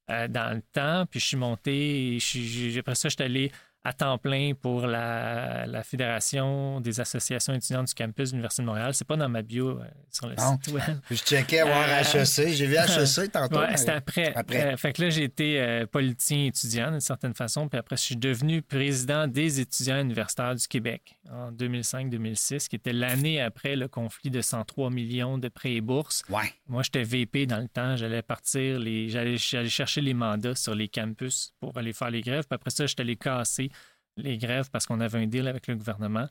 euh, 0.09 0.27
dans 0.27 0.53
le 0.55 0.61
temps, 0.73 1.05
puis 1.09 1.19
je 1.19 1.25
suis 1.25 1.37
monté, 1.37 2.15
et 2.15 2.19
je 2.19 2.79
après 2.79 2.95
ça, 2.95 3.09
je 3.09 3.15
suis 3.15 3.23
allé 3.23 3.51
à 3.87 3.93
temps 3.93 4.17
plein 4.17 4.51
pour 4.53 4.85
la, 4.85 5.81
Fédération 5.83 6.81
des 6.81 6.99
associations 6.99 7.53
étudiantes 7.53 7.87
du 7.87 7.93
campus 7.93 8.29
de 8.29 8.33
l'Université 8.33 8.61
de 8.61 8.67
Montréal. 8.67 8.93
C'est 8.93 9.07
pas 9.07 9.15
dans 9.15 9.29
ma 9.29 9.41
bio 9.41 9.69
euh, 9.69 9.85
sur 10.11 10.27
le 10.27 10.35
site 10.35 10.73
web. 10.73 10.97
Je 11.09 11.15
checkais 11.15 11.61
voir 11.61 11.85
euh, 11.87 12.01
HEC. 12.01 12.49
J'ai 12.49 12.65
vu 12.65 12.75
HEC 12.75 13.31
tantôt. 13.31 13.59
Ouais, 13.59 13.77
c'était 13.77 13.91
après. 13.91 14.33
après. 14.35 14.73
Euh, 14.73 14.77
fait 14.77 14.91
que 14.91 15.03
là, 15.03 15.09
j'ai 15.09 15.23
été 15.23 15.85
politicien 15.89 16.45
étudiant 16.47 16.91
d'une 16.91 16.99
certaine 16.99 17.33
façon. 17.33 17.69
Puis 17.69 17.79
après, 17.79 17.95
je 17.95 18.01
suis 18.01 18.17
devenu 18.17 18.61
président 18.61 19.27
des 19.27 19.61
étudiants 19.61 20.01
universitaires 20.01 20.55
du 20.55 20.67
Québec 20.67 21.17
en 21.31 21.51
2005-2006, 21.53 22.67
qui 22.67 22.75
était 22.75 22.91
l'année 22.91 23.39
après 23.39 23.77
le 23.77 23.87
conflit 23.87 24.29
de 24.29 24.41
103 24.41 24.89
millions 24.89 25.37
de 25.37 25.47
prêts 25.47 25.75
et 25.75 25.81
bourses. 25.81 26.23
Ouais. 26.29 26.53
Moi, 26.67 26.83
j'étais 26.83 27.03
VP 27.03 27.45
dans 27.45 27.59
le 27.59 27.69
temps. 27.69 27.95
J'allais 27.95 28.21
partir, 28.21 28.79
les... 28.79 29.07
j'allais 29.07 29.37
chercher 29.37 30.01
les 30.01 30.13
mandats 30.13 30.55
sur 30.55 30.75
les 30.75 30.89
campus 30.89 31.53
pour 31.61 31.77
aller 31.77 31.93
faire 31.93 32.09
les 32.09 32.21
grèves. 32.21 32.45
Puis 32.47 32.55
après 32.55 32.71
ça, 32.71 32.85
j'étais 32.85 33.05
les 33.05 33.15
casser 33.15 33.71
les 34.17 34.37
grèves 34.37 34.69
parce 34.71 34.85
qu'on 34.85 34.99
avait 34.99 35.19
un 35.19 35.27
deal 35.27 35.47
avec 35.47 35.67
le 35.67 35.75
gouvernement. 35.75 36.27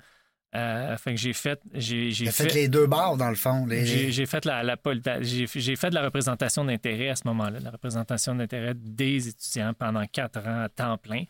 Euh, 0.54 0.96
fait 0.96 1.14
que 1.14 1.20
j'ai 1.20 1.32
fait. 1.32 1.60
J'ai, 1.74 2.12
fait, 2.12 2.54
les 2.54 2.68
deux 2.68 2.86
barres, 2.86 3.16
dans 3.16 3.28
le 3.28 3.34
fond. 3.34 3.66
J'ai, 3.68 4.26
fait 4.26 4.44
la, 4.44 4.62
la 4.62 4.76
j'ai, 5.20 5.46
fait 5.46 5.90
de 5.90 5.94
la 5.94 6.02
représentation 6.02 6.64
d'intérêt 6.64 7.10
à 7.10 7.16
ce 7.16 7.26
moment-là, 7.26 7.58
la 7.60 7.70
représentation 7.70 8.34
d'intérêt 8.34 8.74
des 8.74 9.28
étudiants 9.28 9.74
pendant 9.74 10.06
quatre 10.06 10.38
ans 10.46 10.62
à 10.62 10.68
temps 10.68 10.98
plein. 10.98 11.24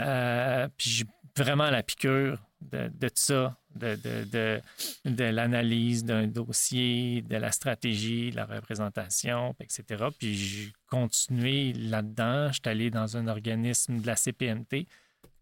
Euh, 0.00 0.68
puis 0.76 0.90
j'ai 0.90 1.04
vraiment 1.36 1.70
la 1.70 1.82
piqûre 1.82 2.38
de, 2.60 2.90
de 2.92 3.10
ça, 3.14 3.56
de, 3.76 3.96
de, 4.04 4.60
de 5.04 5.24
l'analyse 5.24 6.04
d'un 6.04 6.26
dossier, 6.26 7.22
de 7.22 7.36
la 7.36 7.52
stratégie, 7.52 8.32
de 8.32 8.36
la 8.36 8.44
représentation, 8.44 9.54
etc. 9.60 10.06
Puis 10.18 10.34
j'ai 10.34 10.72
continué 10.88 11.72
là-dedans. 11.72 12.48
Je 12.48 12.54
suis 12.54 12.68
allé 12.68 12.90
dans 12.90 13.16
un 13.16 13.28
organisme 13.28 14.00
de 14.00 14.06
la 14.06 14.16
CPMT 14.16 14.86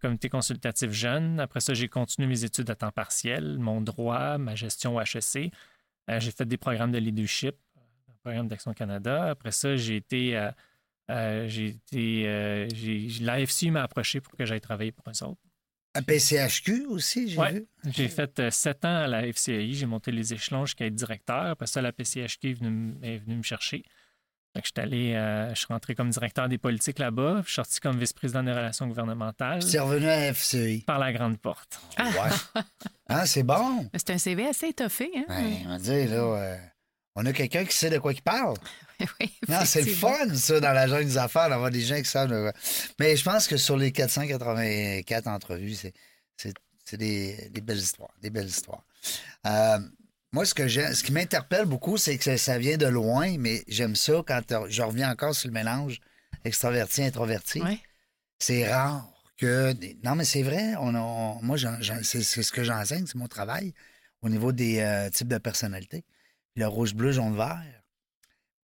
comité 0.00 0.28
consultatif 0.28 0.90
jeune. 0.90 1.40
Après 1.40 1.60
ça, 1.60 1.74
j'ai 1.74 1.88
continué 1.88 2.28
mes 2.28 2.44
études 2.44 2.70
à 2.70 2.74
temps 2.74 2.92
partiel, 2.92 3.58
mon 3.58 3.80
droit, 3.80 4.38
ma 4.38 4.54
gestion 4.54 4.96
au 4.96 5.00
HEC. 5.00 5.52
Euh, 6.10 6.20
j'ai 6.20 6.30
fait 6.30 6.46
des 6.46 6.56
programmes 6.56 6.92
de 6.92 6.98
leadership, 6.98 7.56
un 8.08 8.14
programme 8.22 8.48
d'Action 8.48 8.72
Canada. 8.72 9.30
Après 9.30 9.52
ça, 9.52 9.76
j'ai 9.76 9.96
été. 9.96 10.36
Euh, 10.36 10.50
euh, 11.10 11.48
j'ai 11.48 11.68
été. 11.68 12.68
L'AFC 13.20 13.70
m'a 13.70 13.82
approché 13.82 14.20
pour 14.20 14.36
que 14.36 14.44
j'aille 14.44 14.60
travailler 14.60 14.92
pour 14.92 15.04
eux 15.08 15.24
autres. 15.24 15.40
À 15.94 16.02
PCHQ 16.02 16.86
aussi, 16.88 17.28
j'ai 17.28 17.42
vu. 17.52 17.66
J'ai 17.86 18.08
fait 18.08 18.50
sept 18.50 18.84
ans 18.84 18.96
à 18.96 19.06
la 19.06 19.32
FCI. 19.32 19.74
J'ai 19.74 19.86
monté 19.86 20.12
les 20.12 20.34
échelons 20.34 20.66
jusqu'à 20.66 20.84
être 20.84 20.94
directeur. 20.94 21.46
Après 21.46 21.66
ça, 21.66 21.80
la 21.80 21.90
PCHQ 21.90 22.50
est 22.50 22.52
venue, 22.52 22.94
est 23.02 23.16
venue 23.16 23.36
me 23.36 23.42
chercher. 23.42 23.82
Je 24.64 24.70
suis 24.74 24.82
allé, 24.82 25.14
euh, 25.14 25.50
je 25.50 25.58
suis 25.58 25.66
rentré 25.68 25.94
comme 25.94 26.10
directeur 26.10 26.48
des 26.48 26.58
politiques 26.58 26.98
là-bas. 26.98 27.42
Je 27.42 27.46
suis 27.46 27.54
sorti 27.56 27.80
comme 27.80 27.98
vice-président 27.98 28.42
des 28.42 28.52
relations 28.52 28.86
gouvernementales. 28.86 29.64
Tu 29.64 29.76
es 29.76 29.80
revenu 29.80 30.08
à 30.08 30.32
FCI. 30.32 30.84
Par 30.86 30.98
la 30.98 31.12
grande 31.12 31.38
porte. 31.38 31.80
Ah, 31.96 32.08
ouais. 32.08 32.62
ah 33.08 33.26
c'est 33.26 33.42
bon. 33.42 33.88
C'est 33.94 34.10
un 34.10 34.18
CV 34.18 34.46
assez 34.46 34.68
étoffé. 34.68 35.10
Hein? 35.28 35.44
on 35.66 35.68
va 35.70 35.78
dire, 35.78 36.10
là, 36.10 36.16
euh, 36.16 36.56
on 37.14 37.26
a 37.26 37.32
quelqu'un 37.32 37.64
qui 37.64 37.76
sait 37.76 37.90
de 37.90 37.98
quoi 37.98 38.12
il 38.12 38.22
parle. 38.22 38.56
oui, 39.20 39.32
non, 39.48 39.60
c'est 39.64 39.82
le 39.82 39.92
fun, 39.92 40.34
ça, 40.34 40.60
dans 40.60 40.72
la 40.72 40.86
jungle 40.86 41.04
des 41.04 41.18
affaires, 41.18 41.48
d'avoir 41.48 41.70
des 41.70 41.82
gens 41.82 41.98
qui 41.98 42.04
savent. 42.04 42.52
Mais 42.98 43.16
je 43.16 43.24
pense 43.24 43.46
que 43.46 43.56
sur 43.56 43.76
les 43.76 43.92
484 43.92 45.26
entrevues, 45.26 45.74
c'est 45.74 46.96
des, 46.96 47.50
des, 47.50 47.60
belles 47.60 47.78
histoires. 47.78 48.14
Des 48.22 48.30
belles 48.30 48.46
histoires. 48.46 48.84
Euh, 49.46 49.78
moi, 50.36 50.44
ce, 50.44 50.52
que 50.52 50.68
ce 50.68 51.02
qui 51.02 51.12
m'interpelle 51.12 51.64
beaucoup, 51.64 51.96
c'est 51.96 52.18
que 52.18 52.36
ça 52.36 52.58
vient 52.58 52.76
de 52.76 52.84
loin, 52.84 53.38
mais 53.38 53.64
j'aime 53.68 53.96
ça 53.96 54.22
quand 54.26 54.42
je 54.68 54.82
reviens 54.82 55.10
encore 55.10 55.34
sur 55.34 55.48
le 55.48 55.54
mélange 55.54 55.98
extraverti-introverti. 56.44 57.62
C'est 58.38 58.70
rare 58.70 59.10
que. 59.38 59.72
Non, 60.04 60.14
mais 60.14 60.26
c'est 60.26 60.42
vrai. 60.42 60.74
On, 60.76 60.92
moi, 61.40 61.56
c'est 62.02 62.22
ce 62.22 62.52
que 62.52 62.64
j'enseigne, 62.64 63.06
c'est 63.06 63.14
mon 63.14 63.28
travail 63.28 63.72
au 64.20 64.28
niveau 64.28 64.52
des 64.52 64.80
euh, 64.80 65.08
types 65.08 65.28
de 65.28 65.38
personnalités. 65.38 66.04
Le 66.54 66.66
rouge, 66.66 66.94
bleu, 66.94 67.12
jaune, 67.12 67.34
vert. 67.34 67.82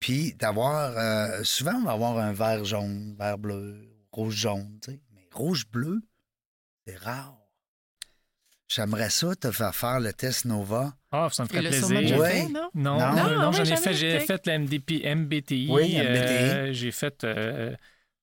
Puis 0.01 0.33
d'avoir. 0.33 0.97
Euh, 0.97 1.45
souvent, 1.45 1.75
on 1.75 1.85
va 1.85 1.93
avoir 1.93 2.17
un 2.17 2.33
vert 2.33 2.65
jaune, 2.65 3.15
vert 3.17 3.37
bleu, 3.37 3.89
rouge 4.11 4.35
jaune, 4.35 4.79
tu 4.81 4.91
sais. 4.91 4.99
Mais 5.13 5.29
rouge 5.31 5.65
bleu, 5.71 6.01
c'est 6.85 6.97
rare. 6.97 7.39
J'aimerais 8.73 9.09
ça 9.09 9.35
te 9.35 9.51
faire 9.51 9.75
faire 9.75 9.99
le 9.99 10.13
test 10.13 10.45
Nova. 10.45 10.93
Ah, 11.11 11.27
ça 11.31 11.43
me 11.43 11.47
ferait 11.47 11.59
plaisir. 11.59 12.19
Ouais. 12.19 12.47
non? 12.49 12.69
Non, 12.73 12.97
non, 13.13 13.41
non, 13.41 13.51
j'en 13.51 13.63
ai 13.63 13.75
fait. 13.75 13.93
J'ai 13.93 14.19
fait 14.19 14.45
la 14.47 14.57
MDP, 14.57 15.03
MBTI. 15.03 15.67
Oui, 15.69 15.95
MBTI. 15.95 15.99
Euh, 15.99 16.73
j'ai 16.73 16.91
fait 16.91 17.23
euh, 17.23 17.75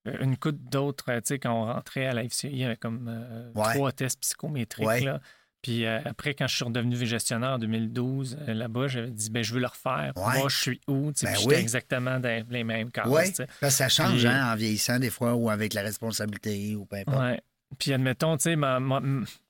une 0.05 0.37
coupe 0.37 0.59
d'autres, 0.71 1.13
tu 1.13 1.21
sais, 1.25 1.39
quand 1.39 1.53
on 1.53 1.67
rentrait 1.67 2.07
à 2.07 2.13
la 2.13 2.29
FCI, 2.29 2.49
il 2.49 2.59
y 2.59 2.65
avait 2.65 2.77
comme 2.77 3.07
euh, 3.09 3.53
trois 3.75 3.93
tests 3.93 4.21
psychométriques. 4.21 5.05
Là. 5.05 5.21
Puis 5.63 5.85
euh, 5.85 6.01
après, 6.07 6.35
quand 6.35 6.47
je 6.47 6.57
suis 6.57 6.65
redevenu 6.65 6.97
gestionnaire 7.05 7.51
en 7.51 7.59
2012, 7.59 8.39
euh, 8.49 8.55
là-bas, 8.55 8.89
j'avais 8.89 9.11
dit, 9.11 9.31
ben, 9.31 9.45
je 9.45 9.53
veux 9.53 9.61
le 9.61 9.67
refaire. 9.67 10.13
Moi, 10.17 10.49
je 10.49 10.57
suis 10.57 10.81
où? 10.89 11.13
Ben 11.23 11.35
oui. 11.45 11.55
exactement 11.55 12.19
dans 12.19 12.45
les 12.49 12.65
mêmes 12.65 12.91
cases. 12.91 13.07
Oui, 13.07 13.71
ça 13.71 13.89
change 13.89 14.25
hein, 14.25 14.53
en 14.53 14.57
vieillissant 14.57 14.99
des 14.99 15.11
fois 15.11 15.35
ou 15.35 15.51
avec 15.51 15.75
la 15.75 15.83
responsabilité 15.83 16.75
ou 16.77 16.87
peu 16.87 16.97
importe. 16.97 17.41
Puis 17.79 17.93
admettons, 17.93 18.37
tu 18.37 18.43
sais, 18.43 18.57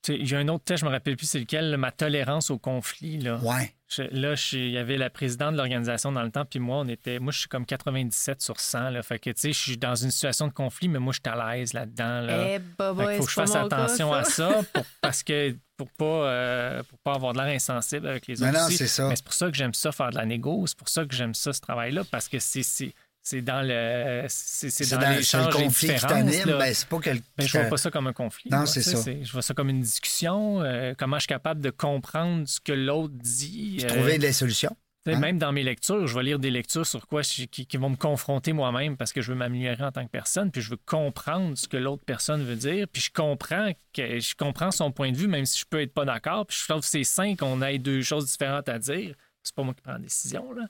il 0.09 0.31
y 0.31 0.35
a 0.35 0.39
un 0.39 0.49
autre 0.49 0.65
test, 0.65 0.81
je 0.81 0.87
me 0.87 0.91
rappelle 0.91 1.17
plus 1.17 1.27
c'est 1.27 1.41
lequel, 1.41 1.77
ma 1.77 1.91
tolérance 1.91 2.51
au 2.51 2.59
conflit. 2.59 3.19
Là. 3.19 3.39
Ouais. 3.39 3.75
là, 4.13 4.35
il 4.53 4.71
y 4.71 4.79
avait 4.79 4.99
la 4.99 5.09
présidente 5.09 5.53
de 5.53 5.57
l'organisation 5.57 6.13
dans 6.13 6.23
le 6.23 6.31
temps, 6.31 6.45
puis 6.45 6.59
moi, 6.59 6.79
on 6.79 6.89
était, 6.89 7.19
moi, 7.19 7.33
je 7.33 7.41
suis 7.41 7.49
comme 7.49 7.65
97 7.65 8.43
sur 8.43 8.61
100. 8.61 8.91
Là, 8.91 9.03
fait 9.03 9.19
que, 9.19 9.31
tu 9.31 9.41
sais, 9.41 9.53
je 9.53 9.59
suis 9.59 9.79
dans 9.79 9.95
une 9.95 10.11
situation 10.11 10.49
de 10.49 10.53
conflit, 10.53 10.89
mais 10.89 10.99
moi, 10.99 11.13
je 11.13 11.21
suis 11.25 11.41
à 11.41 11.55
l'aise 11.55 11.73
là-dedans. 11.73 12.21
Là. 12.21 12.49
Eh, 12.49 12.57
il 12.57 13.17
faut 13.17 13.25
que 13.25 13.31
je 13.31 13.35
fasse 13.35 13.55
attention 13.55 14.13
à 14.13 14.25
ça 14.25 14.61
parce 15.01 15.23
que 15.23 15.57
pour 15.79 15.91
pas, 15.93 16.05
euh, 16.05 16.83
pour 16.83 16.99
pas 16.99 17.15
avoir 17.15 17.33
de 17.33 17.39
l'air 17.39 17.55
insensible 17.55 18.07
avec 18.07 18.27
les 18.27 18.43
autres. 18.43 18.53
Non, 18.53 18.67
c'est 18.69 18.87
ça. 18.87 19.09
Mais 19.09 19.17
c'est 19.17 19.25
pour 19.25 19.33
ça 19.33 19.51
que 19.51 19.57
j'aime 19.57 19.73
ça 19.73 19.93
faire 19.93 20.11
de 20.11 20.17
la 20.17 20.27
négo, 20.27 20.67
c'est 20.67 20.77
pour 20.77 20.91
ça 20.91 21.07
que 21.07 21.15
j'aime 21.15 21.35
ça, 21.35 21.55
ce 21.55 21.61
travail-là, 21.63 22.03
parce 22.11 22.29
que 22.29 22.39
c'est 22.39 22.93
c'est 23.23 23.43
dans 23.43 23.63
le 23.63 24.25
c'est 24.29 24.91
dans, 24.91 25.11
l'échange 25.11 25.47
le 25.47 25.53
conflit 25.53 25.95
qui 25.95 26.07
t'anime. 26.07 26.45
ben, 26.47 26.75
c'est 26.75 26.89
pas 26.89 26.99
que 26.99 27.11
ben, 27.11 27.47
je 27.47 27.59
vois 27.59 27.69
pas 27.69 27.77
ça 27.77 27.91
comme 27.91 28.07
un 28.07 28.13
conflit 28.13 28.51
non 28.51 28.65
c'est 28.65 28.83
ça. 28.83 28.99
je 29.23 29.33
vois 29.33 29.43
ça 29.43 29.53
comme 29.53 29.69
une 29.69 29.83
discussion 29.83 30.63
euh, 30.63 30.95
comment 30.97 31.17
je 31.17 31.23
suis 31.23 31.29
capable 31.29 31.61
de 31.61 31.71
comprendre 31.71 32.49
ce 32.49 32.61
que 32.61 32.73
l'autre 32.73 33.15
dit 33.15 33.81
euh, 33.83 33.89
trouver 33.89 34.19
des 34.19 34.33
solutions 34.33 34.75
hein? 35.07 35.19
même 35.19 35.39
dans 35.39 35.53
mes 35.53 35.63
lectures 35.63 36.07
je 36.07 36.17
vais 36.17 36.23
lire 36.23 36.39
des 36.39 36.51
lectures 36.51 36.87
sur 36.87 37.07
quoi 37.07 37.23
qui, 37.23 37.47
qui, 37.47 37.77
vont 37.77 37.91
me 37.91 37.97
confronter 37.97 38.55
moi-même 38.55 38.97
parce 38.97 39.13
que 39.13 39.21
je 39.21 39.33
veux 39.33 39.39
m'améliorer 39.39 39.85
en 39.85 39.93
tant 39.93 40.05
que 40.05 40.11
personne 40.11 40.51
puis 40.51 40.63
je 40.63 40.71
veux 40.71 40.81
comprendre 40.87 41.59
ce 41.59 41.69
que 41.69 41.77
l'autre 41.77 42.05
personne 42.07 42.43
veut 42.43 42.57
dire 42.57 42.87
puis 42.91 43.03
je 43.03 43.11
comprends 43.13 43.73
que 43.93 44.19
je 44.19 44.35
comprends 44.35 44.71
son 44.71 44.93
point 44.93 45.13
de 45.13 45.17
vue 45.17 45.29
même 45.29 45.45
si 45.45 45.61
je 45.61 45.67
peux 45.69 45.83
être 45.83 45.93
pas 45.93 46.07
d'accord 46.07 46.47
puis 46.47 46.57
je 46.59 46.67
trouve 46.67 46.81
que 46.81 46.89
c'est 46.89 47.05
sain 47.05 47.37
qu'on 47.37 47.61
ait 47.61 47.79
deux 47.79 48.01
choses 48.01 48.27
différentes 48.27 48.69
à 48.69 48.79
dire. 48.79 49.15
C'est 49.43 49.55
pas 49.55 49.63
moi 49.63 49.73
qui 49.73 49.81
prends 49.81 49.93
la 49.93 49.99
décision 49.99 50.53
là 50.53 50.65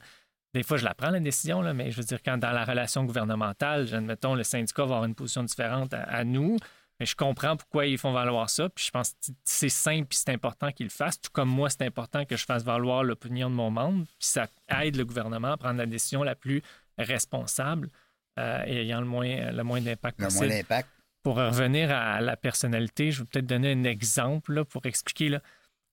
des 0.53 0.63
fois, 0.63 0.77
je 0.77 0.83
la 0.83 0.93
prends, 0.93 1.09
la 1.09 1.19
décision, 1.19 1.61
là, 1.61 1.73
mais 1.73 1.91
je 1.91 1.97
veux 1.97 2.03
dire, 2.03 2.21
quand 2.23 2.37
dans 2.37 2.51
la 2.51 2.65
relation 2.65 3.05
gouvernementale, 3.05 3.93
admettons, 3.93 4.35
le 4.35 4.43
syndicat 4.43 4.83
va 4.83 4.95
avoir 4.95 5.05
une 5.05 5.15
position 5.15 5.43
différente 5.43 5.93
à, 5.93 6.23
nous, 6.25 6.57
mais 6.99 7.05
je 7.05 7.15
comprends 7.15 7.55
pourquoi 7.55 7.85
ils 7.85 7.97
font 7.97 8.11
valoir 8.11 8.49
ça, 8.49 8.67
puis 8.69 8.85
je 8.85 8.91
pense 8.91 9.11
que 9.11 9.31
c'est 9.43 9.69
simple 9.69 10.07
et 10.11 10.15
c'est 10.15 10.29
important 10.31 10.71
qu'ils 10.71 10.87
le 10.87 10.91
fassent, 10.91 11.21
tout 11.21 11.31
comme 11.31 11.49
moi, 11.49 11.69
c'est 11.69 11.83
important 11.83 12.25
que 12.25 12.35
je 12.35 12.45
fasse 12.45 12.63
valoir 12.63 13.03
l'opinion 13.03 13.49
de 13.49 13.55
mon 13.55 13.71
monde, 13.71 14.05
puis 14.05 14.27
ça 14.27 14.47
aide 14.81 14.97
le 14.97 15.05
gouvernement 15.05 15.53
à 15.53 15.57
prendre 15.57 15.77
la 15.77 15.85
décision 15.85 16.21
la 16.21 16.35
plus 16.35 16.61
responsable 16.97 17.89
euh, 18.37 18.63
et 18.65 18.81
ayant 18.81 18.99
le 18.99 19.07
moins, 19.07 19.51
le 19.51 19.63
moins 19.63 19.81
d'impact 19.81 20.19
possible. 20.19 20.43
Le 20.43 20.49
moins 20.49 20.57
d'impact. 20.57 20.89
Pour 21.23 21.35
revenir 21.35 21.91
à 21.91 22.19
la 22.19 22.35
personnalité, 22.35 23.11
je 23.11 23.21
vais 23.21 23.27
peut-être 23.31 23.45
donner 23.45 23.71
un 23.71 23.83
exemple 23.83 24.65
pour 24.65 24.85
expliquer. 24.87 25.29
Là. 25.29 25.39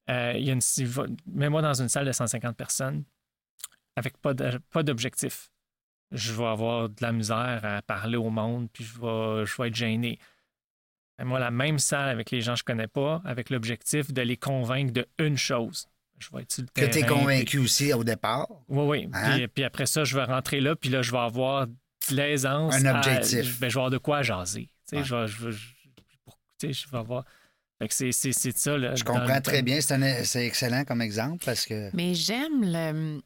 Euh, 0.08 0.32
il 0.36 0.44
y 0.44 0.50
a 0.50 0.54
une, 0.54 1.16
mets-moi 1.26 1.60
dans 1.60 1.74
une 1.74 1.88
salle 1.88 2.06
de 2.06 2.12
150 2.12 2.56
personnes, 2.56 3.04
avec 3.98 4.16
pas 4.18 4.82
d'objectif. 4.82 5.50
Je 6.10 6.32
vais 6.32 6.46
avoir 6.46 6.88
de 6.88 7.02
la 7.02 7.12
misère 7.12 7.60
à 7.64 7.82
parler 7.82 8.16
au 8.16 8.30
monde, 8.30 8.68
puis 8.72 8.84
je 8.84 8.94
vais, 8.98 9.44
je 9.44 9.60
vais 9.60 9.68
être 9.68 9.74
gêné. 9.74 10.18
moi, 11.22 11.38
la 11.38 11.50
même 11.50 11.78
salle 11.78 12.08
avec 12.08 12.30
les 12.30 12.40
gens 12.40 12.54
que 12.54 12.60
je 12.60 12.64
connais 12.64 12.88
pas, 12.88 13.20
avec 13.24 13.50
l'objectif 13.50 14.12
de 14.12 14.22
les 14.22 14.36
convaincre 14.36 14.92
de 14.92 15.06
une 15.18 15.36
chose. 15.36 15.86
Je 16.18 16.28
vais 16.32 16.42
être 16.42 16.52
sur 16.52 16.62
le 16.62 16.68
que 16.68 16.90
tu 16.90 16.98
es 16.98 17.06
convaincu 17.06 17.58
aussi 17.58 17.92
au 17.92 18.04
départ. 18.04 18.48
Oui, 18.68 18.84
oui. 18.86 19.10
Hein? 19.12 19.46
Puis, 19.54 19.64
après 19.64 19.86
ça, 19.86 20.04
je 20.04 20.16
vais 20.16 20.24
rentrer 20.24 20.60
là, 20.60 20.74
puis 20.74 20.90
là, 20.90 21.02
je 21.02 21.12
vais 21.12 21.18
avoir 21.18 21.66
de 21.66 21.74
l'aisance. 22.10 22.74
Un 22.74 22.96
objectif. 22.96 23.60
Ben, 23.60 23.68
je 23.68 23.74
vais 23.74 23.80
avoir 23.80 23.90
de 23.90 23.98
quoi 23.98 24.22
jaser. 24.22 24.68
Je, 24.90 24.96
vais, 24.96 25.26
je, 26.72 26.90
vais 26.90 26.98
avoir. 26.98 27.24
C'est 27.90 28.12
ça. 28.32 28.76
Là, 28.76 28.94
je 28.94 29.04
comprends 29.04 29.40
très 29.40 29.62
bien. 29.62 29.80
C'est 29.80 30.46
excellent 30.46 30.84
comme 30.84 31.02
exemple 31.02 31.44
parce 31.44 31.66
que. 31.66 31.90
Mais 31.94 32.14
j'aime 32.14 32.62
le 32.62 33.20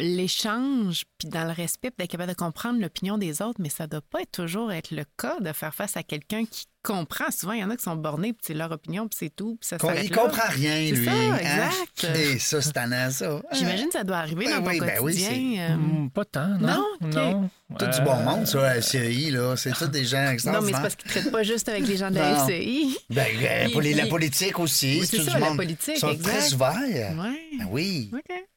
l'échange, 0.00 1.04
puis 1.18 1.28
dans 1.28 1.44
le 1.44 1.52
respect, 1.52 1.90
d'être 1.98 2.10
capable 2.10 2.30
de 2.30 2.36
comprendre 2.36 2.80
l'opinion 2.80 3.18
des 3.18 3.42
autres, 3.42 3.60
mais 3.60 3.68
ça 3.68 3.84
ne 3.84 3.88
doit 3.88 4.00
pas 4.00 4.24
toujours 4.30 4.72
être 4.72 4.92
le 4.92 5.04
cas 5.16 5.40
de 5.40 5.52
faire 5.52 5.74
face 5.74 5.96
à 5.96 6.02
quelqu'un 6.02 6.44
qui 6.44 6.66
comprend. 6.84 7.30
Souvent, 7.30 7.52
il 7.52 7.60
y 7.60 7.64
en 7.64 7.70
a 7.70 7.76
qui 7.76 7.82
sont 7.82 7.96
bornés, 7.96 8.32
puis 8.32 8.42
c'est 8.46 8.54
leur 8.54 8.70
opinion, 8.70 9.08
puis 9.08 9.18
c'est 9.18 9.34
tout, 9.34 9.58
puis 9.60 9.68
ça 9.68 9.76
Il 10.02 10.10
comprend 10.10 10.48
rien, 10.48 10.92
lui. 10.92 11.04
Ça, 11.04 11.10
hein? 11.10 11.36
exact. 11.36 12.16
Et 12.16 12.38
ça, 12.38 12.62
c'est 12.62 12.72
ça. 13.10 13.42
J'imagine 13.52 13.86
que 13.86 13.92
ça 13.92 14.04
doit 14.04 14.18
arriver 14.18 14.48
dans 14.48 14.58
ton 14.58 14.70
ben 14.70 14.98
quotidien. 14.98 15.70
Euh. 15.70 15.76
Hmm, 15.76 16.10
pas 16.10 16.24
tant, 16.24 16.48
non? 16.58 16.84
Non? 17.00 17.50
Tout 17.76 17.86
du 17.86 18.00
bon 18.02 18.16
monde, 18.22 18.46
ça, 18.46 18.62
la 18.62 18.80
FCI, 18.80 19.32
là. 19.32 19.56
C'est 19.56 19.72
tout 19.72 19.88
des 19.88 20.04
gens 20.04 20.30
extraordinaires. 20.30 20.60
Non, 20.60 20.66
mais 20.66 20.72
c'est 20.72 20.82
parce 20.82 20.96
qu'ils 20.96 21.08
ne 21.08 21.12
traitent 21.12 21.32
pas 21.32 21.42
juste 21.42 21.68
avec 21.68 21.86
les 21.86 21.96
gens 21.96 22.10
de 22.10 22.16
la 22.16 22.46
FCI. 22.46 22.96
Ben, 23.10 23.26
ben 23.40 23.72
pour 23.72 23.82
la 23.82 24.06
politique 24.06 24.58
aussi. 24.60 25.04
c'est 25.04 25.22
ça, 25.22 25.38
la 25.38 25.54
politique, 25.54 25.96
Ils 25.96 26.00
sont 26.00 26.16
très 26.16 26.54
ouverts. 26.54 27.14
Ben 27.16 27.66
oui. 27.70 28.10
OK. 28.14 28.48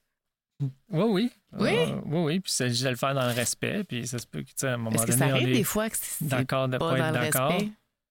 Oui, 0.90 1.06
oui. 1.10 1.32
Oui? 1.54 1.70
Euh, 1.70 2.02
oui, 2.06 2.20
oui. 2.20 2.40
Puis 2.40 2.52
il 2.52 2.56
s'agit 2.56 2.84
de 2.84 2.90
le 2.90 2.96
faire 2.96 3.14
dans 3.14 3.26
le 3.26 3.34
respect. 3.34 3.84
Puis 3.84 4.08
ça 4.08 4.20
se 4.20 4.28
peut 4.28 4.44
que, 4.44 4.66
à 4.66 4.74
un 4.74 4.78
moment 4.78 4.92
Est-ce 4.92 5.06
donné. 5.06 5.14
Que 5.14 5.20
ça 5.20 5.26
arrive 5.26 5.54
des 5.54 5.64
fois 5.64 5.90
que 5.90 5.98
c'est 6.00 6.28
d'accord 6.28 6.68
de 6.68 6.78
pas, 6.78 6.98
être 6.98 7.14
d'accord? 7.14 7.62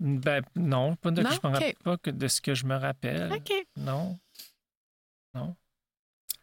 Ben, 0.00 0.42
non, 0.56 0.96
pas 0.96 1.10
de, 1.10 1.22
je 1.22 1.46
me 1.46 1.52
rappelle 1.52 1.74
pas 1.84 1.96
que 1.98 2.10
de 2.10 2.26
ce 2.26 2.40
que 2.40 2.54
je 2.54 2.64
me 2.64 2.74
rappelle. 2.74 3.30
OK. 3.32 3.52
Non. 3.76 4.18
Non. 5.34 5.54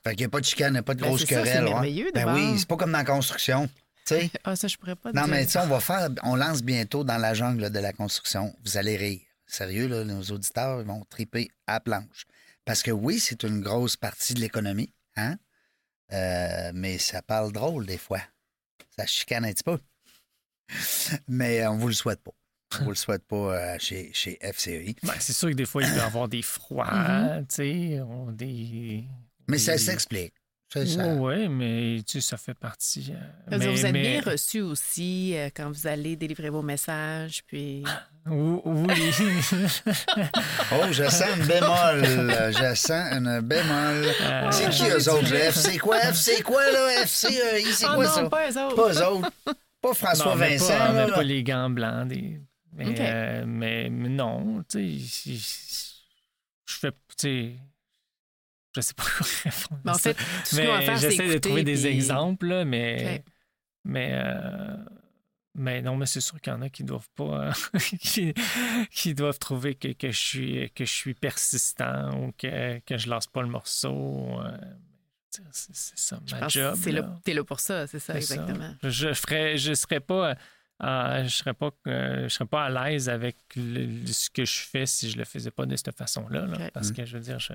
Fait 0.04 0.12
qu'il 0.12 0.20
n'y 0.20 0.26
a 0.26 0.30
pas 0.30 0.40
de 0.40 0.46
chicane, 0.46 0.70
il 0.70 0.74
n'y 0.74 0.80
a 0.80 0.84
pas 0.84 0.94
de 0.94 1.02
ben, 1.02 1.08
grosse 1.08 1.26
querelle. 1.26 1.66
Ben 2.14 2.34
oui, 2.34 2.60
c'est 2.60 2.68
pas 2.68 2.78
comme 2.78 2.92
dans 2.92 3.00
la 3.00 3.04
construction. 3.04 3.68
sais. 4.06 4.30
ah, 4.44 4.56
ça, 4.56 4.68
je 4.68 4.78
pourrais 4.78 4.96
pas 4.96 5.12
Non, 5.12 5.28
mais 5.28 5.46
tu 5.48 5.58
on 5.58 5.68
va 5.68 5.80
faire, 5.80 6.10
on 6.24 6.36
lance 6.36 6.62
bientôt 6.62 7.04
dans 7.04 7.18
la 7.18 7.34
jungle 7.34 7.72
de 7.72 7.80
la 7.80 7.94
construction. 7.94 8.56
Vous 8.64 8.78
allez 8.78 8.96
rire. 8.96 9.22
Sérieux, 9.48 9.88
là, 9.88 10.04
nos 10.04 10.22
auditeurs, 10.24 10.82
ils 10.82 10.88
vont 10.88 11.04
triper 11.10 11.50
à 11.66 11.80
planche. 11.80 12.26
Parce 12.64 12.84
que 12.84 12.92
oui, 12.92 13.18
c'est 13.18 13.44
une 13.44 13.62
grosse 13.62 13.96
partie 13.96 14.34
de 14.34 14.42
l'économie. 14.42 14.92
Hein? 15.16 15.38
Euh, 16.14 16.72
mais 16.74 16.98
ça 16.98 17.22
parle 17.22 17.52
drôle 17.52 17.86
des 17.86 17.98
fois. 17.98 18.22
Ça 18.98 19.06
chicane 19.06 19.46
un 19.46 19.52
petit 19.52 19.64
peu. 19.64 19.80
mais 21.28 21.66
on 21.68 21.78
vous 21.78 21.88
le 21.88 21.94
souhaite 21.94 22.22
pas. 22.22 22.32
On 22.80 22.84
vous 22.86 22.90
le 22.90 22.96
souhaite 22.96 23.24
pas 23.26 23.36
euh, 23.36 23.78
chez, 23.80 24.12
chez 24.14 24.38
FCI. 24.42 24.96
Ben, 25.04 25.14
c'est 25.20 25.34
sûr 25.34 25.50
que 25.50 25.54
des 25.54 25.66
fois, 25.66 25.84
il 25.84 25.90
peut 25.90 25.98
y 25.98 26.02
avoir 26.02 26.28
des 26.28 26.42
froids, 26.42 26.86
mm-hmm. 26.86 27.48
tu 27.48 27.56
sais, 27.56 28.02
des... 28.34 29.04
Mais 29.48 29.58
ça 29.58 29.78
s'explique. 29.78 30.34
Oui, 30.76 31.48
mais 31.48 32.02
tu 32.06 32.20
sais, 32.20 32.30
ça 32.30 32.38
fait 32.38 32.54
partie. 32.54 33.14
Euh, 33.52 33.58
vous 33.58 33.86
êtes 33.86 33.94
bien 33.94 34.22
reçu 34.22 34.62
aussi 34.62 35.34
euh, 35.36 35.50
quand 35.56 35.72
vous 35.72 35.88
allez 35.88 36.16
délivrer 36.16 36.50
vos 36.50 36.62
messages, 36.62 37.44
puis. 37.46 37.84
Oui. 38.30 38.62
oh, 40.72 40.92
je 40.92 41.04
sens 41.04 41.22
un 41.22 41.46
bémol. 41.46 42.04
Je 42.04 42.76
sens 42.76 42.92
un 42.92 43.42
bémol. 43.42 44.06
Euh, 44.22 44.52
c'est 44.52 44.70
qui 44.70 44.88
eux 44.90 45.10
autres? 45.10 45.32
Le 45.32 45.38
FC 45.38 45.78
quoi? 45.78 46.00
FC 46.00 46.42
quoi, 46.44 46.70
là? 46.72 47.04
FC, 47.04 47.30
c'est 47.72 47.86
oh 47.86 47.96
quoi 47.96 48.06
non, 48.06 48.12
ça? 48.12 48.30
Pas 48.30 48.52
eux 48.52 48.58
autres. 48.58 48.76
Pas 48.76 48.94
eux 48.94 49.06
autres. 49.06 49.32
Pas 49.82 49.94
François 49.94 50.36
Vincent. 50.36 50.78
Pas, 50.78 50.94
là, 50.94 51.08
pas 51.10 51.24
les 51.24 51.44
gants 51.44 51.70
blancs. 51.70 52.08
Des... 52.08 52.42
Mais, 52.74 53.46
mais, 53.46 53.90
mais, 53.90 54.10
non, 54.10 54.64
tu 54.70 55.00
sais, 55.00 55.34
je 56.66 56.76
fais. 56.76 56.92
Tu 56.92 56.96
sais, 57.18 57.56
je 58.76 58.82
sais 58.82 58.94
pas 58.94 59.04
quoi 59.04 59.28
répondre. 59.44 59.82
Mais 59.86 59.92
en 59.92 59.96
fait, 59.96 60.18
mais 60.54 60.98
j'essaie 60.98 61.28
de 61.28 61.38
trouver 61.40 61.64
des 61.64 61.88
exemples, 61.88 62.64
mais, 62.66 63.24
mais, 63.84 64.12
euh, 64.14 64.76
mais 65.58 65.82
non, 65.82 65.98
mais 65.98 66.06
c'est 66.06 66.22
sûr 66.22 66.40
qu'il 66.40 66.54
y 66.54 66.56
en 66.56 66.62
a 66.62 66.70
qui 66.70 66.84
doivent 66.84 67.10
pas, 67.16 67.52
qui, 68.92 69.14
doivent 69.16 69.40
trouver 69.40 69.74
que, 69.74 69.92
que, 69.94 70.12
je 70.12 70.18
suis, 70.18 70.72
que 70.72 70.86
je 70.86 70.94
suis 70.94 71.16
persistant 71.16 72.16
ou 72.22 72.32
que, 72.32 72.80
que 72.80 72.98
je 72.98 73.10
lance 73.10 73.26
pas 73.26 73.42
le 73.42 73.48
morceau. 73.48 74.40
Euh, 74.40 74.58
c'est 75.52 75.76
ça, 75.76 76.20
ma 76.32 76.48
job. 76.48 76.78
T'es 77.24 77.34
là 77.34 77.44
pour 77.44 77.60
ça, 77.60 77.88
c'est 77.88 78.00
ça, 78.00 78.16
exactement. 78.16 78.76
Je 78.84 79.14
ferais, 79.14 79.58
je 79.58 79.74
serais 79.74 80.00
pas. 80.00 80.36
Euh, 80.84 81.24
je 81.24 81.30
serais 81.30 81.56
pas 81.56 81.72
je 81.86 82.28
serais 82.30 82.46
pas 82.46 82.66
à 82.66 82.70
l'aise 82.70 83.10
avec 83.10 83.36
ce 83.56 84.30
que 84.30 84.46
je 84.46 84.62
fais 84.62 84.86
si 84.86 85.10
je 85.10 85.18
le 85.18 85.26
faisais 85.26 85.50
pas 85.50 85.66
de 85.66 85.76
cette 85.76 85.98
façon-là. 85.98 86.70
parce 86.72 86.92
que 86.92 87.04
je 87.04 87.18
veux 87.18 87.24
dire, 87.24 87.40
je, 87.40 87.54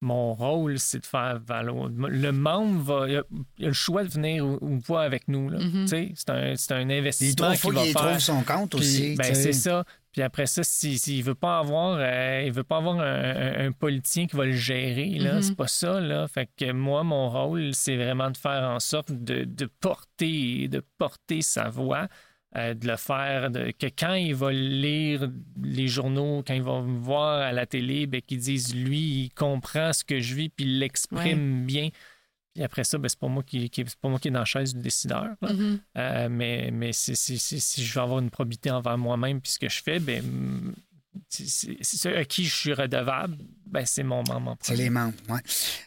mon 0.00 0.34
rôle, 0.34 0.78
c'est 0.78 1.00
de 1.00 1.06
faire 1.06 1.40
valoir. 1.44 1.88
Le 1.88 2.30
membre 2.30 2.82
va, 2.82 3.08
il 3.08 3.16
a, 3.16 3.22
le 3.58 3.72
choix 3.72 4.04
de 4.04 4.08
venir 4.08 4.46
ou, 4.46 4.78
pas 4.86 5.02
avec 5.02 5.26
nous. 5.28 5.50
Mm-hmm. 5.50 6.12
C'est 6.14 6.30
un, 6.30 6.76
un, 6.76 6.90
investissement. 6.90 7.52
Il, 7.52 7.58
trouve, 7.58 7.74
va 7.74 7.86
il 7.86 7.92
faire. 7.92 8.02
trouve 8.02 8.18
son 8.18 8.42
compte 8.42 8.74
aussi. 8.76 9.16
Ben, 9.16 9.34
c'est 9.34 9.52
ça. 9.52 9.84
Puis 10.12 10.22
après 10.22 10.46
ça, 10.46 10.62
s'il 10.62 10.98
si, 10.98 11.20
veut 11.20 11.34
pas 11.34 11.58
avoir, 11.58 11.98
euh, 12.00 12.42
il 12.46 12.52
veut 12.52 12.64
pas 12.64 12.78
avoir 12.78 12.98
un, 13.00 13.72
politicien 13.72 14.26
qui 14.26 14.36
va 14.36 14.46
le 14.46 14.52
gérer, 14.52 15.10
là, 15.18 15.38
mm-hmm. 15.38 15.42
c'est 15.42 15.56
pas 15.56 15.66
ça, 15.66 16.00
là. 16.00 16.26
Fait 16.28 16.48
que 16.56 16.72
moi, 16.72 17.02
mon 17.04 17.28
rôle, 17.28 17.74
c'est 17.74 17.96
vraiment 17.96 18.30
de 18.30 18.36
faire 18.36 18.70
en 18.70 18.80
sorte 18.80 19.12
de, 19.12 19.44
de 19.44 19.66
porter, 19.80 20.68
de 20.68 20.82
porter 20.96 21.42
sa 21.42 21.68
voix, 21.68 22.08
euh, 22.56 22.74
de 22.74 22.86
le 22.86 22.96
faire, 22.96 23.50
de, 23.50 23.72
que 23.72 23.86
quand 23.86 24.14
il 24.14 24.34
va 24.34 24.52
lire 24.52 25.30
les 25.62 25.86
journaux, 25.86 26.42
quand 26.46 26.54
il 26.54 26.62
va 26.62 26.80
me 26.80 26.98
voir 26.98 27.40
à 27.40 27.52
la 27.52 27.66
télé, 27.66 28.06
ben, 28.06 28.22
qu'ils 28.22 28.38
disent 28.38 28.74
lui, 28.74 29.24
il 29.24 29.30
comprend 29.34 29.92
ce 29.92 30.02
que 30.02 30.20
je 30.20 30.34
vis, 30.34 30.48
puis 30.48 30.64
il 30.64 30.78
l'exprime 30.78 31.66
bien. 31.66 31.90
Puis 32.54 32.64
après 32.64 32.84
ça, 32.84 32.96
ben, 32.96 33.08
c'est 33.08 33.18
pas 33.18 33.28
moi 33.28 33.42
qui, 33.42 33.68
qui 33.68 33.84
pas 33.84 34.08
moi 34.08 34.18
qui 34.18 34.28
est 34.28 34.30
dans 34.30 34.38
la 34.40 34.44
chaise 34.46 34.74
du 34.74 34.80
décideur. 34.80 35.28
Mm-hmm. 35.42 35.78
Euh, 35.98 36.28
mais 36.30 36.70
mais 36.72 36.92
si, 36.92 37.14
si, 37.16 37.38
si, 37.38 37.84
je 37.84 37.94
veux 37.94 38.00
avoir 38.00 38.18
une 38.18 38.30
probité 38.30 38.70
envers 38.70 38.96
moi-même 38.96 39.40
puis 39.40 39.52
ce 39.52 39.58
que 39.58 39.68
je 39.68 39.82
fais, 39.82 39.98
ben 40.00 40.24
ceux 41.30 42.16
à 42.16 42.24
qui 42.24 42.44
je 42.44 42.54
suis 42.54 42.72
redevable, 42.72 43.36
ben, 43.66 43.84
c'est 43.84 44.02
mon 44.02 44.22
membre. 44.22 44.56
C'est 44.62 44.76
les 44.76 44.90
membres, 44.90 45.14
oui. 45.28 45.40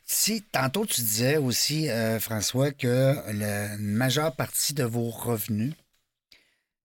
Si, 0.06 0.44
tantôt, 0.52 0.86
tu 0.86 1.02
disais 1.02 1.38
aussi, 1.38 1.90
euh, 1.90 2.20
François, 2.20 2.72
que 2.72 3.16
la 3.34 3.78
majeure 3.78 4.36
partie 4.36 4.74
de 4.74 4.84
vos 4.84 5.10
revenus, 5.10 5.74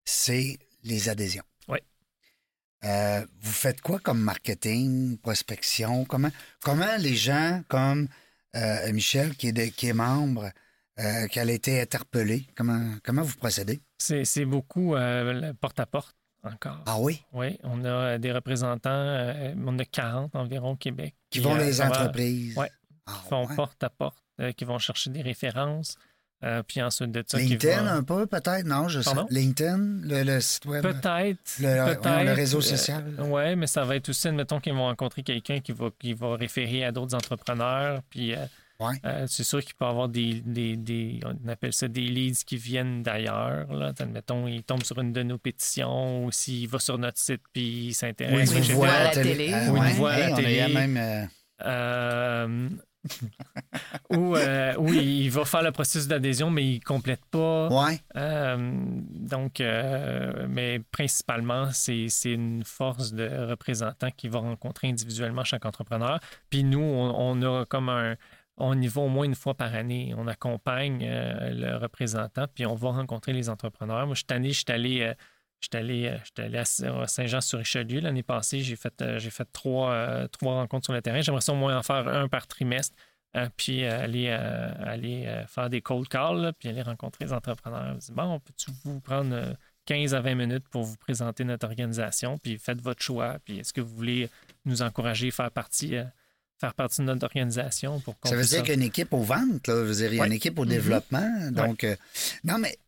c'est 0.07 0.59
les 0.85 1.11
adhésions. 1.11 1.45
Oui. 1.69 1.79
Euh, 2.85 3.27
vous 3.43 3.53
faites 3.53 3.83
quoi 3.83 3.99
comme 3.99 4.21
marketing, 4.21 5.19
prospection? 5.19 6.07
Comment, 6.07 6.31
comment 6.63 6.97
les 6.99 7.17
gens 7.17 7.63
comme 7.69 8.09
euh, 8.55 8.93
Michel, 8.93 9.37
qui 9.37 9.49
est, 9.49 9.71
qui 9.73 9.89
est 9.89 9.93
membre, 9.93 10.51
qui 11.31 11.39
a 11.39 11.45
été 11.45 11.83
interpellé, 11.83 12.47
comment, 12.57 12.95
comment 13.05 13.21
vous 13.21 13.37
procédez? 13.37 13.81
C'est 13.99 14.47
beaucoup 14.47 14.95
porte-à-porte 15.61 16.17
encore. 16.47 16.83
Ah 16.87 16.99
oui? 16.99 17.23
Oui, 17.33 17.59
on 17.63 17.85
a 17.85 18.19
des 18.19 18.33
représentants, 18.33 18.91
euh, 18.91 19.55
on 19.65 19.79
a 19.79 19.85
40 19.85 20.35
environ 20.35 20.73
au 20.73 20.77
Québec. 20.77 21.15
Qui, 21.31 21.41
vont 21.41 21.51
dans 21.51 21.59
les 21.59 21.81
entreprises? 21.81 22.55
Oui. 22.57 22.67
Ah 23.07 23.21
qui 23.23 23.29
font 23.29 23.47
porte 23.55 23.83
à 23.85 23.91
porte, 23.91 24.25
euh, 24.41 24.53
qui 24.53 24.65
vont 24.65 24.79
chercher 24.79 25.11
des 25.11 25.23
références. 25.23 25.97
Euh, 26.45 26.63
puis 26.63 26.83
ensuite 26.83 27.11
de 27.13 27.25
ça. 27.27 27.39
LinkedIn, 27.39 27.87
un 27.87 28.03
peu, 28.03 28.27
peut-être, 28.27 28.67
non? 28.67 28.89
Je 28.89 29.01
sais. 29.01 29.11
LinkedIn, 29.31 30.01
le, 30.05 30.41
site 30.41 30.67
web. 30.67 30.83
Peut-être. 30.83 31.41
Le, 31.59 31.95
peut 31.95 32.25
le, 32.25 32.33
réseau 32.33 32.61
social. 32.61 33.05
oui, 33.19 33.57
mais 33.57 33.67
ça 33.67 33.85
va 33.85 33.97
être 33.97 34.11
aussi, 34.11 34.29
admettons 34.29 34.61
qu'ils 34.61 34.75
vont 34.75 34.85
rencontrer 34.85 35.23
quelqu'un 35.23 35.61
qui 35.61 35.73
va, 35.73 35.89
qui 35.99 36.13
va 36.13 36.37
référer 36.37 36.85
à 36.85 36.93
d'autres 36.93 37.15
entrepreneurs. 37.15 38.03
Puis 38.11 38.35
euh, 38.35 39.27
c'est 39.27 39.45
sûr 39.45 39.65
qu'il 39.65 39.75
peut 39.77 39.87
y 39.87 39.89
avoir 39.89 40.11
des, 40.11 40.43
des, 40.45 41.21
on 41.25 41.49
appelle 41.49 41.73
ça 41.73 41.89
des 41.89 42.03
leads 42.03 42.45
qui 42.45 42.59
viennent 42.59 43.03
d'ailleurs. 43.03 43.67
Admettons, 43.99 44.47
il 44.47 44.63
tombe 44.63 44.83
sur 44.83 44.99
une 45.01 45.15
de 45.15 45.23
nos 45.23 45.39
pétitions 45.39 46.27
ou 46.27 46.33
s'il 46.33 46.69
va 46.69 46.79
sur 46.79 46.99
notre 46.99 47.19
site 47.19 47.43
puis 47.55 47.87
il 47.87 47.95
s'intéresse. 47.95 48.53
Ou 48.53 48.57
une 48.59 48.63
voix 48.75 48.91
à 48.91 49.05
la 49.05 49.11
télé. 49.11 49.55
Ou 49.71 49.77
une 49.77 49.93
voix 49.95 50.13
à 50.13 50.29
la 50.29 50.37
télé. 50.37 51.29
Même, 54.11 54.33
euh, 54.33 54.37
euh, 54.37 54.75
oui, 54.79 55.23
il 55.25 55.31
va 55.31 55.45
faire 55.45 55.63
le 55.63 55.73
processus 55.73 56.09
d'adhésion, 56.09 56.51
mais 56.51 56.65
il 56.65 56.75
ne 56.77 56.85
complète 56.85 57.25
pas. 57.31 57.69
Ouais. 57.69 58.01
donc, 58.15 59.63
mais 60.49 60.81
principalement, 60.91 61.71
c'est 61.73 62.09
une 62.25 62.65
force 62.65 63.13
de 63.13 63.29
représentants 63.49 64.11
qui 64.17 64.29
va 64.29 64.41
rencontrer 64.41 64.89
individuellement 64.89 65.45
chaque 65.45 65.65
entrepreneur. 65.65 66.21
Puis 66.51 66.65
nous, 66.65 66.81
on 66.81 67.43
a 67.43 67.65
comme 67.67 67.89
un, 67.89 68.17
on 68.59 68.81
y 68.81 68.89
va 68.89 69.03
au 69.03 69.09
moins 69.09 69.25
une 69.25 69.35
fois 69.35 69.55
par 69.55 69.75
année. 69.75 70.15
On 70.17 70.27
accompagne 70.27 71.05
euh, 71.05 71.51
le 71.51 71.77
représentant, 71.77 72.47
puis 72.53 72.67
on 72.67 72.75
va 72.75 72.91
rencontrer 72.91 73.33
les 73.33 73.49
entrepreneurs. 73.49 74.07
Moi, 74.07 74.15
je 74.15 74.21
suis 74.21 74.27
allé, 74.31 74.53
je 74.53 74.59
suis 74.59 74.73
allé, 74.73 75.01
euh, 75.03 75.15
allé, 75.73 76.09
euh, 76.09 76.43
allé, 76.43 76.59
à 76.59 77.07
Saint-Jean-sur-Richelieu 77.07 78.01
l'année 78.01 78.23
passée. 78.23 78.61
J'ai 78.61 78.77
fait, 78.77 78.95
j'ai 79.19 79.31
fait 79.31 79.49
trois, 79.53 80.29
trois 80.29 80.55
rencontres 80.55 80.87
sur 80.87 80.93
le 80.93 81.03
terrain. 81.03 81.21
J'aimerais 81.21 81.49
au 81.51 81.55
moins 81.55 81.79
en 81.79 81.83
faire 81.83 82.09
un 82.09 82.29
par 82.29 82.47
trimestre. 82.47 82.97
puis 83.57 83.85
aller, 83.85 84.31
aller 84.31 85.45
faire 85.49 85.69
des 85.69 85.83
cold 85.83 86.09
calls, 86.09 86.53
puis 86.59 86.69
aller 86.69 86.83
rencontrer 86.83 87.27
les 87.27 87.33
entrepreneurs. 87.33 87.95
Je 87.95 88.07
dis, 88.07 88.13
bon, 88.13 88.41
peut-tu 88.41 88.71
vous 88.85 89.01
prendre 89.01 89.57
15 89.87 90.15
à 90.15 90.21
20 90.21 90.35
minutes 90.35 90.69
pour 90.69 90.85
vous 90.85 90.97
présenter 90.97 91.45
notre 91.45 91.67
organisation, 91.67 92.39
puis 92.39 92.59
faites 92.59 92.81
votre 92.81 93.03
choix, 93.03 93.39
puis 93.45 93.59
est-ce 93.59 93.73
que 93.73 93.81
vous 93.81 93.95
voulez 93.95 94.29
nous 94.65 94.83
encourager 94.83 95.29
à 95.29 95.33
faire 95.33 95.51
partie 95.51 95.97
faire 96.59 96.75
partie 96.75 97.01
de 97.01 97.07
notre 97.07 97.25
organisation 97.25 98.01
pour 98.01 98.15
Ça 98.25 98.37
veut 98.37 98.45
dire 98.45 98.61
qu'il 98.61 98.69
y 98.69 98.73
a 98.73 98.75
une 98.75 98.83
équipe 98.83 99.13
aux 99.13 99.23
ventes, 99.23 99.67
là. 99.67 99.75
Je 99.75 99.83
veux 99.83 99.95
dire, 99.95 100.13
il 100.13 100.17
y 100.17 100.21
a 100.21 100.27
une 100.27 100.33
équipe 100.33 100.59
au 100.59 100.65
mm-hmm. 100.65 100.69
développement. 100.69 101.51
Donc, 101.53 101.85
euh, 101.85 101.97
non, 102.45 102.59
mais 102.59 102.79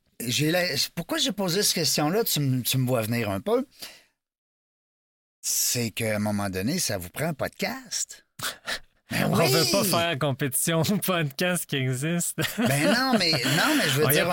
pourquoi 0.94 1.18
j'ai 1.18 1.32
posé 1.32 1.62
cette 1.62 1.74
question-là, 1.74 2.24
tu, 2.24 2.40
me 2.40 2.86
vois 2.86 3.02
venir 3.02 3.30
un 3.30 3.40
peu. 3.40 3.66
C'est 5.40 5.90
qu'à 5.90 6.16
un 6.16 6.18
moment 6.18 6.50
donné, 6.50 6.78
ça 6.78 6.98
vous 6.98 7.10
prend 7.10 7.26
un 7.26 7.34
podcast. 7.34 8.26
Ben 9.10 9.30
on 9.30 9.36
ne 9.36 9.48
veut 9.48 9.70
pas 9.72 9.84
faire 9.84 10.18
compétition 10.18 10.82
au 10.82 10.96
podcast 10.98 11.64
qui 11.64 11.76
existe. 11.76 12.36
ben 12.58 12.92
non, 12.92 13.14
mais 13.18 13.30
non, 13.32 13.74
mais 13.76 13.88
je 13.88 14.00
veux 14.00 14.06
dire. 14.08 14.26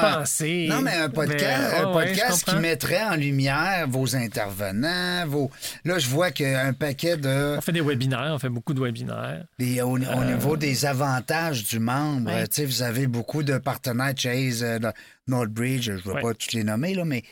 non, 0.70 0.82
mais 0.82 0.96
un 0.96 1.10
podcast, 1.10 1.76
un 1.78 1.94
podcast 1.94 2.44
qui 2.44 2.56
mettrait 2.58 3.04
en 3.04 3.16
lumière 3.16 3.88
vos 3.88 4.16
intervenants, 4.16 5.26
vos. 5.28 5.50
Là, 5.86 5.98
je 5.98 6.08
vois 6.10 6.32
qu'un 6.32 6.74
paquet 6.74 7.16
de. 7.16 7.56
On 7.58 7.62
fait 7.62 7.72
des 7.72 7.82
webinaires, 7.82 8.32
on 8.34 8.40
fait 8.40 8.50
beaucoup 8.50 8.74
de 8.74 8.82
webinaires. 8.82 9.46
Et 9.60 9.82
au, 9.82 9.98
euh, 9.98 10.26
niveau 10.26 10.58
des 10.58 10.86
avantages 10.86 11.64
du 11.64 11.80
membre, 11.80 12.32
tu 12.44 12.48
sais, 12.52 12.66
vous 12.66 12.82
avez 12.82 13.08
beaucoup 13.08 13.44
de 13.44 13.58
partenaires, 13.58 14.14
Chase, 14.18 14.62
euh, 14.62 14.80
Northbridge, 15.28 15.86
je 15.86 15.92
ne 15.94 15.98
veux 15.98 16.22
pas 16.22 16.34
tous 16.34 16.52
les 16.52 16.66
nommer, 16.66 16.94
là, 16.94 17.06
mais 17.06 17.24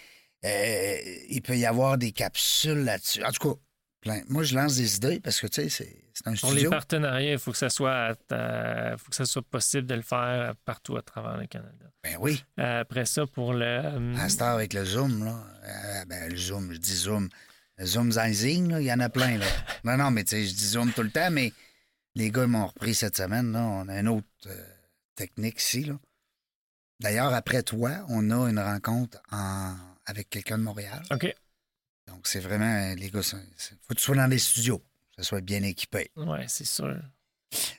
euh, 0.45 0.95
il 1.29 1.41
peut 1.41 1.57
y 1.57 1.65
avoir 1.65 1.97
des 1.97 2.11
capsules 2.11 2.83
là-dessus. 2.83 3.23
En 3.23 3.31
tout 3.31 3.49
cas, 3.49 3.59
moi, 4.29 4.43
je 4.43 4.55
lance 4.55 4.75
des 4.75 4.95
idées 4.95 5.19
parce 5.19 5.39
que, 5.39 5.47
tu 5.47 5.69
sais, 5.69 5.95
c'est 6.13 6.27
un 6.27 6.35
studio. 6.35 6.47
Pour 6.47 6.53
les 6.53 6.69
partenariats, 6.69 7.33
il 7.33 7.39
faut 7.39 7.51
que 7.51 7.57
ça 7.57 7.69
soit 7.69 8.15
faut 8.97 9.09
que 9.09 9.15
ça 9.15 9.25
soit 9.25 9.41
possible 9.41 9.87
de 9.87 9.95
le 9.95 10.01
faire 10.01 10.55
partout 10.65 10.97
à 10.97 11.01
travers 11.01 11.37
le 11.37 11.47
Canada. 11.47 11.85
Ben 12.03 12.17
oui. 12.19 12.43
Euh, 12.59 12.81
après 12.81 13.05
ça, 13.05 13.25
pour 13.25 13.53
le... 13.53 13.65
Euh, 13.65 14.15
à 14.17 14.27
ce 14.27 14.43
avec 14.43 14.73
le 14.73 14.83
Zoom, 14.83 15.23
là. 15.23 15.41
Euh, 15.63 16.05
ben, 16.05 16.29
le 16.29 16.35
Zoom, 16.35 16.73
je 16.73 16.77
dis 16.77 16.95
Zoom. 16.95 17.29
Le 17.77 17.85
Zoom 17.85 18.11
Zizing, 18.11 18.75
il 18.77 18.83
y 18.83 18.93
en 18.93 18.99
a 18.99 19.09
plein, 19.09 19.37
là. 19.37 19.45
non, 19.85 19.97
non, 19.97 20.11
mais 20.11 20.23
tu 20.23 20.31
sais, 20.31 20.45
je 20.45 20.53
dis 20.53 20.67
Zoom 20.67 20.91
tout 20.91 21.01
le 21.03 21.11
temps, 21.11 21.31
mais 21.31 21.53
les 22.15 22.29
gars 22.29 22.45
m'ont 22.45 22.67
repris 22.67 22.93
cette 22.93 23.15
semaine, 23.15 23.53
là. 23.53 23.61
On 23.61 23.87
a 23.87 23.99
une 23.99 24.09
autre 24.09 24.27
technique 25.15 25.61
ici, 25.61 25.85
là. 25.85 25.97
D'ailleurs, 26.99 27.33
après 27.33 27.63
toi, 27.63 27.91
on 28.09 28.29
a 28.31 28.49
une 28.49 28.59
rencontre 28.59 29.17
en... 29.31 29.75
avec 30.05 30.29
quelqu'un 30.29 30.57
de 30.57 30.63
Montréal. 30.63 31.03
OK. 31.11 31.33
Donc, 32.07 32.27
c'est 32.27 32.39
vraiment, 32.39 32.93
les 32.95 33.09
gars, 33.09 33.19
il 33.19 33.77
faut 33.81 33.89
que 33.89 33.93
tu 33.95 34.03
sois 34.03 34.15
dans 34.15 34.27
les 34.27 34.39
studios, 34.39 34.79
que 34.79 35.17
ça 35.17 35.23
soit 35.23 35.41
bien 35.41 35.63
équipé. 35.63 36.11
Oui, 36.15 36.39
c'est 36.47 36.65
sûr. 36.65 36.95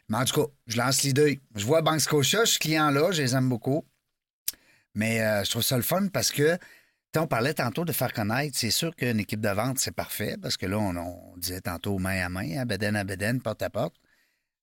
Mais 0.08 0.18
en 0.18 0.24
tout 0.24 0.40
cas, 0.40 0.52
je 0.66 0.76
lance 0.76 1.02
l'idée. 1.02 1.40
Je 1.54 1.64
vois 1.64 1.82
Bank 1.82 2.00
Scotia, 2.00 2.44
je 2.44 2.50
suis 2.50 2.58
client 2.58 2.90
là, 2.90 3.10
je 3.10 3.22
les 3.22 3.34
aime 3.34 3.48
beaucoup. 3.48 3.84
Mais 4.94 5.20
euh, 5.22 5.42
je 5.44 5.50
trouve 5.50 5.62
ça 5.62 5.76
le 5.76 5.82
fun 5.82 6.08
parce 6.08 6.30
que, 6.30 6.56
on 7.16 7.26
parlait 7.28 7.54
tantôt 7.54 7.84
de 7.84 7.92
faire 7.92 8.12
connaître. 8.12 8.58
C'est 8.58 8.70
sûr 8.72 8.94
qu'une 8.96 9.20
équipe 9.20 9.40
de 9.40 9.48
vente, 9.48 9.78
c'est 9.78 9.94
parfait 9.94 10.36
parce 10.40 10.56
que 10.56 10.66
là, 10.66 10.78
on, 10.78 11.36
disait 11.36 11.60
tantôt 11.60 11.98
main 11.98 12.24
à 12.24 12.28
main, 12.28 12.58
à 12.58 12.64
beden 12.64 12.96
à 12.96 13.04
beden, 13.04 13.40
porte 13.40 13.62
à 13.62 13.70
porte. 13.70 13.94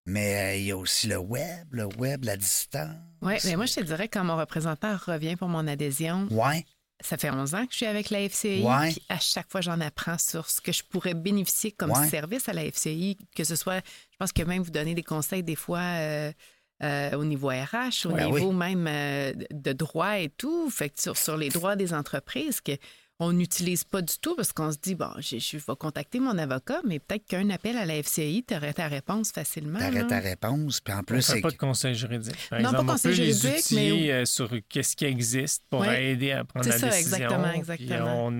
Mais 0.05 0.36
euh, 0.36 0.55
il 0.57 0.66
y 0.66 0.72
a 0.72 0.78
aussi 0.78 1.07
le 1.07 1.18
web, 1.18 1.68
le 1.72 1.86
web, 1.97 2.26
la 2.26 2.36
distance. 2.36 2.95
Oui, 3.22 3.36
mais 3.45 3.55
moi, 3.55 3.68
je 3.68 3.76
te 3.76 3.82
dirais, 3.82 4.07
quand 4.07 4.24
mon 4.24 4.36
représentant 4.36 4.97
revient 4.97 5.36
pour 5.36 5.47
mon 5.47 5.68
adhésion, 5.68 6.28
ouais 6.32 6.66
ça 7.02 7.18
fait 7.18 7.30
11 7.30 7.56
ans 7.56 7.66
que 7.66 7.72
je 7.72 7.78
suis 7.78 7.86
avec 7.86 8.10
la 8.10 8.28
FCI. 8.28 8.64
Puis 8.91 9.04
à 9.10 9.20
chaque 9.20 9.49
fois, 9.52 9.62
j'en 9.62 9.80
apprends 9.82 10.18
sur 10.18 10.49
ce 10.49 10.62
que 10.62 10.72
je 10.72 10.84
pourrais 10.84 11.14
bénéficier 11.14 11.72
comme 11.72 11.93
service 12.10 12.47
à 12.49 12.54
la 12.54 12.64
FCI, 12.70 13.18
que 13.36 13.43
ce 13.43 13.56
soit, 13.56 13.78
je 13.78 14.18
pense 14.18 14.32
que 14.32 14.43
même 14.43 14.62
vous 14.64 14.72
donner 14.72 14.93
des 14.93 15.04
conseils 15.04 15.43
des 15.43 15.56
fois 15.56 15.80
euh, 15.80 16.32
euh, 16.84 17.16
au 17.16 17.26
niveau 17.26 17.49
RH, 17.49 18.06
au 18.06 18.12
niveau 18.12 18.52
même 18.52 18.88
euh, 18.88 19.34
de 19.52 19.74
droit 19.74 20.20
et 20.20 20.30
tout, 20.30 20.70
fait 20.70 20.99
sur, 20.99 21.18
sur 21.18 21.38
les 21.38 21.49
droits 21.49 21.76
des 21.76 21.93
entreprises, 21.93 22.62
que 22.62 22.72
on 23.22 23.34
n'utilise 23.34 23.84
pas 23.84 24.01
du 24.01 24.15
tout 24.19 24.36
parce 24.36 24.51
qu'on 24.51 24.72
se 24.72 24.80
dit, 24.82 24.95
bon, 24.95 25.11
je, 25.19 25.38
je, 25.38 25.57
vais 25.57 25.76
contacter 25.78 26.19
mon 26.19 26.36
avocat, 26.39 26.82
mais 26.84 26.97
peut-être 26.97 27.24
qu'un 27.28 27.51
appel 27.51 27.78
à 27.78 27.86
la 27.86 28.01
FCI, 28.01 28.43
tu 28.47 28.55
aurais 28.55 28.74
ta 28.74 28.88
réponse 28.88 29.32
facilement. 29.32 29.78
Tu 29.78 29.86
aurais 29.86 30.07
ta 30.07 30.19
réponse, 30.19 30.82
puis 30.82 30.91
en 30.91 31.03
plus... 31.03 31.30
On 31.30 31.39
pas 31.39 31.51
de 31.51 31.57
conseil 31.57 31.93
juridique. 31.93 32.49
Par 32.49 32.59
non, 32.59 32.69
exemple, 32.69 32.88
pas 32.88 32.91
conseil 32.93 33.13
juridique, 33.13 33.72
mais... 33.74 34.11
Euh, 34.11 34.26
sur 34.26 34.49
qu'est-ce 34.67 34.95
qui 34.95 35.05
existe 35.05 35.63
pour 35.69 35.86
aider 35.86 36.32
à 36.32 36.43
prendre 36.45 36.67
la 36.67 36.78
ça, 36.80 36.88
décision. 36.88 37.17
exactement, 37.17 37.51
exactement. 37.51 38.26
On, 38.26 38.39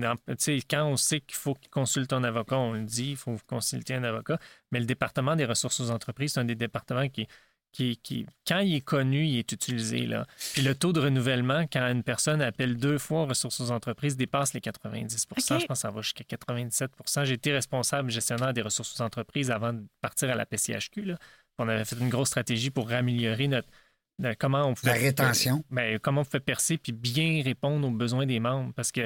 quand 0.68 0.84
on 0.84 0.96
sait 0.96 1.20
qu'il 1.20 1.36
faut 1.36 1.56
consulter 1.70 2.16
un 2.16 2.24
avocat, 2.24 2.58
on 2.58 2.72
le 2.72 2.82
dit, 2.82 3.10
il 3.10 3.16
faut 3.16 3.36
consulter 3.46 3.94
un 3.94 4.02
avocat, 4.02 4.40
mais 4.72 4.80
le 4.80 4.86
département 4.86 5.36
des 5.36 5.44
ressources 5.44 5.78
aux 5.78 5.90
entreprises, 5.92 6.32
c'est 6.32 6.40
un 6.40 6.44
des 6.44 6.56
départements 6.56 7.08
qui 7.08 7.28
qui, 7.72 8.26
quand 8.46 8.58
il 8.58 8.74
est 8.74 8.80
connu, 8.80 9.26
il 9.26 9.38
est 9.38 9.50
utilisé. 9.52 10.06
Là. 10.06 10.26
Puis 10.52 10.62
le 10.62 10.74
taux 10.74 10.92
de 10.92 11.00
renouvellement, 11.00 11.62
quand 11.72 11.86
une 11.90 12.02
personne 12.02 12.42
appelle 12.42 12.76
deux 12.76 12.98
fois 12.98 13.22
aux 13.22 13.26
ressources 13.26 13.60
aux 13.60 13.70
entreprises, 13.70 14.16
dépasse 14.16 14.54
les 14.54 14.60
90% 14.60 15.60
Je 15.60 15.66
pense 15.66 15.66
que 15.66 15.74
ça 15.74 15.90
va 15.90 16.02
jusqu'à 16.02 16.24
97 16.24 16.90
J'ai 17.24 17.34
été 17.34 17.52
responsable 17.52 18.10
gestionnaire 18.10 18.52
des 18.52 18.62
ressources 18.62 19.00
aux 19.00 19.02
entreprises 19.02 19.50
avant 19.50 19.72
de 19.72 19.82
partir 20.00 20.30
à 20.30 20.34
la 20.34 20.46
PCHQ. 20.46 21.02
Là. 21.04 21.18
On 21.58 21.68
avait 21.68 21.84
fait 21.84 21.96
une 21.98 22.08
grosse 22.08 22.28
stratégie 22.28 22.70
pour 22.70 22.92
améliorer 22.92 23.48
notre, 23.48 23.68
comment 24.38 24.66
on 24.66 24.74
pouvait... 24.74 24.92
La 24.92 24.98
rétention. 24.98 25.64
Ben, 25.70 25.98
comment 25.98 26.22
on 26.22 26.24
pouvait 26.24 26.40
percer 26.40 26.78
puis 26.78 26.92
bien 26.92 27.42
répondre 27.42 27.86
aux 27.86 27.90
besoins 27.90 28.26
des 28.26 28.40
membres. 28.40 28.72
Parce 28.74 28.92
que 28.92 29.02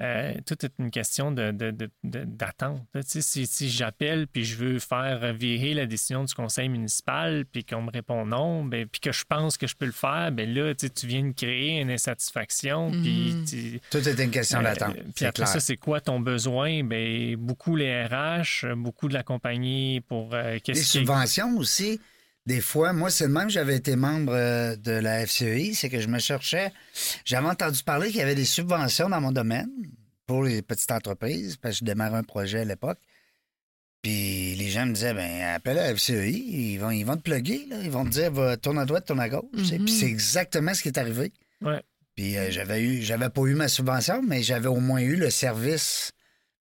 euh, 0.00 0.34
tout 0.46 0.64
est 0.64 0.72
une 0.78 0.90
question 0.90 1.30
d'attente. 1.30 2.82
De, 2.94 3.02
si, 3.04 3.68
j'appelle 3.68 4.26
puis 4.26 4.44
je 4.44 4.56
veux 4.56 4.78
faire 4.78 5.32
virer 5.34 5.74
la 5.74 5.86
décision 5.86 6.24
du 6.24 6.32
conseil 6.32 6.68
municipal 6.68 7.44
puis 7.44 7.64
qu'on 7.64 7.82
me 7.82 7.90
répond 7.90 8.24
non, 8.24 8.64
ben, 8.64 8.86
puis 8.86 9.00
que 9.00 9.12
je 9.12 9.24
pense 9.28 9.58
que 9.58 9.66
je 9.66 9.76
peux 9.76 9.86
le 9.86 9.92
faire, 9.92 10.32
ben 10.32 10.52
là, 10.52 10.74
tu 10.74 11.06
viens 11.06 11.24
de 11.24 11.32
créer 11.32 11.80
une 11.80 11.90
insatisfaction. 11.90 12.90
Mm-hmm. 12.90 13.80
tout 13.90 14.08
est 14.08 14.24
une 14.24 14.30
question 14.30 14.60
euh, 14.60 14.62
d'attente. 14.62 14.96
Puis 15.14 15.26
après 15.26 15.46
ça, 15.46 15.60
c'est 15.60 15.76
quoi 15.76 16.00
ton 16.00 16.20
besoin? 16.20 16.82
Ben, 16.82 17.36
beaucoup 17.36 17.76
les 17.76 18.04
RH, 18.04 18.74
beaucoup 18.76 19.08
de 19.08 19.14
la 19.14 19.22
compagnie 19.22 20.00
pour... 20.00 20.34
Euh, 20.34 20.58
les 20.66 20.74
subventions 20.74 21.56
aussi. 21.58 22.00
Des 22.46 22.60
fois, 22.60 22.92
moi, 22.92 23.10
c'est 23.10 23.26
le 23.26 23.32
même, 23.32 23.50
j'avais 23.50 23.76
été 23.76 23.96
membre 23.96 24.32
euh, 24.34 24.76
de 24.76 24.92
la 24.92 25.26
FCEI, 25.26 25.74
c'est 25.74 25.88
que 25.88 26.00
je 26.00 26.08
me 26.08 26.18
cherchais. 26.18 26.72
J'avais 27.24 27.48
entendu 27.48 27.82
parler 27.82 28.08
qu'il 28.08 28.18
y 28.18 28.22
avait 28.22 28.34
des 28.34 28.44
subventions 28.44 29.08
dans 29.08 29.20
mon 29.20 29.32
domaine 29.32 29.70
pour 30.26 30.42
les 30.42 30.62
petites 30.62 30.90
entreprises, 30.90 31.56
parce 31.56 31.76
que 31.76 31.80
je 31.80 31.84
démarrais 31.84 32.18
un 32.18 32.22
projet 32.22 32.60
à 32.60 32.64
l'époque. 32.64 32.98
Puis 34.02 34.54
les 34.54 34.70
gens 34.70 34.86
me 34.86 34.94
disaient, 34.94 35.12
ben 35.12 35.54
appelle 35.54 35.78
à 35.78 35.94
FCEI, 35.94 36.32
ils 36.32 36.78
vont, 36.78 36.90
ils 36.90 37.04
vont 37.04 37.16
te 37.16 37.22
plugger, 37.22 37.66
là. 37.68 37.76
ils 37.82 37.90
vont 37.90 38.04
te 38.04 38.10
dire, 38.10 38.32
va, 38.32 38.56
tourne 38.56 38.78
à 38.78 38.86
droite, 38.86 39.06
tourne 39.06 39.20
à 39.20 39.28
gauche. 39.28 39.44
Puis 39.52 39.88
c'est 39.90 40.06
exactement 40.06 40.72
ce 40.72 40.82
qui 40.82 40.88
est 40.88 40.98
arrivé. 40.98 41.32
Ouais. 41.60 41.82
Puis 42.14 42.38
euh, 42.38 42.50
j'avais 42.50 42.82
eu, 42.82 43.02
j'avais 43.02 43.28
pas 43.28 43.42
eu 43.42 43.54
ma 43.54 43.68
subvention, 43.68 44.22
mais 44.22 44.42
j'avais 44.42 44.68
au 44.68 44.80
moins 44.80 45.00
eu 45.00 45.16
le 45.16 45.30
service 45.30 46.12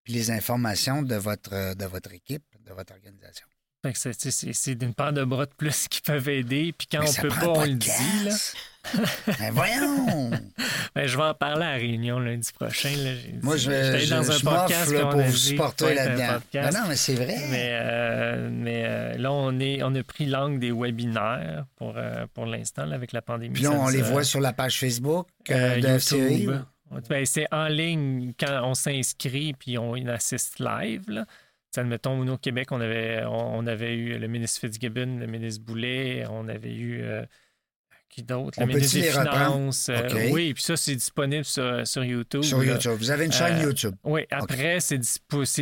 puis 0.04 0.14
les 0.14 0.32
informations 0.32 1.02
de 1.02 1.16
votre, 1.16 1.54
euh, 1.54 1.76
de 1.76 1.86
votre 1.86 2.14
équipe, 2.14 2.44
de 2.66 2.74
votre 2.74 2.94
organisation. 2.94 3.48
C'est- 3.94 4.76
d'une 4.76 4.94
paire 4.94 5.14
de 5.14 5.24
bras 5.24 5.46
de 5.46 5.54
plus 5.56 5.88
qui 5.88 6.02
peuvent 6.02 6.28
aider. 6.28 6.74
Puis 6.78 6.88
quand 6.92 7.00
Mais 7.02 7.10
on 7.10 7.22
peut 7.22 7.30
pas, 7.30 7.48
on 7.48 7.64
le 7.64 7.74
dit. 7.76 7.90
Là. 8.26 8.36
ben 9.40 9.52
voyons! 9.52 10.32
Ben, 10.96 11.06
je 11.08 11.18
vais 11.18 11.24
en 11.24 11.34
parler 11.34 11.66
à 11.66 11.72
la 11.72 11.76
réunion 11.76 12.20
lundi 12.20 12.52
prochain. 12.52 12.90
là. 12.90 13.12
Moi, 13.42 13.58
je, 13.58 13.70
je, 13.70 14.10
dans 14.10 14.32
un 14.32 14.38
je 14.38 14.44
podcast 14.44 14.92
là, 14.92 15.06
pour 15.06 15.22
vous 15.22 15.36
supporter 15.36 15.94
là-dedans. 15.94 16.40
Ben 16.54 16.72
non, 16.72 16.88
mais 16.88 16.96
c'est 16.96 17.16
vrai. 17.16 17.36
Mais, 17.50 17.70
euh, 17.72 18.50
mais 18.52 18.84
euh, 18.86 19.18
là, 19.18 19.32
on, 19.32 19.60
est, 19.60 19.84
on 19.84 19.94
a 19.96 20.04
pris 20.04 20.26
l'angle 20.26 20.60
des 20.60 20.72
webinaires 20.72 21.66
pour, 21.78 21.94
euh, 21.96 22.26
pour 22.34 22.46
l'instant, 22.46 22.90
avec 22.92 23.12
la 23.12 23.22
pandémie. 23.22 23.54
Puis 23.54 23.64
là, 23.64 23.72
on 23.72 23.90
les 23.90 24.02
voit 24.02 24.24
sur 24.24 24.40
la 24.40 24.54
page 24.54 24.80
Facebook 24.80 25.28
de. 25.48 26.62
Ben, 27.08 27.26
c'est 27.26 27.48
en 27.52 27.68
ligne 27.68 28.34
quand 28.40 28.62
on 28.64 28.74
s'inscrit 28.74 29.54
puis 29.54 29.78
on 29.78 29.94
assiste 30.08 30.60
live. 30.60 31.04
Là. 31.08 31.26
Admettons, 31.76 32.24
nous, 32.24 32.34
au 32.34 32.38
Québec, 32.38 32.72
on 32.72 32.82
avait, 32.82 33.24
on, 33.26 33.57
on 33.59 33.67
avait 33.67 33.95
eu 33.95 34.17
le 34.17 34.28
ministre 34.28 34.59
Fitzgibbon, 34.61 35.17
le 35.20 35.28
ministre 35.28 35.63
Boulet, 35.63 36.26
on 36.30 36.47
avait 36.47 36.74
eu. 36.76 37.03
Euh, 38.10 38.16
qui 38.16 38.24
d'autre? 38.24 38.57
On 38.62 38.66
Le 38.66 38.74
ministre 38.74 38.95
des 38.95 39.01
les 39.03 39.12
reprendre? 39.12 39.53
Finances. 39.53 39.89
euh, 39.89 40.07
OK. 40.10 40.18
oui, 40.32 40.53
puis 40.53 40.64
ça, 40.64 40.76
c'est 40.78 40.95
disponible 40.95 41.45
sur, 41.45 41.86
sur 41.88 42.03
YouTube. 42.03 42.43
Sur 42.43 42.60
là. 42.60 42.66
YouTube. 42.74 42.93
Vous 42.97 43.12
avez 43.12 43.26
une 43.26 43.32
chaîne 43.32 43.57
Euh, 43.60 43.64
YouTube. 43.64 43.95
Oui, 44.03 44.26
après, 44.32 44.80
c'est 44.80 44.97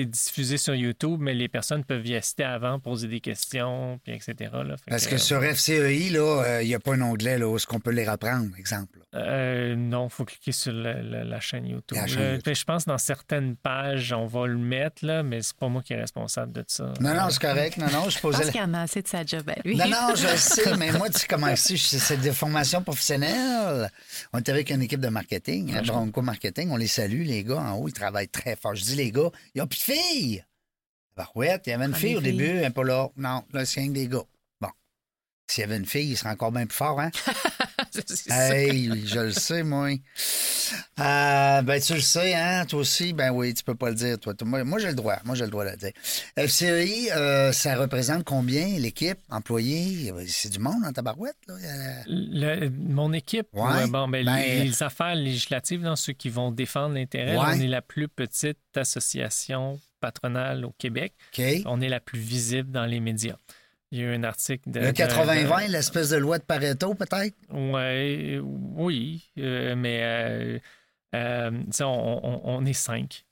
diffusé 0.06 0.58
sur 0.58 0.76
YouTube, 0.76 1.20
mais 1.20 1.34
les 1.34 1.48
personnes 1.48 1.84
peuvent 1.84 2.06
y 2.08 2.16
assister 2.16 2.44
avant, 2.44 2.80
poser 2.80 3.08
des 3.08 3.20
questions, 3.20 4.00
puis 4.04 4.14
etc. 4.14 4.36
là. 4.66 4.76
Parce 4.88 5.08
que 5.08 5.18
sur 5.18 5.42
FCEI, 5.44 6.10
là, 6.10 6.44
euh, 6.46 6.62
il 6.64 6.68
n'y 6.68 6.76
a 6.76 6.80
pas 6.80 6.94
un 6.94 7.02
onglet 7.02 7.38
là, 7.38 7.48
où 7.48 7.56
est-ce 7.56 7.68
qu'on 7.68 7.80
peut 7.80 7.92
les 7.92 8.08
reprendre, 8.10 8.48
exemple. 8.58 9.00
Euh, 9.16 9.76
non, 9.76 10.08
il 10.08 10.12
faut 10.12 10.26
cliquer 10.26 10.52
sur 10.52 10.74
la 10.74 11.40
chaîne 11.40 11.66
YouTube. 11.66 11.98
La 11.98 12.08
chaîne 12.08 12.20
Euh, 12.20 12.30
YouTube. 12.36 12.44
puis 12.44 12.56
Je 12.56 12.64
pense 12.66 12.84
que 12.86 12.90
dans 12.92 12.98
certaines 12.98 13.56
pages, 13.56 14.14
on 14.14 14.26
va 14.28 14.46
le 14.48 14.58
mettre, 14.58 15.06
là, 15.06 15.24
mais 15.24 15.42
c'est 15.42 15.56
pas 15.56 15.68
moi 15.70 15.82
qui 15.82 15.94
est 15.94 16.00
responsable 16.02 16.52
de 16.54 16.64
ça. 16.68 16.92
Non, 17.00 17.14
non, 17.14 17.30
c'est 17.30 17.42
correct. 17.42 17.78
Non, 17.78 17.88
non, 17.92 18.10
je 18.10 18.18
Je 18.18 18.20
posais 18.20 18.46
la... 18.46 18.52
qu'il 18.52 18.62
y 18.62 18.64
en 18.64 18.74
a 18.74 18.82
assez 18.82 19.02
de 19.02 19.08
sa 19.08 19.26
job 19.26 19.50
à 19.50 19.56
lui. 19.64 19.76
Non, 19.78 19.88
non, 19.88 20.16
je 20.16 20.28
le 20.28 20.38
sais, 20.38 20.76
mais 20.78 20.92
moi, 20.92 21.10
tu 21.10 21.20
sais 21.20 21.28
comment 21.28 21.56
c'est, 21.56 21.78
c'est 21.78 22.18
des 22.18 22.32
formations 22.38 22.82
professionnelles. 22.82 23.92
On 24.34 24.38
est 24.38 24.50
avec 24.50 24.70
une 24.70 24.82
équipe 24.82 25.00
de 25.00 25.10
marketing, 25.10 25.76
hein, 25.76 25.82
Bronco 25.86 26.22
Marketing, 26.22 26.70
on 26.72 26.78
les 26.78 26.88
salue, 26.88 27.24
les 27.24 27.44
gars 27.44 27.60
en 27.60 27.74
haut, 27.78 27.88
ils 27.88 27.94
travaillent 27.94 28.30
très 28.30 28.56
fort. 28.56 28.76
Je 28.76 28.84
dis, 28.84 28.96
les 28.96 29.12
gars, 29.12 29.30
il 29.54 29.58
n'y 29.58 29.62
a 29.62 29.68
plus 29.68 29.78
de 29.78 29.84
filles. 29.84 30.46
Barouette, 31.16 31.64
il 31.66 31.72
y 31.72 31.74
avait 31.74 31.86
une 31.86 31.96
fille 31.96 32.16
au 32.16 32.22
filles. 32.22 32.38
début, 32.38 32.64
un 32.64 32.72
peu 32.72 32.84
là. 32.84 33.10
Non, 33.18 33.44
là, 33.52 33.66
c'est 33.66 33.82
rien 33.82 33.90
que 33.90 33.96
des 33.96 34.08
gars. 34.08 34.24
Bon. 34.62 34.70
S'il 35.50 35.62
y 35.62 35.64
avait 35.64 35.78
une 35.78 35.86
fille, 35.86 36.12
il 36.12 36.18
serait 36.18 36.30
encore 36.30 36.52
bien 36.52 36.66
plus 36.66 36.76
fort, 36.76 37.00
hein? 37.00 37.10
Hey, 38.30 39.06
je 39.06 39.20
le 39.20 39.32
sais, 39.32 39.64
moi. 39.64 39.90
Euh, 41.00 41.62
ben, 41.62 41.82
tu 41.82 41.94
le 41.94 42.00
sais, 42.02 42.34
hein, 42.36 42.66
toi 42.66 42.80
aussi. 42.80 43.14
Ben 43.14 43.32
oui, 43.32 43.54
tu 43.54 43.64
peux 43.64 43.76
pas 43.76 43.90
le 43.90 43.96
dire, 43.96 44.20
toi. 44.20 44.34
Moi, 44.44 44.64
moi 44.64 44.80
j'ai 44.80 44.88
le 44.90 44.96
droit. 44.96 45.18
Moi, 45.24 45.36
j'ai 45.36 45.46
le 45.46 45.50
droit 45.52 45.66
de 45.66 45.72
le 45.72 45.78
dire. 45.78 45.92
FCEI, 46.36 47.12
euh, 47.12 47.52
ça 47.52 47.76
représente 47.76 48.24
combien, 48.24 48.66
l'équipe, 48.80 49.20
employés? 49.30 50.12
C'est 50.28 50.50
du 50.52 50.60
monde 50.60 50.84
en 50.86 50.92
tabarouette, 50.92 51.38
là? 51.48 51.54
Euh, 51.56 51.94
Le- 52.08 52.70
mon 52.70 53.14
équipe, 53.14 53.48
Ouais. 53.54 53.64
ouais, 53.64 53.88
bon, 53.88 54.08
ben, 54.08 54.26
Ben- 54.26 54.36
les, 54.38 54.64
les 54.66 54.84
affaires 54.84 55.16
législatives, 55.16 55.82
dans 55.82 55.96
ceux 55.96 56.14
qui 56.14 56.30
vont 56.30 56.52
défendre 56.52 56.96
l'intérêt, 56.96 57.38
Ouais. 57.38 57.44
on 57.56 57.60
est 57.60 57.68
la 57.68 57.82
plus 57.82 58.08
petite 58.08 58.58
association 58.76 59.80
patronale 60.00 60.66
au 60.66 60.72
Québec. 60.78 61.14
OK. 61.38 61.44
On 61.66 61.82
est 61.82 61.90
la 61.90 62.00
plus 62.00 62.20
visible 62.20 62.72
dans 62.72 62.86
les 62.86 63.00
médias. 63.00 63.38
Il 63.92 64.00
y 64.00 64.02
a 64.04 64.06
eu 64.06 64.16
un 64.16 64.24
article 64.24 64.70
de. 64.70 64.80
Le 64.80 64.88
de- 64.88 64.94
80-20, 64.94 65.68
de- 65.68 65.72
l'espèce 65.72 66.10
de 66.10 66.18
loi 66.18 66.40
de 66.40 66.44
Pareto, 66.44 66.94
peut-être? 66.94 67.36
Ouais, 67.52 68.40
oui, 68.42 69.32
euh, 69.38 69.76
mais 69.76 70.00
euh, 70.04 70.60
euh, 71.16 71.52
on 71.82 72.66
est 72.66 72.74
cinq. 72.74 73.26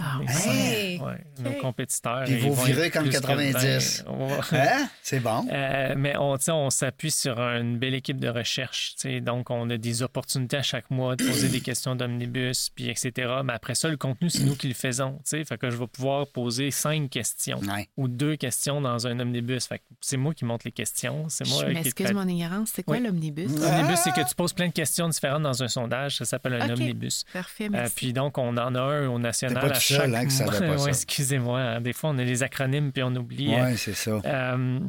Ah 0.00 0.18
est 0.22 0.98
ouais. 0.98 1.00
ouais. 1.02 1.24
Nos 1.40 1.50
Ok. 1.50 1.58
compétiteurs. 1.60 2.24
Puis 2.24 2.34
ils 2.34 2.40
vous 2.40 2.52
vont 2.54 2.62
virez 2.64 2.90
comme 2.90 3.04
plus 3.04 3.12
que 3.12 3.20
90. 3.20 4.04
20. 4.06 4.12
Ouais. 4.16 4.38
Hein? 4.52 4.88
C'est 5.02 5.20
bon. 5.20 5.46
Euh, 5.50 5.94
mais 5.96 6.14
on, 6.18 6.36
on 6.48 6.70
s'appuie 6.70 7.10
sur 7.10 7.38
une 7.40 7.78
belle 7.78 7.94
équipe 7.94 8.20
de 8.20 8.28
recherche. 8.28 8.94
tu 8.96 9.00
sais. 9.08 9.20
Donc, 9.20 9.50
on 9.50 9.70
a 9.70 9.76
des 9.78 10.02
opportunités 10.02 10.56
à 10.58 10.62
chaque 10.62 10.90
mois 10.90 11.16
de 11.16 11.24
poser 11.24 11.48
des 11.48 11.60
questions 11.60 11.94
d'omnibus, 11.96 12.70
puis 12.74 12.88
etc. 12.90 13.12
Mais 13.44 13.52
après 13.54 13.74
ça, 13.74 13.88
le 13.88 13.96
contenu, 13.96 14.28
c'est 14.30 14.42
nous 14.44 14.56
qui 14.56 14.68
le 14.68 14.74
faisons. 14.74 15.12
tu 15.18 15.22
sais. 15.38 15.44
Fait 15.44 15.56
que 15.58 15.70
je 15.70 15.76
vais 15.76 15.86
pouvoir 15.86 16.26
poser 16.26 16.70
cinq 16.70 17.10
questions 17.10 17.58
Ouais. 17.60 17.88
ou 17.96 18.08
deux 18.08 18.36
questions 18.36 18.80
dans 18.80 19.06
un 19.06 19.18
omnibus. 19.20 19.66
Fait 19.66 19.78
que 19.78 19.84
c'est 20.00 20.16
moi 20.16 20.34
qui 20.34 20.44
monte 20.44 20.64
les 20.64 20.72
questions. 20.72 21.26
C'est 21.28 21.48
moi 21.48 21.64
Je 21.66 21.72
m'excuse 21.72 22.12
mon 22.12 22.26
ignorance. 22.28 22.72
C'est 22.74 22.82
quoi 22.82 22.96
Oui. 22.96 23.02
l'omnibus? 23.04 23.50
L'omnibus, 23.50 23.98
c'est 24.04 24.12
que 24.12 24.28
tu 24.28 24.34
poses 24.34 24.52
plein 24.52 24.68
de 24.68 24.72
questions 24.72 25.08
différentes 25.08 25.42
dans 25.44 25.62
un 25.62 25.68
sondage. 25.68 26.16
Ça 26.18 26.24
s'appelle 26.24 26.54
un 26.60 26.70
omnibus. 26.70 27.24
Parfait, 27.32 27.64
Euh, 27.66 27.70
merci. 27.72 27.94
puis 27.94 28.12
donc, 28.12 28.36
on 28.38 28.56
en 28.56 28.74
a 28.74 28.80
un 28.80 29.06
au 29.08 29.18
national 29.18 29.72
à 29.78 29.80
chaque 29.80 30.14
hein, 30.14 30.46
pas 30.46 30.76
Ouais. 30.84 30.88
Excusez-moi. 30.88 31.60
hein. 31.60 31.80
Des 31.80 31.92
fois, 31.92 32.10
on 32.10 32.18
a 32.18 32.24
les 32.24 32.42
acronymes 32.42 32.92
puis 32.92 33.02
on 33.02 33.14
oublie. 33.16 33.48
Oui, 33.54 33.76
c'est 33.76 33.94
ça. 33.94 34.20
Euh, 34.24 34.80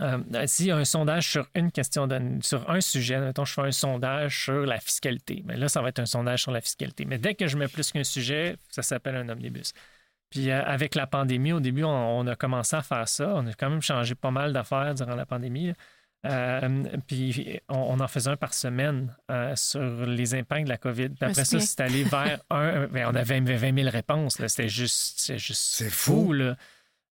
euh, 0.00 0.18
a 0.34 0.76
un 0.76 0.84
sondage 0.84 1.28
sur 1.30 1.46
une 1.54 1.70
question, 1.70 2.06
de- 2.06 2.38
sur 2.42 2.68
un 2.70 2.80
sujet, 2.80 3.18
mettons, 3.20 3.44
je 3.44 3.52
fais 3.52 3.60
un 3.62 3.72
sondage 3.72 4.44
sur 4.44 4.64
la 4.64 4.80
fiscalité. 4.80 5.42
Mais 5.46 5.56
là, 5.56 5.68
ça 5.68 5.82
va 5.82 5.90
être 5.90 5.98
un 5.98 6.06
sondage 6.06 6.42
sur 6.42 6.50
la 6.52 6.60
fiscalité. 6.62 7.04
Mais 7.04 7.18
dès 7.18 7.34
que 7.34 7.46
je 7.46 7.58
mets 7.58 7.68
plus 7.68 7.92
qu'un 7.92 8.04
sujet, 8.04 8.56
ça 8.70 8.82
s'appelle 8.82 9.16
un 9.16 9.28
omnibus. 9.28 9.72
Puis 10.30 10.50
euh, 10.50 10.62
avec 10.64 10.94
la 10.94 11.06
pandémie, 11.06 11.52
au 11.52 11.60
début, 11.60 11.84
on, 11.84 12.20
on 12.20 12.26
a 12.26 12.34
commencé 12.36 12.74
à 12.74 12.82
faire 12.82 13.06
ça. 13.06 13.34
On 13.34 13.46
a 13.46 13.52
quand 13.52 13.68
même 13.68 13.82
changé 13.82 14.14
pas 14.14 14.30
mal 14.30 14.54
d'affaires 14.54 14.94
durant 14.94 15.14
la 15.14 15.26
pandémie. 15.26 15.66
là. 15.68 15.74
Euh, 16.24 16.84
puis 17.06 17.60
on, 17.68 17.74
on 17.76 18.00
en 18.00 18.06
faisait 18.08 18.30
un 18.30 18.36
par 18.36 18.54
semaine 18.54 19.14
euh, 19.30 19.54
sur 19.56 20.06
les 20.06 20.34
impacts 20.34 20.64
de 20.64 20.68
la 20.68 20.76
COVID. 20.76 21.08
Puis 21.10 21.18
après 21.30 21.44
ça, 21.44 21.58
c'est 21.58 21.80
allé 21.80 22.04
vers 22.04 22.38
un. 22.50 22.86
ben, 22.86 23.08
on 23.10 23.14
avait 23.14 23.40
20 23.40 23.74
000 23.76 23.90
réponses. 23.90 24.38
là. 24.38 24.48
C'était 24.48 24.68
juste, 24.68 25.36
juste 25.36 25.60
C'est 25.62 25.90
fou. 25.90 26.32
là. 26.32 26.56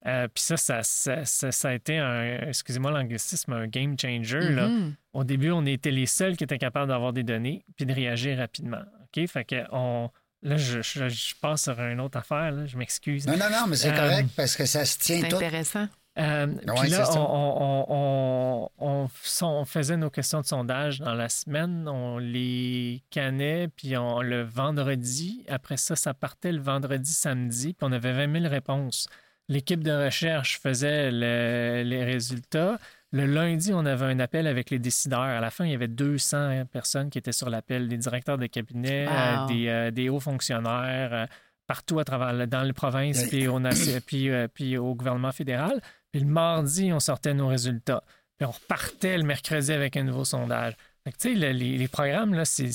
Euh, 0.08 0.28
puis 0.34 0.42
ça 0.44 0.58
ça, 0.58 0.82
ça, 0.82 1.26
ça- 1.26 1.52
ça 1.52 1.70
a 1.70 1.74
été 1.74 1.98
un, 2.00 2.48
excusez-moi 2.48 2.90
l'anglicisme, 2.92 3.54
un 3.54 3.68
game 3.68 3.96
changer. 4.00 4.40
là. 4.50 4.68
Mhm. 4.68 4.96
Au 5.14 5.24
début, 5.24 5.52
on 5.52 5.66
était 5.66 5.92
les 5.92 6.06
seuls 6.08 6.38
qui 6.38 6.44
étaient 6.44 6.58
capables 6.58 6.88
d'avoir 6.88 7.14
des 7.14 7.24
données 7.24 7.64
puis 7.76 7.86
de 7.86 7.94
réagir 7.94 8.38
rapidement. 8.38 8.82
OK? 9.16 9.28
Fait 9.28 9.44
que 9.44 9.58
on, 9.72 10.10
là, 10.42 10.56
je, 10.58 10.82
je- 10.82 11.10
je 11.10 11.36
passe 11.40 11.64
sur 11.64 11.80
une 11.80 12.00
autre 12.00 12.18
affaire, 12.18 12.52
là, 12.52 12.66
je 12.66 12.78
m'excuse. 12.78 13.28
Non, 13.28 13.38
non, 13.38 13.50
non, 13.52 13.68
mais 13.68 13.76
c'est 13.76 13.92
Euh, 13.92 13.96
correct 13.96 14.30
parce 14.36 14.56
que 14.56 14.66
ça 14.66 14.86
se 14.86 14.98
tient 14.98 15.20
C'est 15.22 15.28
tout. 15.28 15.36
intéressant. 15.36 15.88
Euh, 16.20 16.46
Ouais, 16.48 16.74
puis 16.82 16.90
là, 16.90 17.10
on, 17.16 17.20
on- 17.20 17.86
on- 17.90 18.70
on- 18.80 19.10
on 19.48 19.66
faisait 19.66 19.96
nos 19.96 20.10
questions 20.10 20.42
de 20.42 20.46
sondage 20.46 21.00
dans 21.00 21.14
la 21.14 21.30
semaine, 21.30 21.88
on 21.88 22.18
les 22.18 23.02
cannait, 23.12 23.70
puis 23.70 23.96
on, 23.96 24.22
le 24.22 24.42
vendredi. 24.44 25.46
Après 25.48 25.78
ça, 25.78 25.96
ça 25.96 26.14
partait 26.14 26.52
le 26.52 26.60
vendredi, 26.62 27.14
samedi, 27.14 27.74
puis 27.74 27.88
on 27.88 27.92
avait 27.94 28.12
20 28.12 28.40
000 28.42 28.50
réponses. 28.52 29.08
L'équipe 29.48 29.84
de 29.84 29.92
recherche 30.06 30.60
faisait 30.60 31.12
le- 31.12 31.84
les 31.86 32.04
résultats. 32.04 32.78
Le 33.14 33.26
lundi, 33.26 33.74
on 33.74 33.86
avait 33.86 34.06
un 34.06 34.20
appel 34.20 34.48
avec 34.48 34.70
les 34.70 34.80
décideurs. 34.80 35.22
À 35.22 35.40
la 35.42 35.50
fin, 35.50 35.66
il 35.66 35.72
y 35.72 35.76
avait 35.76 35.88
200 35.90 36.64
personnes 36.72 37.10
qui 37.10 37.18
étaient 37.18 37.32
sur 37.34 37.50
l'appel, 37.50 37.88
des 37.90 37.98
directeurs 37.98 38.38
de 38.38 38.46
cabinet, 38.48 39.06
Wow. 39.08 39.14
euh, 39.14 39.46
des, 39.48 39.68
euh, 39.68 39.92
des 39.92 40.10
hauts 40.10 40.20
fonctionnaires, 40.22 41.14
euh, 41.14 41.26
partout 41.68 42.00
à 42.00 42.04
travers 42.06 42.48
dans 42.48 42.64
les 42.64 42.74
provinces, 42.74 43.22
Ouais. 43.24 43.28
puis 43.28 43.48
au, 43.48 43.60
nation- 43.60 44.00
puis, 44.06 44.30
euh, 44.30 44.48
puis 44.54 44.78
au 44.78 44.94
gouvernement 44.96 45.32
fédéral. 45.32 45.82
Puis 46.12 46.22
le 46.22 46.28
mardi, 46.28 46.92
on 46.94 47.00
sortait 47.00 47.34
nos 47.34 47.48
résultats. 47.48 48.04
Puis 48.38 48.46
on 48.48 48.52
repartait 48.52 49.18
le 49.18 49.24
mercredi 49.24 49.72
avec 49.72 49.96
un 49.98 50.04
nouveau 50.04 50.26
sondage. 50.26 50.74
Fait 51.04 51.12
que, 51.12 51.18
tu 51.18 51.34
sais, 51.34 51.40
le- 51.40 51.52
les, 51.58 51.78
les 51.78 51.88
programmes, 51.88 52.34
là, 52.36 52.46
c'est 52.46 52.68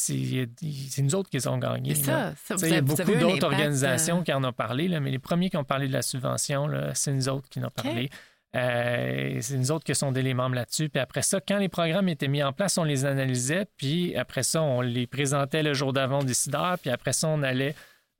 nous 0.98 1.14
autres 1.14 1.30
qui 1.30 1.36
les 1.36 1.46
ont 1.46 1.58
gagnés. 1.58 1.94
C'est 1.94 2.04
ça. 2.04 2.34
ça 2.44 2.54
vous 2.56 2.64
Il 2.66 2.72
y 2.72 2.74
a 2.76 2.80
beaucoup 2.80 2.96
d'autres 3.20 3.44
organisations 3.44 4.18
euh, 4.20 4.22
qui 4.22 4.32
en 4.32 4.42
ont 4.42 4.52
parlé, 4.52 4.88
là, 4.88 4.98
mais 5.00 5.10
les 5.10 5.18
premiers 5.20 5.48
qui 5.50 5.56
ont 5.56 5.64
parlé 5.64 5.86
de 5.86 5.92
la 5.92 6.02
subvention, 6.02 6.66
là, 6.66 6.92
c'est 6.94 7.12
nous 7.12 7.28
autres 7.28 7.48
qui 7.48 7.60
en 7.60 7.64
ont 7.66 7.70
parlé. 7.70 8.10
Euh, 8.56 9.38
c'est 9.42 9.58
nous 9.58 9.70
autres 9.70 9.84
qui 9.84 9.94
sondé 9.94 10.22
les 10.22 10.32
membres 10.34 10.54
là-dessus. 10.56 10.88
Puis 10.88 11.00
après 11.00 11.22
ça, 11.22 11.40
quand 11.46 11.58
les 11.58 11.68
programmes 11.68 12.08
étaient 12.08 12.26
mis 12.28 12.42
en 12.42 12.52
place, 12.52 12.78
on 12.78 12.84
les 12.84 13.04
analysait. 13.04 13.66
Puis 13.76 14.16
après 14.16 14.42
ça, 14.42 14.62
on 14.62 14.80
les 14.80 15.06
présentait 15.06 15.62
le 15.62 15.74
jour 15.74 15.92
d'avant 15.92 16.20
aux 16.20 16.24
décideurs. 16.24 16.78
Puis 16.78 16.90
après 16.90 17.12
ça, 17.12 17.28
on 17.28 17.42
allait 17.42 17.74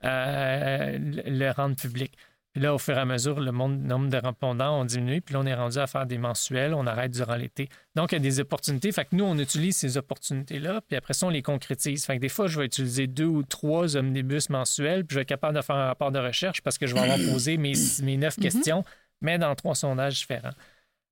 euh, 0.05 0.97
le 0.99 1.51
rendre 1.51 1.75
public. 1.75 2.13
Puis 2.57 2.63
là, 2.63 2.73
au 2.73 2.79
fur 2.79 2.97
et 2.97 2.99
à 2.99 3.05
mesure, 3.05 3.39
le 3.39 3.51
monde- 3.51 3.83
nombre 3.83 4.09
de 4.09 4.17
répondants 4.17 4.79
ont 4.81 4.83
diminué. 4.83 5.21
Puis 5.21 5.33
là, 5.35 5.41
on 5.41 5.45
est 5.45 5.53
rendu 5.53 5.77
à 5.77 5.85
faire 5.85 6.07
des 6.07 6.17
mensuels. 6.17 6.73
On 6.73 6.87
arrête 6.87 7.11
durant 7.11 7.35
l'été. 7.35 7.69
Donc, 7.93 8.13
il 8.13 8.15
y 8.15 8.17
a 8.17 8.19
des 8.19 8.39
opportunités. 8.39 8.91
Fait 8.91 9.05
que 9.05 9.15
nous, 9.15 9.25
on 9.25 9.37
utilise 9.37 9.77
ces 9.77 9.95
opportunités-là. 9.95 10.81
Puis 10.87 10.97
après 10.97 11.13
ça, 11.13 11.27
on 11.27 11.29
les 11.29 11.43
concrétise. 11.43 12.03
Fait 12.03 12.15
que 12.15 12.21
des 12.21 12.29
fois, 12.29 12.47
je 12.47 12.57
vais 12.59 12.65
utiliser 12.65 13.05
deux 13.05 13.25
ou 13.25 13.43
trois 13.43 13.95
omnibus 13.95 14.49
mensuels. 14.49 15.05
Puis 15.05 15.13
je 15.13 15.19
vais 15.19 15.21
être 15.21 15.27
capable 15.29 15.55
de 15.55 15.61
faire 15.61 15.75
un 15.75 15.85
rapport 15.85 16.11
de 16.11 16.17
recherche 16.17 16.61
parce 16.63 16.79
que 16.79 16.87
je 16.87 16.95
vais 16.95 17.01
avoir 17.01 17.19
posé 17.31 17.57
mes, 17.57 17.73
mes 18.01 18.17
neuf 18.17 18.37
questions, 18.39 18.83
mais 19.21 19.37
dans 19.37 19.53
trois 19.53 19.75
sondages 19.75 20.15
différents. 20.15 20.55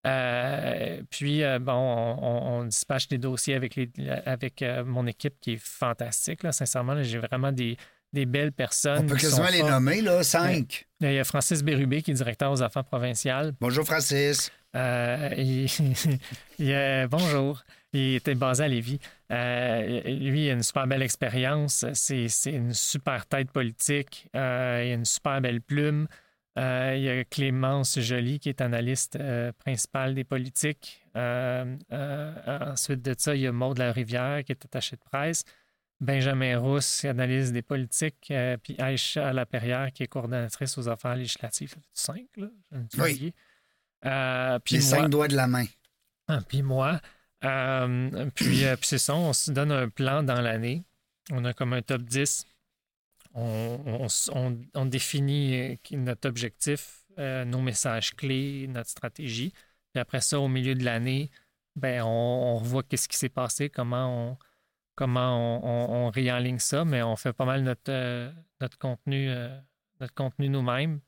Euh, 0.08 1.02
puis, 1.10 1.44
euh, 1.44 1.60
bon, 1.60 1.74
on, 1.74 2.60
on- 2.62 2.66
dispatche 2.66 3.08
des 3.08 3.18
dossiers 3.18 3.56
avec, 3.56 3.76
les, 3.76 3.90
avec 4.26 4.62
euh, 4.62 4.84
mon 4.84 5.06
équipe 5.08 5.36
qui 5.40 5.54
est 5.54 5.58
fantastique. 5.64 6.44
Là. 6.44 6.52
Sincèrement, 6.52 6.94
là, 6.94 7.04
j'ai 7.04 7.18
vraiment 7.20 7.52
des, 7.52 7.78
des 8.16 8.26
belles 8.26 8.52
personnes. 8.52 9.04
On 9.04 9.08
peut 9.08 9.16
quasiment 9.18 9.50
les 9.50 9.62
nommer, 9.62 10.02
là, 10.02 10.24
cinq. 10.24 10.88
Il 11.02 11.12
y 11.14 11.20
a 11.20 11.24
Francis 11.24 11.62
Bérubé, 11.64 12.02
qui 12.02 12.12
est 12.12 12.16
directeur 12.16 12.52
aux 12.52 12.64
affaires 12.64 12.86
provinciales. 12.86 13.54
Bonjour, 13.62 13.86
Francis. 13.86 14.52
Euh, 14.76 15.30
il- 15.38 15.68
il 16.60 16.72
est- 16.72 17.08
bonjour. 17.08 17.64
Il 17.94 18.16
était 18.16 18.36
basé 18.36 18.64
à 18.64 18.68
Lévis. 18.68 19.00
Euh, 19.32 20.02
lui, 20.06 20.46
il 20.46 20.50
a 20.50 20.54
une 20.54 20.64
super 20.64 20.88
belle 20.88 21.02
expérience. 21.04 21.86
C'est 21.94 22.28
une 22.52 22.74
super 22.74 23.26
tête 23.26 23.52
politique. 23.52 24.28
Euh, 24.36 24.82
il 24.86 24.92
a 24.92 24.94
une 24.96 25.06
super 25.06 25.40
belle 25.40 25.62
plume. 25.62 26.08
Euh, 26.58 26.94
il 26.98 27.04
y 27.04 27.10
a 27.10 27.24
Clémence 27.26 28.00
Joly, 28.00 28.40
qui 28.40 28.50
est 28.50 28.62
analyste 28.62 29.18
euh, 29.18 29.52
principale 29.64 30.14
des 30.16 30.24
politiques. 30.24 31.06
Euh, 31.18 31.76
euh, 31.94 32.72
ensuite 32.72 33.02
de 33.02 33.14
ça, 33.18 33.36
il 33.36 33.42
y 33.42 33.48
a 33.48 33.52
Maud 33.52 33.80
Rivière, 33.80 34.44
qui 34.44 34.52
est 34.54 34.66
attachée 34.66 34.96
de 34.96 35.02
presse. 35.10 35.44
Benjamin 36.02 36.58
Rousse, 36.60 37.02
qui 37.02 37.08
analyse 37.08 37.52
des 37.52 37.62
politiques. 37.62 38.30
euh, 38.32 38.58
puis 38.58 38.76
Aïcha 38.80 39.32
Laperrière, 39.34 39.92
qui 39.94 40.04
est 40.04 40.08
coordonnatrice 40.08 40.78
aux 40.78 40.90
affaires 40.90 41.16
législatives. 41.16 41.70
Ça 41.94 42.14
fait 42.14 42.20
cinq, 42.22 42.28
là? 42.38 42.48
Oui. 43.00 43.34
Euh, 44.06 44.60
puis 44.60 44.76
Les 44.76 44.82
moi- 44.82 44.90
cinq 44.90 45.10
doigts 45.10 45.28
de 45.28 45.36
la 45.36 45.48
main. 45.48 45.66
ah, 46.28 46.40
puis 46.48 46.62
moi, 46.62 47.00
euh, 47.44 48.30
puis, 48.36 48.66
euh, 48.66 48.76
puis 48.76 48.88
c'est 48.88 48.98
ça, 48.98 49.16
on 49.16 49.34
se 49.34 49.52
donne 49.52 49.72
un 49.72 49.90
plan 49.90 50.22
dans 50.24 50.42
l'année. 50.42 50.84
On 51.32 51.44
a 51.46 51.54
comme 51.54 51.74
un 51.74 51.82
top 51.82 52.02
10. 52.04 52.46
On, 53.34 54.86
définit 54.86 55.78
notre 55.92 56.30
objectif, 56.30 57.04
nos 57.18 57.62
messages 57.62 58.16
clés, 58.16 58.68
notre 58.68 58.90
stratégie. 58.90 59.52
Puis 59.94 60.00
après 60.00 60.22
ça, 60.22 60.40
au 60.40 60.48
milieu 60.48 60.76
de 60.76 60.84
l'année, 60.86 61.30
ben, 61.76 62.04
on, 62.04 62.08
on 62.08 62.58
revoit 62.58 62.84
qu'est-ce 62.84 63.10
qui 63.10 63.18
s'est 63.18 63.28
passé, 63.30 63.70
comment 63.70 64.30
on, 64.32 64.38
comment 64.96 65.60
on, 65.64 65.66
on- 65.66 66.08
on 66.08 66.10
réenligne 66.10 66.60
ça, 66.60 66.86
mais 66.86 67.02
on 67.04 67.16
fait 67.16 67.34
pas 67.34 67.46
mal 67.46 67.64
notre, 67.64 67.92
euh, 67.92 68.32
notre 68.62 68.78
contenu, 68.78 69.30
euh, 69.30 69.58
notre 70.00 70.14
contenu 70.14 70.50
nous-mêmes. 70.50 71.00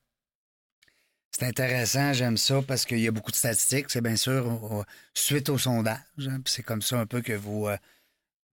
C'est 1.31 1.45
intéressant, 1.45 2.13
j'aime 2.13 2.37
ça 2.37 2.61
parce 2.63 2.85
qu'il 2.85 2.99
y 2.99 3.07
a 3.07 3.11
beaucoup 3.11 3.31
de 3.31 3.35
statistiques, 3.35 3.89
c'est 3.91 4.01
bien 4.01 4.15
sûr, 4.15 4.47
au- 4.47 4.79
au- 4.81 4.85
suite 5.13 5.49
au 5.49 5.57
sondage. 5.57 5.99
hein, 6.19 6.41
puis 6.43 6.51
c'est 6.53 6.63
comme 6.63 6.81
ça 6.81 6.99
un 6.99 7.05
peu 7.05 7.21
que 7.21 7.33
vous, 7.33 7.67
euh, 7.67 7.77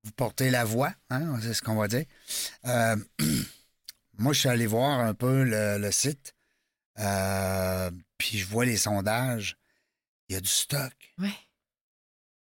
vous 0.05 0.13
portez 0.13 0.51
la 0.51 0.65
voix, 0.65 0.93
hein, 1.11 1.39
c'est 1.41 1.55
ce 1.55 1.63
qu'on 1.63 1.77
va 1.77 1.89
dire. 1.89 2.05
Euh, 2.67 2.97
moi, 4.19 4.33
je 4.33 4.41
suis 4.41 4.49
allé 4.49 4.67
voir 4.67 5.01
un 5.01 5.15
peu 5.15 5.45
le, 5.45 5.79
le 5.79 5.91
site, 5.93 6.35
euh, 6.99 7.91
puis 8.19 8.39
je 8.39 8.47
vois 8.47 8.65
les 8.67 8.77
sondages. 8.77 9.57
Il 10.29 10.35
y 10.35 10.37
a 10.37 10.41
du 10.41 10.49
stock. 10.49 10.93
Ouais. 11.19 11.29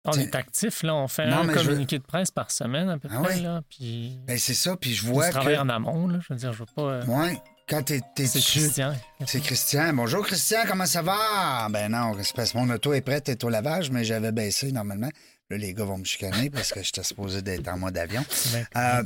On 0.06 0.14
est 0.14 0.34
actif, 0.36 0.82
là. 0.84 0.96
On 0.96 1.08
fait 1.08 1.28
Non, 1.28 1.38
un 1.40 1.44
je 1.44 1.48
veux- 1.60 1.64
communiqué 1.66 2.00
de 2.00 2.04
presse 2.04 2.32
par 2.32 2.50
semaine, 2.50 2.90
à 2.90 2.98
peu 2.98 3.08
Ah 3.12 3.20
près, 3.22 3.40
là. 3.40 3.62
Puis... 3.70 4.18
Ben, 4.26 4.38
c'est 4.38 4.56
ça, 4.56 4.76
puis 4.76 4.94
je 4.96 5.06
vois 5.06 5.30
travaille 5.30 5.56
que. 5.56 5.60
en 5.62 5.70
amont, 5.70 6.08
là. 6.08 6.20
Je 6.28 6.34
veux 6.34 6.40
dire, 6.40 6.54
je 6.54 6.60
veux 6.60 6.66
pas. 6.76 6.82
euh, 6.82 7.06
Ouais, 7.06 7.38
quand 7.70 7.84
t'es, 7.84 8.02
t'es 8.16 8.26
c'est 8.26 8.40
dessus. 8.40 8.60
Christian. 8.62 8.96
C'est 9.28 9.42
Christian. 9.42 9.94
Bonjour 9.94 10.26
Christian, 10.26 10.60
comment 10.68 10.88
ça 10.88 11.02
va? 11.04 11.68
Ben 11.70 11.90
non, 11.92 12.16
c'est 12.24 12.36
parce 12.36 12.54
que 12.54 12.58
mon 12.58 12.70
auto 12.74 12.94
est 12.94 13.02
prête, 13.02 13.30
est 13.30 13.44
au 13.44 13.50
lavage, 13.50 13.92
mais 13.92 14.04
j'avais 14.04 14.32
baissé 14.32 14.72
normalement. 14.72 15.10
Là, 15.52 15.58
les 15.58 15.74
gars 15.74 15.84
vont 15.86 15.98
me 16.00 16.04
chicaner 16.06 16.50
parce 16.50 16.72
que 16.72 16.82
j'étais 16.82 17.04
supposé 17.04 17.42
d'être 17.44 17.68
en 17.68 17.78
mode 17.78 17.98
avion. 17.98 18.24
Ben, 18.54 18.66
Euh, 18.78 19.04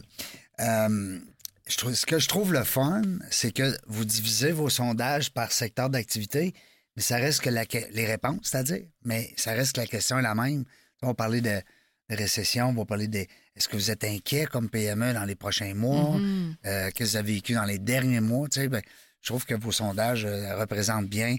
euh, 0.61 1.19
je 1.67 1.77
trouve, 1.77 1.93
ce 1.93 2.05
que 2.05 2.19
je 2.19 2.27
trouve 2.29 2.53
le 2.53 2.63
fun, 2.63 3.01
c'est 3.31 3.51
que 3.51 3.77
vous 3.87 4.05
divisez 4.05 4.51
vos 4.53 4.69
sondages 4.69 5.31
par 5.31 5.51
secteur 5.51 5.89
d'activité, 5.89 6.53
mais 6.95 7.01
ça 7.01 7.17
reste 7.17 7.41
que 7.41 7.49
la, 7.49 7.65
que- 7.65 7.91
les 7.91 8.05
réponses, 8.05 8.39
c'est-à-dire, 8.43 8.83
mais 9.03 9.33
ça 9.35 9.51
reste 9.51 9.75
que 9.75 9.81
la 9.81 9.87
question 9.87 10.17
est 10.19 10.21
la 10.21 10.35
même. 10.35 10.63
On 11.01 11.07
va 11.07 11.13
parler 11.13 11.41
de, 11.41 11.61
de 12.09 12.15
récession, 12.15 12.67
on 12.69 12.73
va 12.73 12.85
parler 12.85 13.07
de 13.07 13.25
est-ce 13.55 13.67
que 13.69 13.75
vous 13.77 13.91
êtes 13.91 14.03
inquiet 14.03 14.45
comme 14.45 14.69
PME 14.69 15.13
dans 15.13 15.25
les 15.25 15.35
prochains 15.35 15.73
mois? 15.73 16.17
Mhm. 16.17 16.55
Euh, 16.65 16.89
qu'est-ce 16.93 17.13
que 17.13 17.17
vous 17.17 17.17
avez 17.17 17.33
vécu 17.35 17.53
dans 17.53 17.63
les 17.65 17.79
derniers 17.79 18.21
mois? 18.21 18.47
Tu 18.49 18.59
sais, 18.61 18.67
ben, 18.67 18.81
je 19.21 19.27
trouve 19.29 19.45
que 19.45 19.55
vos 19.55 19.71
sondages 19.71 20.25
euh, 20.25 20.57
représentent 20.59 21.07
bien. 21.07 21.35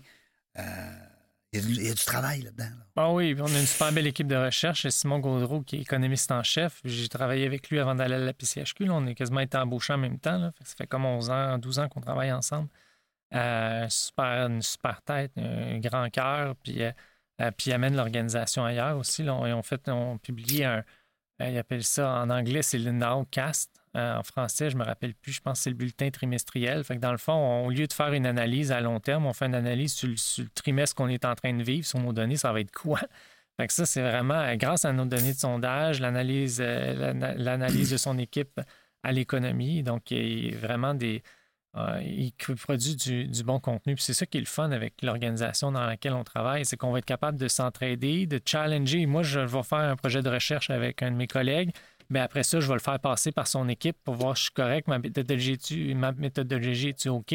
euh, 0.58 0.62
Il 1.52 1.60
y, 1.60 1.62
a 1.62 1.66
du- 1.66 1.74
il 1.74 1.86
y 1.86 1.90
a 1.90 1.94
du 1.94 2.04
travail 2.04 2.42
là-dedans. 2.42 2.64
là. 2.64 2.86
Ah 2.96 3.12
oui, 3.12 3.34
on 3.38 3.46
a 3.46 3.58
une 3.60 3.66
super 3.66 3.92
belle 3.92 4.06
équipe 4.08 4.26
de 4.26 4.36
recherche. 4.36 4.82
C'est 4.82 4.90
Simon 4.90 5.20
Gaudreau, 5.20 5.62
qui 5.62 5.76
est 5.76 5.80
économiste 5.80 6.30
en 6.32 6.42
chef. 6.42 6.80
J'ai 6.84 7.08
travaillé 7.08 7.46
avec 7.46 7.70
lui 7.70 7.78
avant 7.78 7.94
d'aller 7.94 8.14
à 8.16 8.18
la 8.18 8.32
PCHQ. 8.32 8.84
là. 8.86 8.94
On 8.94 9.06
a 9.06 9.14
quasiment 9.14 9.40
été 9.40 9.56
embauchés 9.56 9.92
en 9.94 9.98
même 9.98 10.18
temps. 10.18 10.38
là. 10.38 10.52
Ça 10.64 10.74
fait 10.76 10.86
comme 10.86 11.04
11 11.04 11.30
ans, 11.30 11.56
12 11.58 11.78
ans 11.78 11.88
qu'on 11.88 12.00
travaille 12.00 12.32
ensemble. 12.32 12.68
Euh, 13.34 13.86
super, 13.88 14.46
une 14.48 14.60
super 14.62 15.00
tête, 15.02 15.32
un 15.36 15.78
grand 15.78 16.08
cœur. 16.10 16.56
Puis, 16.62 16.82
euh, 16.82 16.92
puis 17.56 17.70
il 17.70 17.72
amène 17.72 17.94
l'organisation 17.96 18.64
ailleurs 18.64 18.96
aussi. 18.96 19.22
Là. 19.22 19.34
On, 19.34 19.44
on 19.44 19.62
fait, 19.62 19.90
publie 20.22 20.64
un. 20.64 20.84
euh, 21.42 21.48
ils 21.50 21.58
appellent 21.58 21.84
ça 21.84 22.10
en 22.22 22.30
anglais, 22.30 22.62
c'est 22.62 22.78
le 22.78 22.92
Nowcast. 22.92 23.70
Euh, 23.96 24.16
en 24.18 24.22
français, 24.22 24.68
je 24.68 24.76
me 24.76 24.84
rappelle 24.84 25.14
plus, 25.14 25.32
je 25.32 25.40
pense 25.40 25.58
que 25.58 25.62
c'est 25.64 25.70
le 25.70 25.76
bulletin 25.76 26.10
trimestriel. 26.10 26.84
Fait 26.84 26.96
que 26.96 27.00
dans 27.00 27.12
le 27.12 27.18
fond, 27.18 27.32
on- 27.32 27.66
au 27.66 27.70
lieu 27.70 27.86
de 27.86 27.92
faire 27.92 28.12
une 28.12 28.26
analyse 28.26 28.70
à 28.72 28.80
long 28.82 29.00
terme, 29.00 29.24
on 29.26 29.32
fait 29.32 29.46
une 29.46 29.54
analyse 29.54 29.94
sur 29.94 30.08
le, 30.08 30.48
trimestre 30.54 30.94
qu'on 30.96 31.08
est 31.08 31.24
en 31.24 31.34
train 31.34 31.54
de 31.54 31.62
vivre, 31.62 31.86
sur 31.86 31.98
nos 31.98 32.12
données, 32.12 32.36
ça 32.36 32.52
va 32.52 32.60
être 32.60 32.72
quoi? 32.72 33.00
Fait 33.58 33.66
que 33.66 33.72
ça, 33.72 33.86
c'est 33.86 34.02
vraiment 34.02 34.34
euh, 34.34 34.54
grâce 34.56 34.84
à 34.84 34.92
nos 34.92 35.06
données 35.06 35.32
de 35.32 35.38
sondage, 35.38 36.00
l'analyse, 36.00 36.58
euh, 36.60 36.92
l'ana- 36.92 37.34
l'analyse 37.36 37.90
de 37.90 37.96
son 37.96 38.18
équipe 38.18 38.60
à 39.02 39.12
l'économie. 39.12 39.82
Donc, 39.82 40.10
il 40.10 40.50
y 40.50 40.54
a 40.54 40.58
vraiment 40.58 40.92
des. 40.92 41.22
Euh, 41.76 42.00
il 42.02 42.32
produit 42.32 42.96
du, 42.96 43.44
bon 43.44 43.60
contenu. 43.60 43.94
Puis 43.94 44.04
c'est 44.04 44.14
ça 44.14 44.24
qui 44.26 44.38
est 44.38 44.40
le 44.40 44.46
fun 44.46 44.70
avec 44.70 45.02
l'organisation 45.02 45.72
dans 45.72 45.84
laquelle 45.84 46.14
on 46.14 46.24
travaille, 46.24 46.64
c'est 46.64 46.76
qu'on 46.76 46.90
va 46.90 46.98
être 46.98 47.04
capable 47.04 47.38
de 47.38 47.48
s'entraider, 47.48 48.26
de 48.26 48.40
challenger. 48.44 49.04
Moi, 49.06 49.22
je 49.22 49.40
vais 49.40 49.62
faire 49.62 49.78
un 49.78 49.96
projet 49.96 50.22
de 50.22 50.30
recherche 50.30 50.70
avec 50.70 51.02
un 51.02 51.10
de 51.10 51.16
mes 51.16 51.26
collègues. 51.26 51.70
Mais 52.08 52.20
après 52.20 52.44
ça, 52.44 52.60
je 52.60 52.68
vais 52.68 52.74
le 52.74 52.80
faire 52.80 53.00
passer 53.00 53.32
par 53.32 53.46
son 53.48 53.68
équipe 53.68 53.96
pour 54.04 54.14
voir 54.14 54.36
si 54.36 54.42
je 54.42 54.44
suis 54.44 54.54
correct, 54.54 54.86
ma 54.88 54.98
méthodologie 54.98 55.52
est-tu, 55.52 55.94
ma 55.94 56.12
méthodologie 56.12 56.88
est 56.90 57.06
OK. 57.08 57.34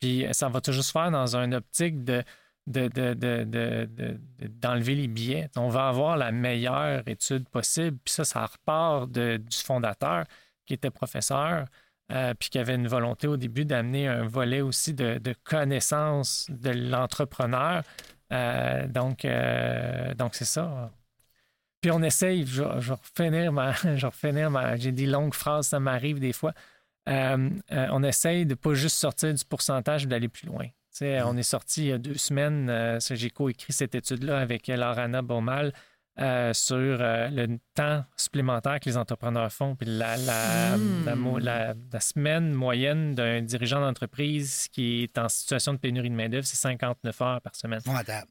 Puis 0.00 0.26
euh, 0.26 0.32
ça 0.32 0.48
va 0.48 0.60
toujours 0.60 0.84
se 0.84 0.92
faire 0.92 1.10
dans 1.10 1.36
une 1.36 1.54
optique 1.54 2.04
de, 2.04 2.22
de, 2.66 2.88
de- 2.88 3.14
de- 3.14 3.44
de- 3.44 3.84
de- 3.86 4.20
de- 4.38 4.48
d'enlever 4.48 4.96
les 4.96 5.08
billets. 5.08 5.48
On 5.56 5.68
va 5.68 5.88
avoir 5.88 6.16
la 6.16 6.32
meilleure 6.32 7.06
étude 7.06 7.48
possible. 7.48 7.96
Puis 8.04 8.12
ça, 8.14 8.24
ça 8.24 8.44
repart 8.44 9.10
du 9.10 9.38
fondateur 9.64 10.24
qui 10.66 10.74
était 10.74 10.90
professeur, 10.90 11.64
euh, 12.10 12.34
puis 12.38 12.48
qui 12.48 12.58
avait 12.58 12.74
une 12.74 12.88
volonté 12.88 13.26
au 13.26 13.36
début 13.36 13.64
d'amener 13.64 14.08
un 14.08 14.26
volet 14.26 14.60
aussi 14.60 14.94
de, 14.94 15.18
de 15.18 15.34
connaissance 15.44 16.46
de 16.48 16.70
l'entrepreneur. 16.70 17.82
Euh, 18.32 18.86
donc, 18.86 19.24
euh, 19.24 20.14
donc 20.14 20.34
c'est 20.34 20.44
ça. 20.44 20.90
Puis 21.80 21.90
on 21.90 22.02
essaye, 22.02 22.46
je, 22.46 22.62
je 22.78 22.88
vais 22.88 22.94
refinir 23.00 23.52
ma, 23.52 23.72
je 23.82 23.88
vais 23.88 24.06
refinir 24.06 24.50
ma, 24.50 24.76
j'ai 24.76 24.92
des 24.92 25.06
longues 25.06 25.34
phrases, 25.34 25.68
ça 25.68 25.80
m'arrive 25.80 26.18
des 26.18 26.32
fois. 26.32 26.54
Euh, 27.08 27.48
on 27.70 28.02
essaye 28.02 28.44
de 28.44 28.54
pas 28.54 28.74
juste 28.74 28.96
sortir 28.96 29.32
du 29.32 29.44
pourcentage, 29.44 30.04
mais 30.04 30.10
d'aller 30.10 30.28
plus 30.28 30.46
loin. 30.46 30.66
Sais, 30.90 31.22
On 31.22 31.36
est 31.36 31.42
sorti 31.42 31.84
il 31.84 31.88
y 31.88 31.92
a 31.92 31.98
deux 31.98 32.16
semaines, 32.16 32.98
j'ai 33.10 33.30
coécrit 33.30 33.72
cette 33.72 33.94
étude-là 33.94 34.38
avec 34.38 34.66
Laurana 34.66 35.22
Baumal 35.22 35.72
euh, 36.20 36.52
sur 36.52 36.76
euh, 36.76 37.28
le 37.28 37.58
temps 37.74 38.04
supplémentaire 38.16 38.80
que 38.80 38.88
les 38.88 38.96
entrepreneurs 38.96 39.52
font. 39.52 39.76
Puis 39.76 39.88
la, 39.88 40.16
la, 40.16 42.00
semaine 42.00 42.52
moyenne 42.52 43.14
d'un 43.14 43.40
dirigeant 43.42 43.80
d'entreprise 43.80 44.68
qui 44.72 45.04
est 45.04 45.18
en 45.18 45.28
situation 45.28 45.74
de 45.74 45.78
pénurie 45.78 46.10
de 46.10 46.14
main-d'œuvre, 46.14 46.46
c'est 46.46 46.56
59 46.56 47.22
heures 47.22 47.40
par 47.40 47.54
semaine. 47.54 47.80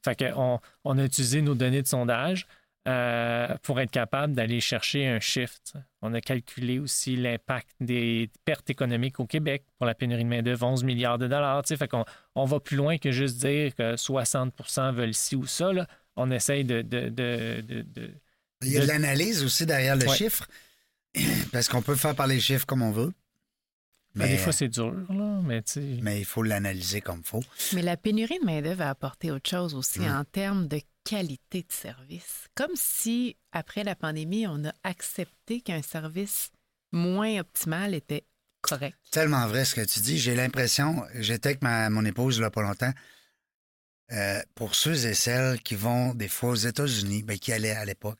Fait 0.04 0.16
qu'on 0.16 0.60
on 0.84 0.98
a 0.98 1.04
utilisé 1.04 1.42
nos 1.42 1.56
données 1.56 1.82
de 1.82 1.88
sondage 1.88 2.46
euh, 2.88 3.48
pour 3.64 3.82
être 3.82 3.92
capable 3.92 4.34
d'aller 4.34 4.62
chercher 4.62 5.08
un 5.08 5.20
shift. 5.20 5.74
On 6.02 6.14
a 6.14 6.22
calculé 6.22 6.80
aussi 6.80 7.18
l'impact 7.18 7.70
des 7.82 8.30
pertes 8.46 8.70
économiques 8.70 9.20
au 9.20 9.26
Québec 9.26 9.66
pour 9.78 9.86
la 9.86 9.94
pénurie 9.94 10.24
de 10.24 10.30
main-d'œuvre, 10.30 10.66
11 10.66 10.86
milliards 10.86 11.18
de 11.18 11.28
dollars. 11.28 11.64
Fait 11.66 11.88
qu'on 11.88 12.06
on 12.36 12.46
va 12.46 12.62
plus 12.62 12.78
loin 12.78 12.98
que 12.98 13.12
juste 13.12 13.40
dire 13.40 13.76
que 13.76 13.96
60% 13.96 14.94
veulent 14.94 15.14
ci 15.14 15.36
ou 15.36 15.46
ça. 15.46 15.74
là. 15.74 15.86
On 16.18 16.30
essaye 16.32 16.64
de. 16.66 16.82
de, 16.82 17.10
de, 17.10 17.62
de- 17.62 17.82
de- 17.84 18.12
Il 18.64 18.70
y 18.72 18.78
a 18.78 18.82
de 18.82 18.86
de- 18.86 18.92
l'analyse 18.92 19.44
aussi 19.44 19.66
derrière 19.66 19.96
le 19.96 20.08
Ouais. 20.08 20.18
chiffre, 20.18 20.48
parce 21.52 21.70
qu'on 21.70 21.82
peut 21.82 21.96
faire 21.96 22.16
par 22.16 22.28
les 22.28 22.40
chiffres 22.40 22.66
comme 22.66 22.82
on 22.82 22.92
veut. 22.92 23.14
Ben, 24.16 24.24
Mais, 24.26 24.30
des 24.32 24.38
fois, 24.40 24.52
c'est 24.52 24.68
dur, 24.70 24.94
là, 25.10 25.42
mais 25.44 25.62
tu 25.62 25.74
sais. 25.74 26.00
mais 26.02 26.20
il 26.20 26.26
faut 26.26 26.42
l'analyser 26.42 27.02
comme 27.02 27.20
il 27.20 27.28
faut. 27.28 27.44
Mais 27.74 27.84
la 27.84 27.98
pénurie 27.98 28.40
de 28.40 28.46
main-d'œuvre 28.46 28.82
a 28.82 28.90
apporté 28.90 29.30
autre 29.32 29.48
chose 29.48 29.76
aussi 29.76 30.00
Mm. 30.00 30.12
en 30.18 30.24
termes 30.26 30.68
de 30.68 30.82
qualité 31.04 31.62
de 31.62 31.72
service. 31.72 32.48
Comme 32.56 32.72
si, 32.76 33.38
après 33.52 33.84
la 33.84 33.96
pandémie, 33.96 34.48
on 34.48 34.66
a 34.66 34.74
accepté 34.84 35.62
qu'un 35.62 35.84
service 35.84 36.50
moins 36.92 37.40
optimal 37.40 37.94
était 37.94 38.26
correct. 38.62 38.98
Tellement 39.12 39.46
vrai 39.48 39.66
ce 39.66 39.76
que 39.76 39.82
tu 39.86 40.00
dis. 40.00 40.18
J'ai 40.18 40.34
l'impression, 40.34 41.04
j'étais 41.20 41.50
avec 41.50 41.62
ma, 41.62 41.90
mon 41.92 42.04
épouse 42.04 42.42
là 42.42 42.50
pas 42.50 42.64
longtemps. 42.64 42.94
Euh, 44.14 44.42
pour 44.56 44.74
ceux 44.76 45.06
et 45.06 45.14
celles 45.14 45.62
qui 45.62 45.76
vont 45.76 46.14
des 46.14 46.30
fois 46.30 46.52
aux 46.52 46.56
États-Unis, 46.56 47.24
ben, 47.24 47.38
qui 47.38 47.52
allaient 47.52 47.72
à 47.76 47.84
l'époque, 47.86 48.20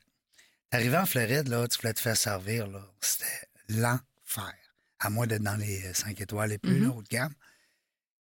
t'arrivais 0.70 0.98
en 0.98 1.06
Floride, 1.06 1.48
là, 1.48 1.66
tu 1.66 1.78
voulais 1.80 1.94
te 1.94 2.00
faire 2.00 2.16
servir, 2.16 2.66
là, 2.66 2.80
c'était 3.00 3.48
l'enfer. 3.70 4.54
À 5.00 5.10
moins 5.10 5.26
d'être 5.26 5.42
dans 5.42 5.56
les 5.56 5.94
5 5.94 6.20
étoiles 6.20 6.52
et 6.52 6.58
plus, 6.58 6.78
là, 6.80 6.88
haut 6.90 7.02
de 7.02 7.08
gamme. 7.08 7.32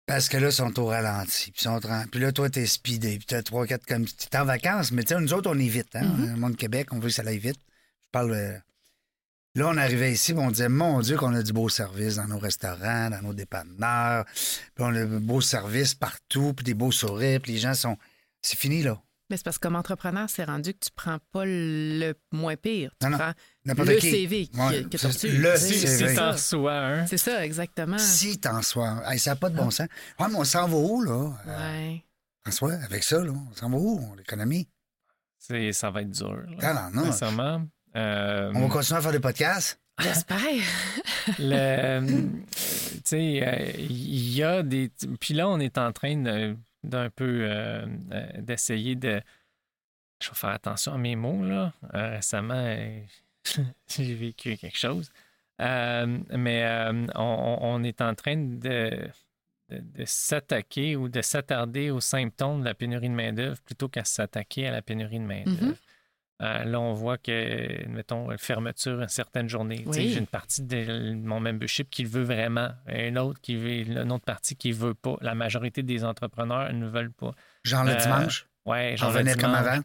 Parce 0.07 0.29
que 0.29 0.37
là, 0.37 0.49
ils 0.49 0.53
sont 0.53 0.79
au 0.79 0.87
ralenti. 0.87 1.51
Puis, 1.53 1.61
ils 1.61 1.65
sont 1.65 1.87
en- 1.87 2.07
puis 2.09 2.21
là, 2.21 2.31
toi, 2.33 2.51
t'es 2.51 2.67
speedé. 2.67 3.17
Puis 3.17 3.25
t'as 3.27 3.43
trois, 3.43 3.67
quatre 3.67 3.87
comme. 3.87 4.05
T'es 4.05 4.37
en 4.37 4.45
vacances, 4.45 4.93
mais 4.93 5.03
tu 5.03 5.15
sais, 5.15 5.21
nous 5.21 5.33
autres, 5.33 5.51
on 5.51 5.59
est 5.59 5.69
vite. 5.69 5.97
Hein? 5.97 6.05
Mhm. 6.05 6.31
Le 6.33 6.37
monde 6.37 6.53
de 6.53 6.57
Québec, 6.59 6.89
on 6.93 6.99
veut 6.99 7.09
que 7.09 7.15
ça 7.15 7.23
aille 7.25 7.39
vite. 7.39 7.57
Je 7.67 8.11
parle. 8.13 8.63
Euh, 9.57 9.61
Là, 9.61 9.69
on 9.69 9.77
arrivait 9.77 10.13
ici, 10.13 10.33
puis 10.35 10.43
on 10.43 10.51
disait, 10.51 10.69
mon 10.69 11.01
Dieu, 11.01 11.17
qu'on 11.17 11.35
a 11.35 11.43
du 11.43 11.53
beau 11.53 11.69
service 11.69 12.17
dans 12.17 12.27
nos 12.27 12.39
restaurants, 12.39 13.11
dans 13.11 13.23
nos 13.23 13.35
dépanneurs. 13.35 14.25
Puis 14.27 14.85
on 14.85 14.95
a 14.95 15.05
du 15.05 15.19
beau 15.21 15.41
service 15.41 15.95
partout, 15.95 16.53
puis 16.55 16.65
des 16.65 16.75
beaux 16.75 16.93
sourires, 16.93 17.41
puis 17.41 17.53
les 17.53 17.59
gens 17.59 17.75
sont. 17.75 17.97
C'est 18.43 18.59
fini, 18.59 18.83
là. 18.83 19.01
Mais 19.31 19.39
c'est 19.39 19.45
parce 19.45 19.57
que 19.57 19.63
comme 19.63 19.77
entrepreneur, 19.77 20.29
c'est 20.29 20.45
rendu 20.45 20.75
que 20.75 20.81
tu 20.81 20.91
prends 20.95 21.19
pas 21.33 21.45
le 21.47 22.13
moins 22.31 22.57
pire. 22.57 22.91
Tu 23.01 23.07
Non, 23.07 23.13
non. 23.13 23.19
prends 23.75 23.85
le 23.85 23.95
qui. 23.97 24.11
CV 24.11 24.47
qui- 24.49 24.61
Ouais, 24.61 24.83
que 24.85 24.97
tu 24.99 25.07
reçu. 25.07 25.29
le 25.39 25.57
sais. 25.57 25.73
Si, 25.73 25.79
C'est 25.79 25.97
si 25.97 26.03
vrai. 26.05 26.15
t'en 26.15 26.21
ça. 26.21 26.33
reçois 26.33 26.75
un, 26.79 27.07
C'est 27.07 27.17
ça, 27.17 27.43
exactement. 27.45 27.97
Si 27.97 28.39
t'en 28.39 28.61
sois. 28.61 29.03
Hey, 29.11 29.19
ça 29.19 29.31
n'a 29.31 29.37
pas 29.37 29.49
de 29.49 29.57
bon 29.57 29.71
sens. 29.71 29.89
Ouais, 30.21 30.27
mais 30.29 30.37
on 30.37 30.45
s'en 30.45 30.69
va 30.69 30.77
où, 30.77 31.03
là? 31.03 31.33
Euh, 31.47 31.73
Ouais. 31.93 32.05
François, 32.45 32.75
avec 32.75 33.03
ça, 33.03 33.25
là? 33.25 33.33
On 33.33 33.55
s'en 33.55 33.71
va 33.71 33.77
où, 33.79 34.15
l'économie? 34.17 34.69
c'est- 35.39 35.73
ça 35.73 35.91
va 35.91 36.03
être 36.03 36.11
dur. 36.11 36.37
là. 36.37 36.57
Ah, 36.61 36.91
non, 36.93 37.01
non. 37.05 37.13
Sincèrement. 37.13 37.67
Euh, 37.97 38.51
On 38.55 38.61
va 38.61 38.69
continuer 38.69 38.99
à 38.99 39.03
faire 39.03 39.13
des 39.13 39.21
podcasts? 39.21 39.79
J'espère. 40.01 40.41
le, 41.39 41.55
euh, 41.55 42.01
tu 42.07 43.01
sais, 43.05 43.43
euh, 43.47 43.73
il 43.79 44.35
y 44.35 44.43
a 44.43 44.63
des. 44.63 44.91
Puis 45.21 45.35
là, 45.35 45.49
on 45.49 45.61
est 45.61 45.79
en 45.79 45.93
train 45.93 46.17
de- 46.17 46.57
d'un 46.83 47.11
peu 47.11 47.47
euh, 47.49 47.87
d'essayer 48.39 48.97
de. 48.97 49.21
Je 50.23 50.29
vais 50.31 50.35
faire 50.35 50.51
attention 50.51 50.95
à 50.95 50.99
mes 50.99 51.15
mots, 51.17 51.45
là. 51.45 51.73
Euh, 51.95 52.17
récemment, 52.17 52.55
euh, 52.57 53.01
j'ai 53.89 54.15
vécu 54.15 54.57
quelque 54.57 54.79
chose. 54.79 55.13
Euh, 55.61 56.19
mais 56.33 56.65
euh, 56.65 57.07
on, 57.15 57.59
on 57.61 57.83
est 57.85 58.01
en 58.01 58.15
train 58.17 58.37
de, 58.37 58.57
de, 58.59 59.79
de 59.79 60.05
s'attaquer 60.05 60.97
ou 60.97 61.09
de 61.09 61.23
s'attarder 61.23 61.91
aux 61.91 62.01
symptômes 62.01 62.61
de 62.61 62.65
la 62.65 62.75
pénurie 62.75 63.09
de 63.09 63.15
main-d'œuvre 63.15 63.61
plutôt 63.63 63.89
qu'à 63.89 64.05
s'attaquer 64.05 64.67
à 64.67 64.73
la 64.73 64.83
pénurie 64.83 65.21
de 65.21 65.25
main-d'œuvre. 65.25 65.63
Mhm. 65.67 65.75
Euh, 66.43 66.65
là, 66.65 66.81
on 66.81 66.93
voit 66.95 67.17
que, 67.17 67.87
mettons, 67.89 68.29
fermeture 68.39 69.01
une 69.01 69.09
certaine 69.09 69.49
journée. 69.49 69.85
Oui. 69.87 70.11
J'ai 70.11 70.19
une 70.19 70.27
partie 70.27 70.63
de 70.63 71.15
mon 71.15 71.39
membership 71.41 71.89
qui 71.91 72.03
le 72.03 72.09
veut 72.09 72.25
vraiment, 72.25 72.71
une 72.89 73.19
autre 73.19 73.41
qui 73.41 73.57
veut, 73.57 73.71
une 73.71 74.11
autre 74.13 74.25
partie 74.25 74.57
qui 74.57 74.71
ne 74.71 74.75
veut 74.75 74.95
pas. 74.95 75.17
La 75.21 75.35
majorité 75.37 75.83
des 75.85 76.05
entrepreneurs 76.05 76.73
ne 76.73 76.87
veulent 76.89 77.13
pas. 77.13 77.31
Genre 77.63 77.85
le 77.85 77.93
Euh, 77.93 77.97
dimanche? 77.97 78.47
J'en 78.67 78.97
genre 78.97 79.11
le 79.13 79.19
revenais 79.19 79.35
comme 79.37 79.55
avant? 79.55 79.81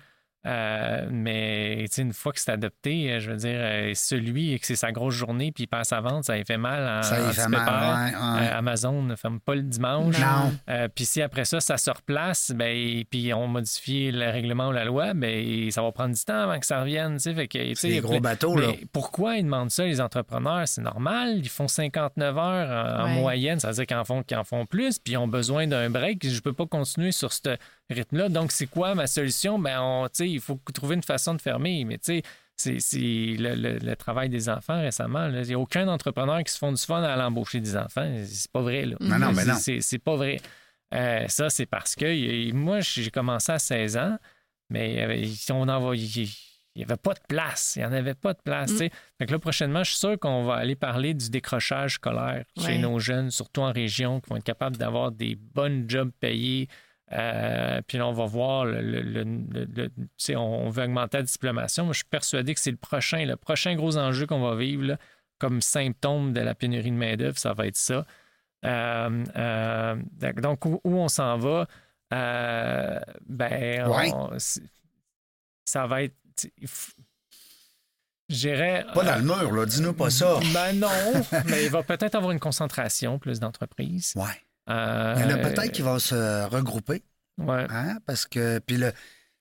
Euh, 0.45 1.05
mais 1.11 1.85
une 1.97 2.13
fois 2.13 2.31
que 2.31 2.39
c'est 2.39 2.51
adopté, 2.51 3.11
euh, 3.11 3.19
je 3.19 3.29
veux 3.29 3.35
dire, 3.37 3.57
euh, 3.57 3.91
celui 3.93 4.53
et 4.53 4.59
que 4.59 4.65
c'est 4.65 4.77
sa 4.77 4.93
grosse 4.93 5.13
journée 5.13 5.51
puis 5.51 5.65
il 5.65 5.67
passe 5.67 5.91
à 5.91 5.99
vente, 5.99 6.23
ça 6.23 6.37
lui 6.37 6.45
fait 6.45 6.57
mal 6.57 6.99
en, 6.99 7.03
Ça 7.03 7.17
fait 7.33 7.47
mal, 7.49 7.67
ouais, 7.67 8.15
ouais. 8.15 8.47
Euh, 8.47 8.57
Amazon 8.57 9.01
ne 9.03 9.15
ferme 9.17 9.41
pas 9.41 9.55
le 9.55 9.63
dimanche. 9.63 10.17
Non. 10.17 10.53
Euh, 10.69 10.87
puis 10.87 11.03
si 11.03 11.21
après 11.21 11.43
ça, 11.43 11.59
ça 11.59 11.77
se 11.77 11.91
replace, 11.91 12.51
ben, 12.55 12.69
et 12.69 13.05
puis 13.09 13.33
on 13.33 13.47
modifie 13.47 14.11
le 14.11 14.29
règlement 14.29 14.69
ou 14.69 14.71
la 14.71 14.85
loi, 14.85 15.13
ben, 15.13 15.69
ça 15.71 15.81
va 15.81 15.91
prendre 15.91 16.15
du 16.15 16.23
temps 16.23 16.43
avant 16.43 16.57
que 16.57 16.65
ça 16.65 16.79
revienne. 16.79 17.19
Fait 17.19 17.49
que, 17.49 17.73
C'est 17.75 17.89
des 17.89 17.99
gros 17.99 18.21
bateaux, 18.21 18.55
mais 18.55 18.67
là. 18.67 18.73
pourquoi 18.93 19.35
ils 19.35 19.43
demandent 19.43 19.71
ça, 19.71 19.83
les 19.83 19.99
entrepreneurs? 19.99 20.69
C'est 20.69 20.81
normal. 20.81 21.39
Ils 21.39 21.49
font 21.49 21.67
59 21.67 22.37
heures 22.37 23.01
en, 23.01 23.09
moyenne. 23.09 23.59
Ça 23.59 23.67
veut 23.69 23.73
dire 23.73 23.85
qu'ils 23.87 23.97
en, 23.97 24.05
font, 24.05 24.23
qu'ils 24.23 24.37
en 24.37 24.45
font 24.45 24.65
plus, 24.65 24.99
puis 24.99 25.13
ils 25.13 25.17
ont 25.17 25.27
besoin 25.27 25.67
d'un 25.67 25.89
break. 25.89 26.25
Je 26.25 26.33
ne 26.33 26.39
peux 26.39 26.53
pas 26.53 26.65
continuer 26.65 27.11
sur 27.11 27.33
ce 27.33 27.57
rythme-là. 27.89 28.29
Donc, 28.29 28.51
c'est 28.51 28.67
quoi 28.67 28.95
ma 28.95 29.07
solution? 29.07 29.59
Ben, 29.59 29.79
on, 29.81 30.05
tu 30.07 30.11
sais, 30.13 30.29
il 30.29 30.39
faut 30.39 30.59
trouver 30.73 30.95
une 30.95 31.03
façon 31.03 31.33
de 31.35 31.41
fermer. 31.41 31.83
Mais 31.85 31.97
tu 31.97 32.21
sais, 32.57 32.79
c'est 32.79 32.97
le, 32.99 33.55
le- 33.55 33.77
le 33.79 33.95
travail 33.95 34.29
des 34.29 34.49
enfants 34.49 34.79
récemment. 34.81 35.27
Il 35.29 35.41
n'y 35.41 35.53
a 35.53 35.59
aucun 35.59 35.87
entrepreneur 35.87 36.43
qui 36.43 36.51
se 36.53 36.57
font 36.57 36.71
du 36.73 36.81
fun 36.81 37.01
à 37.03 37.15
l'embaucher 37.15 37.59
des 37.61 37.75
enfants. 37.77 38.09
C'est 38.25 38.51
pas 38.51 38.61
vrai. 38.61 38.85
Là. 38.85 38.95
Non, 38.99 39.17
non, 39.19 39.31
mais 39.31 39.45
non. 39.45 39.55
c'est- 39.55 39.97
pas 39.99 40.15
vrai. 40.15 40.39
Euh, 40.93 41.25
ça, 41.27 41.49
c'est 41.49 41.65
parce 41.67 41.95
que 41.95 42.51
moi, 42.53 42.79
j'ai 42.81 43.11
commencé 43.11 43.51
à 43.51 43.59
16 43.59 43.95
ans, 43.97 44.17
mais 44.69 45.27
on 45.51 45.67
en 45.69 45.79
va- 45.79 45.95
il 45.95 46.27
n'y 46.75 46.83
avait 46.83 46.97
pas 46.97 47.13
de 47.13 47.19
place. 47.27 47.73
Il 47.75 47.79
n'y 47.79 47.85
en 47.85 47.91
avait 47.93 48.13
pas 48.13 48.33
de 48.33 48.39
place. 48.43 48.71
Fait 49.17 49.25
que 49.25 49.31
là, 49.31 49.39
prochainement, 49.39 49.83
je 49.83 49.91
suis 49.91 49.99
sûr 49.99 50.17
qu'on 50.19 50.43
va 50.45 50.55
aller 50.55 50.75
parler 50.75 51.13
du 51.13 51.29
décrochage 51.29 51.95
scolaire 51.95 52.43
chez 52.59 52.77
nos 52.77 52.99
jeunes, 52.99 53.31
surtout 53.31 53.61
en 53.61 53.71
région, 53.71 54.19
qui 54.19 54.29
vont 54.29 54.37
être 54.37 54.43
capables 54.43 54.77
d'avoir 54.77 55.11
des 55.11 55.35
bonnes 55.35 55.89
jobs 55.89 56.11
payés. 56.19 56.67
Euh, 57.11 57.81
puis 57.87 57.97
là, 57.97 58.05
on 58.07 58.11
va 58.13 58.25
voir, 58.25 58.65
le, 58.65 58.81
le- 58.81 59.01
le- 59.23 59.89
on 60.35 60.39
on 60.39 60.69
veut 60.69 60.83
augmenter 60.83 61.17
la 61.17 61.23
diplomation. 61.23 61.83
Moi, 61.85 61.93
je 61.93 61.99
suis 61.99 62.05
persuadé 62.09 62.53
que 62.53 62.59
c'est 62.59 62.71
le 62.71 62.77
prochain, 62.77 63.25
le 63.25 63.35
prochain 63.35 63.75
gros 63.75 63.97
enjeu 63.97 64.27
qu'on 64.27 64.41
va 64.41 64.55
vivre 64.55 64.83
là, 64.83 64.97
comme 65.39 65.61
symptôme 65.61 66.33
de 66.33 66.41
la 66.41 66.53
pénurie 66.53 66.91
de 66.91 66.95
main-d'œuvre, 66.97 67.37
ça 67.39 67.53
va 67.53 67.65
être 67.67 67.77
ça. 67.77 68.05
Euh, 68.65 69.25
euh, 69.37 69.95
donc, 70.37 70.65
où, 70.65 70.79
où 70.83 70.97
on 70.97 71.07
s'en 71.07 71.37
va? 71.37 71.65
Ben, 72.11 73.87
Ouais. 73.87 74.11
on- 74.13 74.37
c'est- 74.37 74.61
ça 75.65 75.87
va 75.87 76.03
être. 76.03 76.15
dirais. 78.29 78.85
Pas 78.93 79.03
dans 79.03 79.15
le 79.15 79.23
mur, 79.23 79.51
là. 79.51 79.65
Dis-nous 79.65 79.93
pas 79.93 80.09
ça. 80.09 80.39
Ben 80.53 80.73
non, 80.73 80.87
mais 81.45 81.63
il 81.65 81.69
va 81.71 81.81
peut-être 81.83 82.15
avoir 82.15 82.31
une 82.31 82.39
concentration 82.39 83.17
plus 83.19 83.39
d'entreprises. 83.39 84.13
Ouais. 84.15 84.25
Euh, 84.69 85.13
Il 85.17 85.21
y 85.21 85.25
en 85.25 85.29
a 85.29 85.37
peut-être 85.37 85.71
qui 85.71 85.81
vont 85.81 85.99
se 85.99 86.45
regrouper, 86.49 87.03
ouais. 87.37 87.65
hein, 87.69 87.97
parce 88.05 88.25
que. 88.25 88.59
Puis 88.59 88.77
le. 88.77 88.91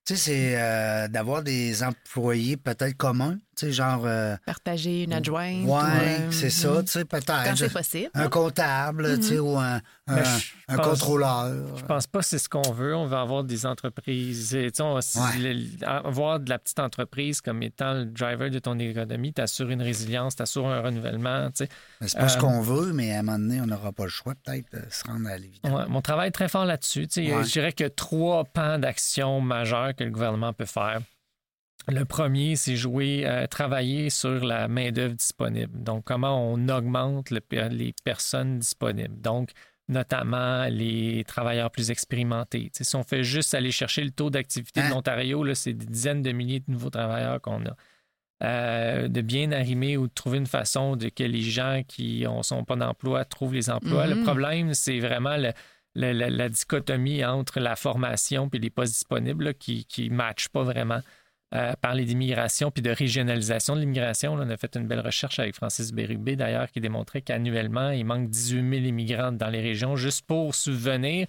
Tu 0.05 0.17
sais, 0.17 0.17
c'est 0.17 0.61
euh, 0.61 1.09
d'avoir 1.09 1.43
des 1.43 1.83
employés 1.83 2.57
peut-être 2.57 2.97
communs, 2.97 3.39
sais, 3.59 3.73
genre. 3.73 4.03
euh, 4.07 4.37
Partager 4.47 5.05
une 5.05 5.13
adjointe. 5.13 5.65
ouais, 5.65 5.69
ou, 5.69 5.77
euh, 5.77 6.31
c'est 6.31 6.51
ça, 6.51 6.83
tu 6.83 6.93
sais, 6.93 7.05
Quand 7.05 7.19
peut-être. 7.21 7.57
c'est 7.59 7.73
possible. 7.73 8.11
Un 8.15 8.29
comptable, 8.29 9.17
tu 9.21 9.23
sais, 9.27 9.39
ou 9.39 9.57
un, 9.59 9.77
un, 9.77 9.81
Mais 10.17 10.25
je 10.25 10.53
un 10.69 10.77
pense- 10.77 10.87
contrôleur. 11.01 11.77
Je 11.77 11.85
pense 11.85 12.07
pas 12.07 12.21
que 12.21 12.25
c'est 12.25 12.39
ce 12.39 12.49
qu'on 12.49 12.71
veut. 12.73 12.95
On 12.97 13.07
veut 13.07 13.17
avoir 13.17 13.45
des 13.45 13.67
entreprises. 13.67 14.51
tu 14.51 14.71
sais, 14.73 14.83
on 14.83 14.95
va 14.95 15.01
Ouais. 15.39 15.69
avoir 15.87 16.41
de 16.41 16.49
la 16.51 16.59
petite 16.59 16.79
entreprise 16.81 17.41
comme 17.41 17.63
étant 17.63 17.95
le 17.95 18.05
driver 18.07 18.51
de 18.51 18.59
ton 18.59 18.79
économie, 18.79 19.33
t'assures 19.33 19.71
une 19.71 19.83
résilience, 19.83 20.37
t'assures 20.37 20.67
un 20.69 20.81
renouvellement. 20.81 21.49
tu 21.51 21.65
sais. 21.65 21.69
Mais 22.01 22.09
C'est 22.09 22.19
pas 22.19 22.29
ce 22.29 22.39
Euh, 22.39 22.41
qu'on 22.41 22.61
veut, 22.61 22.93
mais 22.93 23.13
à 23.15 23.21
un 23.21 23.23
moment 23.23 23.39
donné, 23.39 23.61
on 23.61 23.67
n'aura 23.67 23.93
pas 23.93 24.05
le 24.05 24.09
choix, 24.11 24.35
peut-être, 24.45 24.67
de 24.73 24.83
se 24.91 25.05
rendre 25.05 25.29
à 25.29 25.37
l'évidence. 25.37 25.73
Ouais, 25.73 25.87
mon 25.89 26.01
travail 26.01 26.29
est 26.29 26.33
très 26.33 26.49
fort 26.49 26.65
là-dessus. 26.65 27.07
tu 27.09 27.25
sais. 27.27 27.35
Ouais. 27.35 27.45
Je 27.45 27.51
dirais 27.53 27.73
que 27.73 27.85
trois 27.89 28.45
pans 28.45 28.79
d'action 28.79 29.41
majeurs 29.41 29.95
que 29.95 30.05
le 30.05 30.11
gouvernement 30.11 30.53
peut 30.53 30.65
faire. 30.65 31.01
Le 31.91 32.05
premier, 32.05 32.55
c'est 32.57 32.77
jouer, 32.77 33.23
euh, 33.27 33.47
travailler 33.47 34.11
sur 34.11 34.45
la 34.45 34.69
main-d'œuvre 34.69 35.15
disponible. 35.15 35.83
Donc, 35.83 36.05
comment 36.05 36.53
on 36.53 36.69
augmente 36.69 37.31
le- 37.31 37.41
les 37.71 37.95
personnes 38.05 38.59
disponibles. 38.59 39.19
Donc, 39.23 39.51
notamment 39.89 40.67
les 40.67 41.25
travailleurs 41.27 41.71
plus 41.71 41.91
expérimentés. 41.91 42.71
Si 42.79 42.95
on 42.95 43.05
fait 43.05 43.25
juste 43.25 43.55
aller 43.55 43.71
chercher 43.71 44.05
le 44.05 44.11
taux 44.11 44.29
d'activité 44.29 44.81
Hein? 44.81 44.89
de 44.91 44.95
l'Ontario, 44.95 45.43
là, 45.43 45.55
c'est 45.55 45.73
des 45.73 45.87
dizaines 45.87 46.21
de 46.21 46.31
milliers 46.31 46.61
de 46.61 46.71
nouveaux 46.71 46.91
travailleurs 46.91 47.41
qu'on 47.41 47.65
a. 47.65 47.75
Euh, 48.45 49.09
de 49.09 49.21
bien 49.23 49.51
arrimer 49.51 49.97
ou 49.97 50.07
de 50.09 50.13
trouver 50.13 50.39
une 50.39 50.47
façon 50.47 50.95
de 50.95 51.09
que 51.09 51.25
les 51.25 51.41
gens 51.41 51.83
qui 51.89 52.25
ne 52.29 52.43
sont 52.43 52.65
pas 52.65 52.77
d'emploi 52.77 53.25
trouvent 53.25 53.55
les 53.55 53.71
emplois. 53.71 54.07
Le 54.07 54.15
Mhm. 54.17 54.23
problème, 54.25 54.75
c'est 54.75 55.01
vraiment 55.01 55.37
le- 55.39 55.53
le- 55.95 56.13
la, 56.13 56.29
la 56.31 56.49
dichotomie 56.51 57.25
entre 57.25 57.59
la 57.61 57.75
formation 57.75 58.49
et 58.53 58.59
les 58.59 58.71
postes 58.71 58.93
disponibles 58.93 59.45
là, 59.47 59.55
qui 59.55 59.87
ne 59.99 60.15
matchent 60.15 60.51
pas 60.51 60.63
vraiment. 60.63 61.01
Euh, 61.55 61.73
parler 61.81 62.05
d'immigration 62.05 62.71
puis 62.71 62.83
de 62.83 62.91
régionalisation 62.91 63.75
de 63.75 63.81
l'immigration. 63.81 64.35
On 64.35 64.51
a 64.51 64.57
fait 64.59 64.77
une 64.77 64.87
belle 64.87 65.01
recherche 65.01 65.39
avec 65.39 65.55
Francis 65.55 65.93
Bérubé, 65.93 66.37
d'ailleurs, 66.37 66.71
qui 66.71 66.79
démontrait 66.79 67.23
qu'annuellement, 67.23 67.89
il 67.89 68.05
manque 68.05 68.29
18 68.29 68.61
000 68.61 68.87
immigrants 68.87 69.33
dans 69.33 69.49
les 69.49 69.63
régions 69.63 69.97
juste 69.97 70.27
pour 70.27 70.55
subvenir 70.55 71.27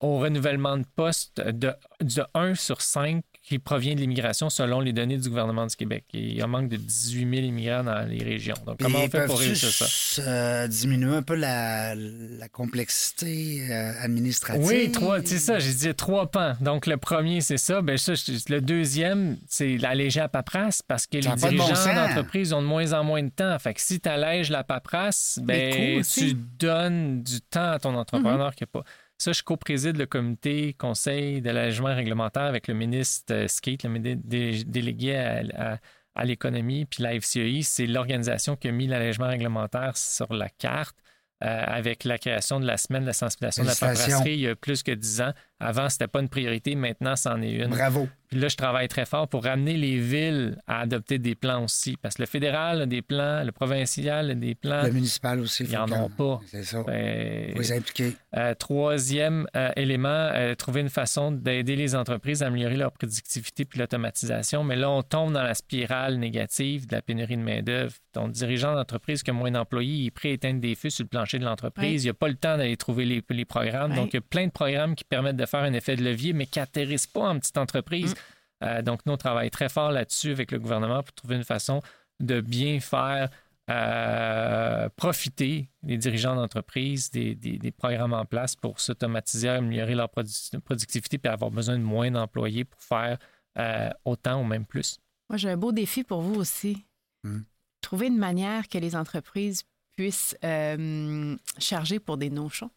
au 0.00 0.20
renouvellement 0.20 0.78
de 0.78 0.86
postes 0.96 1.42
de, 1.42 1.74
de 2.00 2.22
1 2.32 2.54
sur 2.54 2.80
5 2.80 3.22
qui 3.48 3.58
provient 3.58 3.94
de 3.94 4.00
l'immigration 4.00 4.50
selon 4.50 4.80
les 4.80 4.92
données 4.92 5.16
du 5.16 5.26
gouvernement 5.30 5.66
du 5.66 5.74
Québec. 5.74 6.04
Et 6.12 6.18
il 6.20 6.34
y 6.34 6.42
a 6.42 6.44
un 6.44 6.48
manque 6.48 6.68
de 6.68 6.76
18 6.76 7.20
000 7.20 7.46
immigrants 7.46 7.82
dans 7.82 8.06
les 8.06 8.22
régions. 8.22 8.54
Donc, 8.66 8.76
Puis 8.76 8.84
comment 8.86 9.04
on 9.04 9.08
fait 9.08 9.24
pour 9.24 9.38
réussir 9.38 9.70
ça? 9.70 10.22
euh, 10.22 10.68
diminuer 10.68 11.16
un 11.16 11.22
peu 11.22 11.34
la, 11.34 11.94
la 11.94 12.48
complexité 12.48 13.66
euh, 13.70 13.92
administrative? 14.02 14.66
Oui, 14.66 14.92
trois, 14.92 15.20
c'est 15.24 15.38
ça, 15.38 15.58
j'ai 15.58 15.72
dit 15.72 15.94
trois 15.94 16.30
pans. 16.30 16.56
Donc, 16.60 16.86
le 16.86 16.98
premier, 16.98 17.40
c'est 17.40 17.56
ça. 17.56 17.80
Ben, 17.80 17.96
ça 17.96 18.12
le 18.50 18.60
deuxième, 18.60 19.38
c'est 19.48 19.78
l'alléger 19.78 20.20
la 20.20 20.28
paperasse 20.28 20.82
parce 20.82 21.06
que 21.06 21.22
Ça 21.22 21.34
les 21.34 21.40
bon 21.40 21.48
dirigeants 21.48 21.94
d'entreprise 21.94 22.52
ont 22.52 22.60
de 22.60 22.66
moins 22.66 22.92
en 22.92 23.02
moins 23.02 23.22
de 23.22 23.30
temps. 23.30 23.58
Fait 23.58 23.72
que 23.72 23.80
si 23.80 23.98
tu 23.98 24.08
allèges 24.10 24.50
la 24.50 24.62
paperasse, 24.62 25.38
ben, 25.42 26.02
tu 26.02 26.34
donnes 26.34 27.22
du 27.22 27.40
temps 27.40 27.70
à 27.72 27.78
ton 27.78 27.94
entrepreneur 27.94 28.54
qui 28.54 28.64
n'a 28.64 28.68
pas. 28.68 28.82
Ça, 29.18 29.32
je 29.32 29.42
co-préside 29.42 29.96
le 29.96 30.06
comité 30.06 30.74
conseil 30.74 31.42
de 31.42 31.50
l'allègement 31.50 31.94
réglementaire 31.94 32.44
avec 32.44 32.68
le 32.68 32.74
ministre 32.74 33.34
euh, 33.34 33.48
Skate, 33.48 33.82
le 33.82 33.90
ministre 33.90 34.22
dé- 34.24 34.62
délégué 34.64 35.16
à, 35.16 35.42
à- 35.72 35.78
à 36.14 36.24
l'économie, 36.24 36.84
puis 36.84 37.02
la 37.02 37.14
FCEI, 37.20 37.62
c'est 37.62 37.86
l'organisation 37.86 38.56
qui 38.56 38.66
a 38.68 38.72
mis 38.72 38.86
l'allègement 38.88 39.28
réglementaire 39.28 39.96
sur 39.96 40.32
la 40.32 40.48
carte 40.48 40.96
euh, 41.44 41.46
avec 41.66 42.02
la 42.02 42.18
création 42.18 42.58
de 42.58 42.66
la 42.66 42.76
semaine 42.76 43.02
de 43.02 43.06
la 43.08 43.12
sensibilisation 43.12 43.62
de 43.62 43.68
la 43.68 43.74
paperasserie 44.08 44.32
il 44.34 44.40
y 44.40 44.48
a 44.48 44.56
plus 44.56 44.82
que 44.82 44.90
10 44.90 45.20
ans. 45.20 45.32
Avant, 45.60 45.88
c'était 45.88 46.06
pas 46.06 46.20
une 46.20 46.28
priorité. 46.28 46.74
Maintenant, 46.74 47.16
c'en 47.16 47.40
est 47.42 47.50
une. 47.52 47.68
Bravo. 47.68 48.08
Puis 48.28 48.38
là, 48.38 48.48
je 48.48 48.56
travaille 48.56 48.88
très 48.88 49.06
fort 49.06 49.26
pour 49.26 49.44
ramener 49.44 49.76
les 49.78 49.98
villes 49.98 50.58
à 50.66 50.80
adopter 50.80 51.18
des 51.18 51.34
plans 51.34 51.64
aussi. 51.64 51.96
Parce 51.96 52.16
que 52.16 52.22
le 52.22 52.26
fédéral 52.26 52.82
a 52.82 52.86
des 52.86 53.00
plans, 53.00 53.42
le 53.42 53.52
provincial 53.52 54.30
a 54.30 54.34
des 54.34 54.54
plans. 54.54 54.82
Le 54.82 54.92
municipal 54.92 55.40
aussi. 55.40 55.62
Ils 55.64 55.70
faut 55.70 55.76
en 55.82 55.86
que- 55.86 55.94
ont 55.94 56.10
pas. 56.10 56.40
C'est 56.46 56.62
ça. 56.62 56.82
Ben, 56.82 57.52
Faut 57.54 57.58
les 57.60 57.72
impliquer. 57.72 58.12
euh, 58.36 58.54
troisième 58.54 59.46
euh, 59.56 59.70
élément, 59.76 60.08
euh, 60.08 60.54
trouver 60.54 60.82
une 60.82 60.90
façon 60.90 61.32
d'aider 61.32 61.74
les 61.74 61.94
entreprises 61.94 62.42
à 62.42 62.46
améliorer 62.48 62.76
leur 62.76 62.92
productivité 62.92 63.64
puis 63.64 63.78
l'automatisation. 63.80 64.62
Mais 64.62 64.76
là, 64.76 64.90
on 64.90 65.02
tombe 65.02 65.32
dans 65.32 65.42
la 65.42 65.54
spirale 65.54 66.18
négative 66.18 66.86
de 66.86 66.94
la 66.94 67.02
pénurie 67.02 67.36
de 67.38 67.42
main-d'œuvre. 67.42 67.94
Ton 68.12 68.28
dirigeant 68.28 68.74
d'entreprise 68.74 69.22
qui 69.22 69.30
a 69.30 69.32
moins 69.32 69.50
d'employés, 69.50 69.94
il 69.94 70.06
est 70.06 70.10
prêt 70.10 70.28
à 70.28 70.32
éteindre 70.32 70.60
des 70.60 70.74
feux 70.74 70.90
sur 70.90 71.04
le 71.04 71.08
plancher 71.08 71.38
de 71.38 71.44
l'entreprise. 71.44 72.02
Oui. 72.02 72.04
Il 72.04 72.06
n'a 72.08 72.14
pas 72.14 72.28
le 72.28 72.34
temps 72.34 72.56
d'aller 72.58 72.76
trouver 72.76 73.06
les, 73.06 73.22
les 73.30 73.44
programmes. 73.46 73.92
Oui. 73.92 73.96
Donc, 73.96 74.08
il 74.12 74.16
y 74.16 74.18
a 74.18 74.22
plein 74.22 74.46
de 74.46 74.52
programmes 74.52 74.94
qui 74.94 75.04
permettent 75.04 75.36
de 75.36 75.46
faire 75.48 75.62
un 75.64 75.72
effet 75.72 75.96
de 75.96 76.04
levier, 76.04 76.32
mais 76.32 76.46
qui 76.46 76.58
n'atterrissent 76.60 77.06
pas 77.06 77.28
en 77.28 77.38
petite 77.38 77.58
entreprise. 77.58 78.14
Euh, 78.62 78.82
donc, 78.82 79.04
nous, 79.06 79.12
on 79.12 79.16
travaille 79.16 79.50
très 79.50 79.68
fort 79.68 79.90
là-dessus 79.92 80.30
avec 80.32 80.50
le 80.52 80.58
gouvernement 80.58 81.02
pour 81.02 81.14
trouver 81.14 81.36
une 81.36 81.44
façon 81.44 81.80
de 82.20 82.40
bien 82.40 82.80
faire 82.80 83.28
euh, 83.70 84.88
profiter 84.96 85.68
les 85.82 85.96
dirigeants 85.98 86.34
d'entreprise 86.34 87.10
des, 87.10 87.34
des- 87.34 87.58
des 87.58 87.70
programmes 87.70 88.12
en 88.14 88.24
place 88.24 88.56
pour 88.56 88.80
s'automatiser, 88.80 89.48
améliorer 89.48 89.94
leur 89.94 90.08
produ- 90.08 90.58
productivité 90.60 91.18
puis 91.18 91.30
avoir 91.30 91.50
besoin 91.50 91.76
de 91.78 91.82
moins 91.82 92.10
d'employés 92.10 92.64
pour 92.64 92.80
faire 92.82 93.18
euh, 93.58 93.90
autant 94.04 94.40
ou 94.40 94.44
même 94.44 94.64
plus. 94.64 94.98
Moi, 95.28 95.36
j'ai 95.36 95.50
un 95.50 95.56
beau 95.56 95.72
défi 95.72 96.02
pour 96.04 96.22
vous 96.22 96.36
aussi. 96.36 96.84
Hmm. 97.24 97.40
Trouver 97.82 98.06
une 98.08 98.18
manière 98.18 98.68
que 98.68 98.78
les 98.78 98.96
entreprises 98.96 99.62
puissent 99.96 100.36
euh, 100.44 101.36
charger 101.58 101.98
pour 102.00 102.16
des 102.16 102.30
no-shows. 102.30 102.70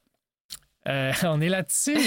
Euh, 0.88 1.12
on 1.26 1.40
est 1.42 1.50
là-dessus. 1.50 1.98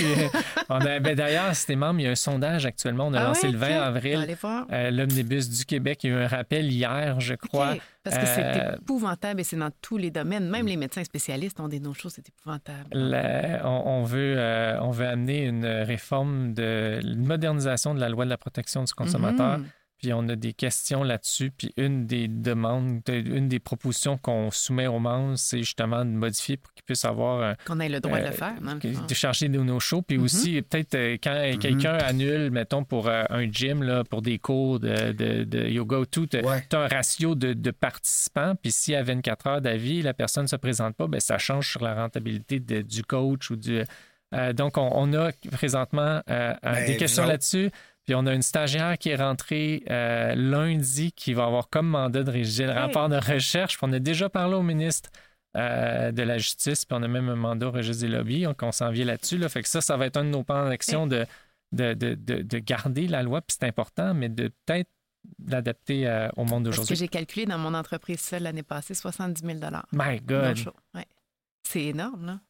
ben, 0.68 1.14
D'ailleurs, 1.14 1.54
c'était 1.54 1.76
membre, 1.76 2.00
il 2.00 2.04
y 2.04 2.06
a 2.08 2.10
un 2.10 2.14
sondage 2.16 2.66
actuellement. 2.66 3.06
On 3.06 3.14
a 3.14 3.20
Ah 3.20 3.24
lancé 3.28 3.46
ouais, 3.46 3.52
le 3.52 3.58
20 3.58 3.66
ok. 3.68 3.72
avril. 3.86 4.36
Euh, 4.72 4.90
L'Omnibus 4.90 5.48
du 5.48 5.64
Québec, 5.64 6.00
il 6.04 6.10
y 6.10 6.12
a 6.12 6.16
eu 6.16 6.22
un 6.24 6.26
rappel 6.28 6.72
hier, 6.72 7.20
je 7.20 7.34
crois. 7.34 7.74
Parce 8.02 8.18
que 8.18 8.26
c'est 8.26 8.42
Euh, 8.44 8.76
épouvantable 8.76 9.40
et 9.40 9.44
c'est 9.44 9.56
dans 9.56 9.70
tous 9.80 9.96
les 9.96 10.10
domaines. 10.10 10.48
Même 10.50 10.66
les 10.66 10.76
médecins 10.76 11.04
spécialistes 11.04 11.58
ont 11.60 11.68
des 11.68 11.80
no-shows, 11.80 12.10
c'est 12.10 12.28
épouvantable. 12.28 12.88
La- 12.92 13.62
on, 13.64 14.00
on 14.00 14.02
veut, 14.02 14.36
on 14.80 14.90
veut 14.90 15.06
amener 15.06 15.44
une 15.44 15.64
réforme 15.66 16.52
de 16.52 16.98
une 17.02 17.26
modernisation 17.26 17.94
de 17.94 18.00
la 18.00 18.08
loi 18.08 18.24
de 18.24 18.30
la 18.30 18.36
protection 18.38 18.82
du 18.84 18.92
consommateur. 18.92 19.58
Mhm. 19.58 19.66
Puis 19.98 20.12
on 20.12 20.28
a 20.28 20.36
des 20.36 20.52
questions 20.52 21.02
là-dessus. 21.02 21.50
Puis 21.50 21.72
une 21.76 22.06
des 22.06 22.28
demandes, 22.28 23.00
de- 23.06 23.14
une 23.14 23.48
des 23.48 23.58
propositions 23.58 24.18
qu'on 24.18 24.50
soumet 24.50 24.86
aux 24.86 24.98
membres, 24.98 25.36
c'est 25.36 25.58
justement 25.60 26.04
de 26.04 26.10
modifier 26.10 26.56
pour 26.56 26.72
qu'ils 26.74 26.82
puissent 26.84 27.04
avoir 27.06 27.42
un, 27.42 27.54
Qu'on 27.66 27.80
ait 27.80 27.88
le 27.88 28.00
droit 28.00 28.18
de 28.18 28.24
euh, 28.24 28.28
le 28.28 28.32
faire. 28.34 28.54
le 28.60 28.78
que- 28.78 28.92
fond. 28.92 29.06
de 29.06 29.14
charger 29.14 29.48
de 29.48 29.58
nos 29.58 29.80
shows. 29.80 30.02
Puis 30.02 30.18
Mhm. 30.18 30.24
aussi, 30.24 30.62
peut-être 30.62 30.94
euh, 30.94 31.16
quand 31.22 31.58
quelqu'un 31.58 31.94
annule, 31.94 32.50
mettons, 32.50 32.84
pour 32.84 33.08
euh, 33.08 33.24
un 33.30 33.50
gym, 33.50 33.82
là, 33.82 34.04
pour 34.04 34.20
des 34.20 34.38
cours 34.38 34.78
de, 34.80 35.12
de- 35.12 35.44
de 35.44 35.68
yoga 35.68 35.98
ou 35.98 36.06
tout, 36.06 36.26
tu 36.26 36.38
Ouais. 36.38 36.62
as 36.72 36.76
un 36.78 36.88
ratio 36.88 37.34
de, 37.34 37.52
de 37.54 37.70
participants. 37.70 38.54
Puis 38.60 38.72
y 38.88 38.94
a 38.94 39.02
24 39.02 39.46
heures 39.46 39.60
d'avis, 39.60 40.02
la 40.02 40.12
personne 40.14 40.42
ne 40.44 40.48
se 40.48 40.56
présente 40.56 40.96
pas, 40.96 41.06
ben, 41.06 41.20
ça 41.20 41.38
change 41.38 41.70
sur 41.70 41.82
la 41.82 41.94
rentabilité 41.94 42.60
de- 42.60 42.82
du 42.82 43.02
coach 43.04 43.50
ou 43.50 43.56
du. 43.56 43.82
euh, 44.34 44.52
donc, 44.52 44.76
on, 44.76 44.90
on 44.92 45.12
a 45.14 45.30
présentement 45.52 46.20
euh, 46.28 46.52
euh, 46.52 46.54
Ben, 46.62 46.86
des 46.86 46.96
questions 46.96 47.24
là-dessus. 47.24 47.70
Puis 48.04 48.14
on 48.14 48.26
a 48.26 48.34
une 48.34 48.42
stagiaire 48.42 48.98
qui 48.98 49.08
est 49.10 49.16
rentrée 49.16 49.82
euh, 49.90 50.34
lundi 50.34 51.12
qui 51.12 51.32
va 51.32 51.44
avoir 51.46 51.68
comme 51.70 51.88
mandat 51.88 52.22
de 52.22 52.30
rédiger 52.30 52.64
le 52.64 52.72
Hey. 52.72 52.78
rapport 52.78 53.08
de 53.08 53.16
recherche. 53.16 53.78
Puis 53.78 53.86
on 53.88 53.92
a 53.92 53.98
déjà 53.98 54.28
parlé 54.28 54.54
au 54.54 54.62
ministre 54.62 55.10
euh, 55.56 56.10
de 56.12 56.22
la 56.22 56.36
Justice, 56.38 56.84
puis 56.84 56.96
on 56.98 57.02
a 57.02 57.08
même 57.08 57.28
un 57.28 57.36
mandat 57.36 57.68
au 57.68 57.70
registre 57.70 58.02
des 58.02 58.08
lobbies, 58.12 58.42
donc 58.42 58.60
on 58.62 58.72
s'en 58.72 58.90
vient 58.90 59.04
là-dessus. 59.04 59.38
Là. 59.38 59.48
Fait 59.48 59.62
que 59.62 59.68
ça, 59.68 59.80
ça 59.80 59.96
va 59.96 60.06
être 60.06 60.16
un 60.16 60.24
de 60.24 60.30
nos 60.30 60.42
plans 60.42 60.68
d'action 60.68 61.06
de, 61.06 61.24
de, 61.72 61.94
de, 61.94 62.14
de- 62.14 62.42
de 62.42 62.58
garder 62.58 63.06
la 63.06 63.22
loi, 63.22 63.40
puis 63.40 63.56
c'est 63.58 63.66
important, 63.66 64.14
mais 64.14 64.28
de 64.28 64.50
peut-être 64.66 64.90
l'adapter 65.46 66.06
euh, 66.06 66.28
au 66.36 66.44
monde 66.44 66.64
Parce 66.64 66.76
que 66.76 66.80
d'aujourd'hui. 66.82 66.96
j'ai 66.96 67.08
calculé 67.08 67.46
dans 67.46 67.56
mon 67.58 67.72
entreprise 67.72 68.20
seule 68.20 68.42
l'année 68.42 68.62
passée 68.62 68.94
70 68.94 69.42
000 69.42 69.58
My 69.92 70.20
God! 70.20 70.58
Ouais. 70.94 71.06
C'est 71.66 71.84
énorme, 71.84 72.26
là. 72.26 72.40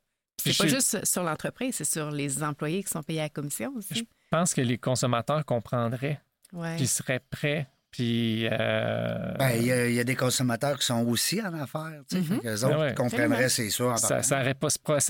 C'est 0.43 0.57
pas 0.59 0.67
juste 0.67 1.05
sur 1.07 1.23
l'entreprise, 1.23 1.77
c'est 1.77 1.85
sur 1.85 2.11
les 2.11 2.43
employés 2.43 2.83
qui 2.83 2.91
sont 2.91 3.03
payés 3.03 3.21
à 3.21 3.25
la 3.25 3.29
commission 3.31 3.73
Je 3.91 4.03
aussi. 4.25 4.31
pense 4.31 4.55
que 4.55 4.61
les 4.61 4.79
consommateurs 4.79 5.45
comprendraient, 5.45 6.21
Ouais. 6.53 6.77
puis 6.77 6.87
seraient 6.87 7.21
prêts, 7.31 7.69
puis... 7.91 8.47
euh, 8.51 9.35
Ben, 9.39 9.51
il 9.57 9.67
y, 9.67 9.73
a- 9.73 9.89
il 9.89 9.95
y 9.95 10.01
a 10.01 10.05
des 10.05 10.17
consommateurs 10.17 10.79
qui 10.79 10.87
sont 10.87 11.05
aussi 11.07 11.41
en 11.43 11.53
affaires. 11.55 12.03
tu 12.09 12.17
sais. 12.17 12.23
Mhm. 12.35 12.41
Qu'eux 12.41 12.65
autres 12.65 12.79
ouais. 12.81 12.95
comprendraient, 12.95 13.49
c'est 13.49 13.71
sûr. 13.71 13.97
ça, 13.99 14.23
ça, 14.23 14.41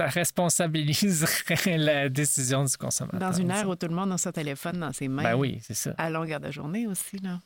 responsabiliserait 0.08 1.78
la 1.78 2.08
décision 2.08 2.64
du 2.64 2.76
consommateur. 2.76 3.20
Dans 3.20 3.32
une 3.32 3.50
ère 3.50 3.68
où 3.68 3.76
tout 3.76 3.88
le 3.88 3.94
monde 3.94 4.12
a 4.12 4.18
son 4.18 4.32
téléphone 4.32 4.80
dans 4.80 4.92
ses 4.92 5.08
mains, 5.08 5.22
Ben 5.22 5.34
oui, 5.36 5.60
c'est 5.62 5.74
ça. 5.74 5.94
à 5.98 6.10
longueur 6.10 6.40
de 6.40 6.50
journée 6.50 6.86
aussi, 6.86 7.18
là. 7.18 7.40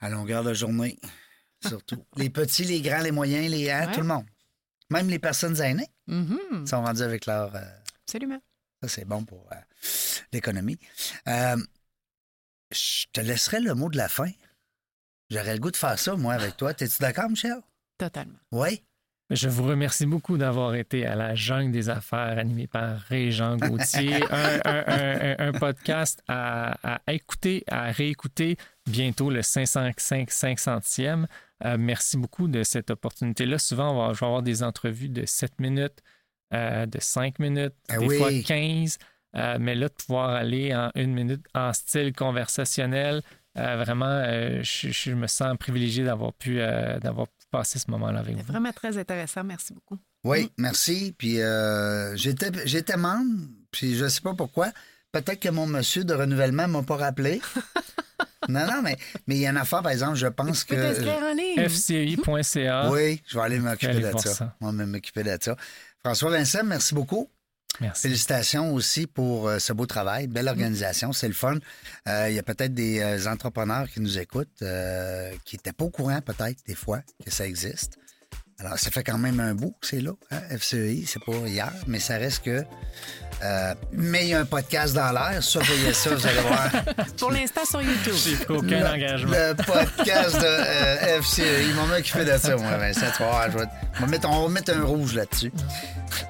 À 0.00 0.10
longueur 0.10 0.44
de 0.44 0.52
journée, 0.52 0.98
surtout. 1.66 2.04
les 2.16 2.28
petits, 2.30 2.64
les 2.64 2.80
grands, 2.82 3.00
les 3.02 3.12
moyens, 3.12 3.48
les 3.50 3.70
hein, 3.70 3.86
Ouais. 3.86 3.92
tout 3.94 4.00
le 4.00 4.06
monde. 4.06 4.26
Même 4.90 5.08
les 5.08 5.18
personnes 5.18 5.60
aînées 5.60 5.88
Mhm. 6.06 6.66
sont 6.66 6.82
rendues 6.82 7.02
avec 7.02 7.26
leur. 7.26 7.54
euh, 7.56 7.60
Absolument. 8.04 8.40
Ça, 8.88 8.94
c'est 8.96 9.04
bon 9.04 9.24
pour 9.24 9.46
euh, 9.52 9.56
l'économie. 10.32 10.78
Euh, 11.28 11.56
je 12.72 13.04
te 13.12 13.20
laisserai 13.20 13.60
le 13.60 13.74
mot 13.74 13.88
de 13.88 13.96
la 13.96 14.08
fin. 14.08 14.30
J'aurais 15.30 15.54
le 15.54 15.60
goût 15.60 15.70
de 15.70 15.76
faire 15.76 15.98
ça, 15.98 16.14
moi, 16.16 16.34
avec 16.34 16.56
toi. 16.56 16.74
T'es-tu 16.74 16.98
d'accord, 17.00 17.28
Michel? 17.28 17.56
Totalement. 17.98 18.38
Oui? 18.52 18.82
Je 19.30 19.48
vous 19.48 19.64
remercie 19.64 20.06
beaucoup 20.06 20.38
d'avoir 20.38 20.76
été 20.76 21.04
à 21.04 21.16
la 21.16 21.34
jungle 21.34 21.72
des 21.72 21.88
affaires 21.88 22.38
animé 22.38 22.68
par 22.68 23.00
Régent 23.00 23.56
Gauthier. 23.56 24.22
un, 24.30 24.60
un- 24.64 24.84
un- 24.86 25.20
un- 25.38 25.48
un 25.48 25.52
podcast 25.52 26.22
à, 26.28 26.78
à 26.94 27.12
écouter, 27.12 27.64
à 27.68 27.90
réécouter. 27.90 28.56
Bientôt 28.88 29.30
le 29.30 29.42
505 29.42 30.30
500e. 30.30 31.26
Euh, 31.64 31.76
merci 31.76 32.16
beaucoup 32.18 32.46
de 32.46 32.62
cette 32.62 32.90
opportunité-là. 32.90 33.58
Souvent, 33.58 33.92
on 33.94 34.06
va, 34.08 34.12
je 34.14 34.20
vais 34.20 34.26
avoir 34.26 34.42
des 34.42 34.62
entrevues 34.62 35.08
de 35.08 35.26
7 35.26 35.58
minutes, 35.58 36.02
euh, 36.54 36.86
de 36.86 36.98
5 37.00 37.38
minutes, 37.38 37.74
Ah 37.88 37.98
des 37.98 38.06
oui. 38.06 38.18
fois 38.18 38.30
15. 38.44 38.98
Euh, 39.36 39.58
mais 39.60 39.74
là, 39.74 39.88
de 39.88 39.92
pouvoir 39.94 40.30
aller 40.30 40.74
en 40.74 40.90
une 40.94 41.12
minute 41.12 41.44
en 41.54 41.72
style 41.72 42.14
conversationnel, 42.14 43.22
euh, 43.58 43.76
vraiment, 43.76 44.06
euh, 44.06 44.60
je, 44.62 44.88
je 44.90 45.10
me 45.12 45.26
sens 45.26 45.56
privilégié 45.58 46.04
d'avoir 46.04 46.32
pu, 46.32 46.60
euh, 46.60 46.98
d'avoir 47.00 47.26
pu 47.28 47.46
passer 47.50 47.78
ce 47.78 47.90
moment-là 47.90 48.20
avec 48.20 48.36
vous. 48.36 48.42
vraiment 48.44 48.72
très 48.72 48.96
intéressant. 48.98 49.44
Merci 49.44 49.74
beaucoup. 49.74 49.98
Oui, 50.24 50.50
merci. 50.58 51.14
Puis 51.18 51.40
euh, 51.40 52.16
j'étais 52.16 52.50
j'étais 52.66 52.96
membre, 52.96 53.46
puis 53.70 53.94
je 53.94 54.08
sais 54.08 54.20
pas 54.22 54.34
pourquoi. 54.34 54.72
Peut-être 55.12 55.40
que 55.40 55.48
mon 55.48 55.66
monsieur 55.66 56.04
de 56.04 56.12
renouvellement 56.14 56.66
m'a 56.68 56.82
pas 56.82 56.96
rappelé. 56.96 57.40
non, 58.48 58.66
non, 58.66 58.82
mais 58.82 58.96
mais 59.26 59.36
il 59.36 59.40
y 59.40 59.46
a 59.46 59.50
une 59.50 59.56
affaire, 59.56 59.82
par 59.82 59.92
exemple, 59.92 60.16
je 60.16 60.26
pense 60.26 60.66
Tu 60.66 60.74
peux 60.74 60.76
que. 60.76 60.80
t'inscrire 60.80 61.22
en 61.22 61.34
ligne. 61.34 61.68
fci.ca. 61.68 62.90
Oui, 62.90 63.22
je 63.26 63.36
vais 63.38 63.44
aller 63.44 63.58
m'occuper 63.58 64.00
de 64.00 64.10
ça. 64.18 64.34
ça. 64.34 64.56
Moi, 64.60 64.72
m'occuper 64.72 65.22
de 65.22 65.36
ça. 65.40 65.56
François 66.06 66.30
Vincent, 66.30 66.62
merci 66.62 66.94
beaucoup. 66.94 67.28
Merci. 67.80 68.02
Félicitations 68.02 68.72
aussi 68.72 69.08
pour 69.08 69.48
euh, 69.48 69.58
ce 69.58 69.72
beau 69.72 69.86
travail. 69.86 70.28
Mm. 70.28 70.30
Belle 70.30 70.46
organisation, 70.46 71.12
c'est 71.12 71.26
le 71.26 71.34
fun. 71.34 71.56
Euh, 72.06 72.28
Il 72.30 72.36
y 72.36 72.38
a 72.38 72.44
peut-être 72.44 72.72
des 72.72 73.00
euh, 73.00 73.28
entrepreneurs 73.28 73.88
qui 73.88 74.00
nous 74.00 74.16
écoutent 74.16 74.62
qui 75.44 75.56
n'étaient 75.56 75.72
pas 75.72 75.84
au 75.84 75.90
courant, 75.90 76.20
peut-être, 76.20 76.58
des 76.64 76.76
fois, 76.76 77.00
que 77.24 77.32
ça 77.32 77.44
existe. 77.44 77.98
Alors, 78.60 78.78
ça 78.78 78.92
fait 78.92 79.02
quand 79.02 79.18
même 79.18 79.40
un 79.40 79.56
bout 79.56 79.74
c'est 79.82 80.00
là, 80.00 80.12
hein, 80.30 80.40
FCEI, 80.56 81.04
c'est 81.06 81.24
pas 81.24 81.36
hier, 81.48 81.72
mais 81.88 81.98
ça 81.98 82.18
reste 82.18 82.44
que. 82.44 82.62
Euh, 83.42 83.74
mais 83.92 84.24
il 84.24 84.28
y 84.30 84.34
a 84.34 84.40
un 84.40 84.44
podcast 84.44 84.94
dans 84.94 85.12
l'air, 85.12 85.42
surveillez 85.42 85.92
ça, 85.92 86.10
vous 86.14 86.26
allez 86.26 86.40
voir. 86.40 86.70
Pour 87.18 87.30
l'instant, 87.30 87.64
sur 87.68 87.82
YouTube. 87.82 88.14
J'ai 88.14 88.36
pris 88.36 88.54
aucun 88.54 88.80
le, 88.80 88.86
engagement. 88.86 89.30
le 89.32 89.54
podcast 89.54 90.40
de 90.40 90.46
euh, 90.46 91.20
FCEI. 91.22 91.66
Ils 91.68 91.74
m'ont 91.74 91.94
occupé 91.94 92.24
de 92.24 92.36
ça, 92.38 92.56
moi, 92.56 92.76
Vincent. 92.78 93.06
Tu 93.16 93.22
vas 93.22 93.28
voir, 93.30 93.50
je 93.50 93.58
vais- 93.58 93.64
on, 93.98 94.00
va 94.00 94.06
mettre, 94.06 94.28
on 94.28 94.42
va 94.44 94.48
mettre 94.48 94.74
un 94.76 94.84
rouge 94.84 95.14
là-dessus. 95.14 95.52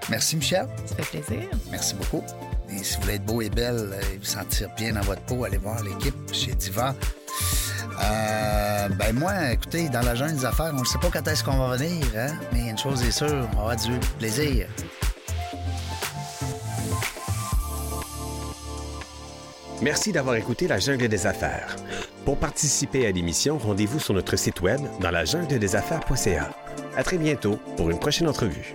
Merci, 0.08 0.36
Michel. 0.36 0.66
Ça 0.84 0.96
fait 1.04 1.20
plaisir. 1.20 1.48
Merci 1.70 1.94
beaucoup. 1.94 2.24
Et 2.70 2.82
si 2.82 2.96
vous 2.96 3.02
voulez 3.02 3.14
être 3.14 3.24
beau 3.24 3.40
et 3.40 3.50
belle 3.50 3.90
et 4.12 4.18
vous 4.18 4.24
sentir 4.24 4.68
bien 4.76 4.92
dans 4.92 5.00
votre 5.02 5.22
peau, 5.22 5.44
allez 5.44 5.58
voir 5.58 5.82
l'équipe 5.84 6.14
chez 6.32 6.52
Diva. 6.54 6.94
Euh, 8.02 8.88
ben 8.90 9.14
moi, 9.14 9.52
écoutez, 9.52 9.88
dans 9.88 10.02
la 10.02 10.14
jungle 10.14 10.34
des 10.36 10.44
affaires, 10.44 10.72
on 10.74 10.80
ne 10.80 10.84
sait 10.84 10.98
pas 10.98 11.08
quand 11.12 11.26
est-ce 11.28 11.42
qu'on 11.44 11.56
va 11.56 11.76
venir, 11.76 12.04
hein? 12.16 12.34
mais 12.52 12.68
une 12.68 12.76
chose 12.76 13.02
est 13.02 13.10
sûre, 13.10 13.48
on 13.52 13.56
va 13.56 13.60
avoir 13.60 13.76
du 13.76 13.92
plaisir. 14.18 14.66
Merci 19.82 20.10
d'avoir 20.10 20.36
écouté 20.36 20.68
La 20.68 20.78
Jungle 20.78 21.08
des 21.08 21.26
Affaires. 21.26 21.76
Pour 22.24 22.38
participer 22.38 23.06
à 23.06 23.10
l'émission, 23.10 23.58
rendez-vous 23.58 24.00
sur 24.00 24.14
notre 24.14 24.36
site 24.36 24.62
web 24.62 24.80
dans 25.00 25.10
la 25.10 25.24
jungle 25.24 25.58
des 25.58 25.76
affaires.ca. 25.76 26.50
À 26.96 27.04
très 27.04 27.18
bientôt 27.18 27.58
pour 27.76 27.90
une 27.90 27.98
prochaine 27.98 28.26
entrevue. 28.26 28.74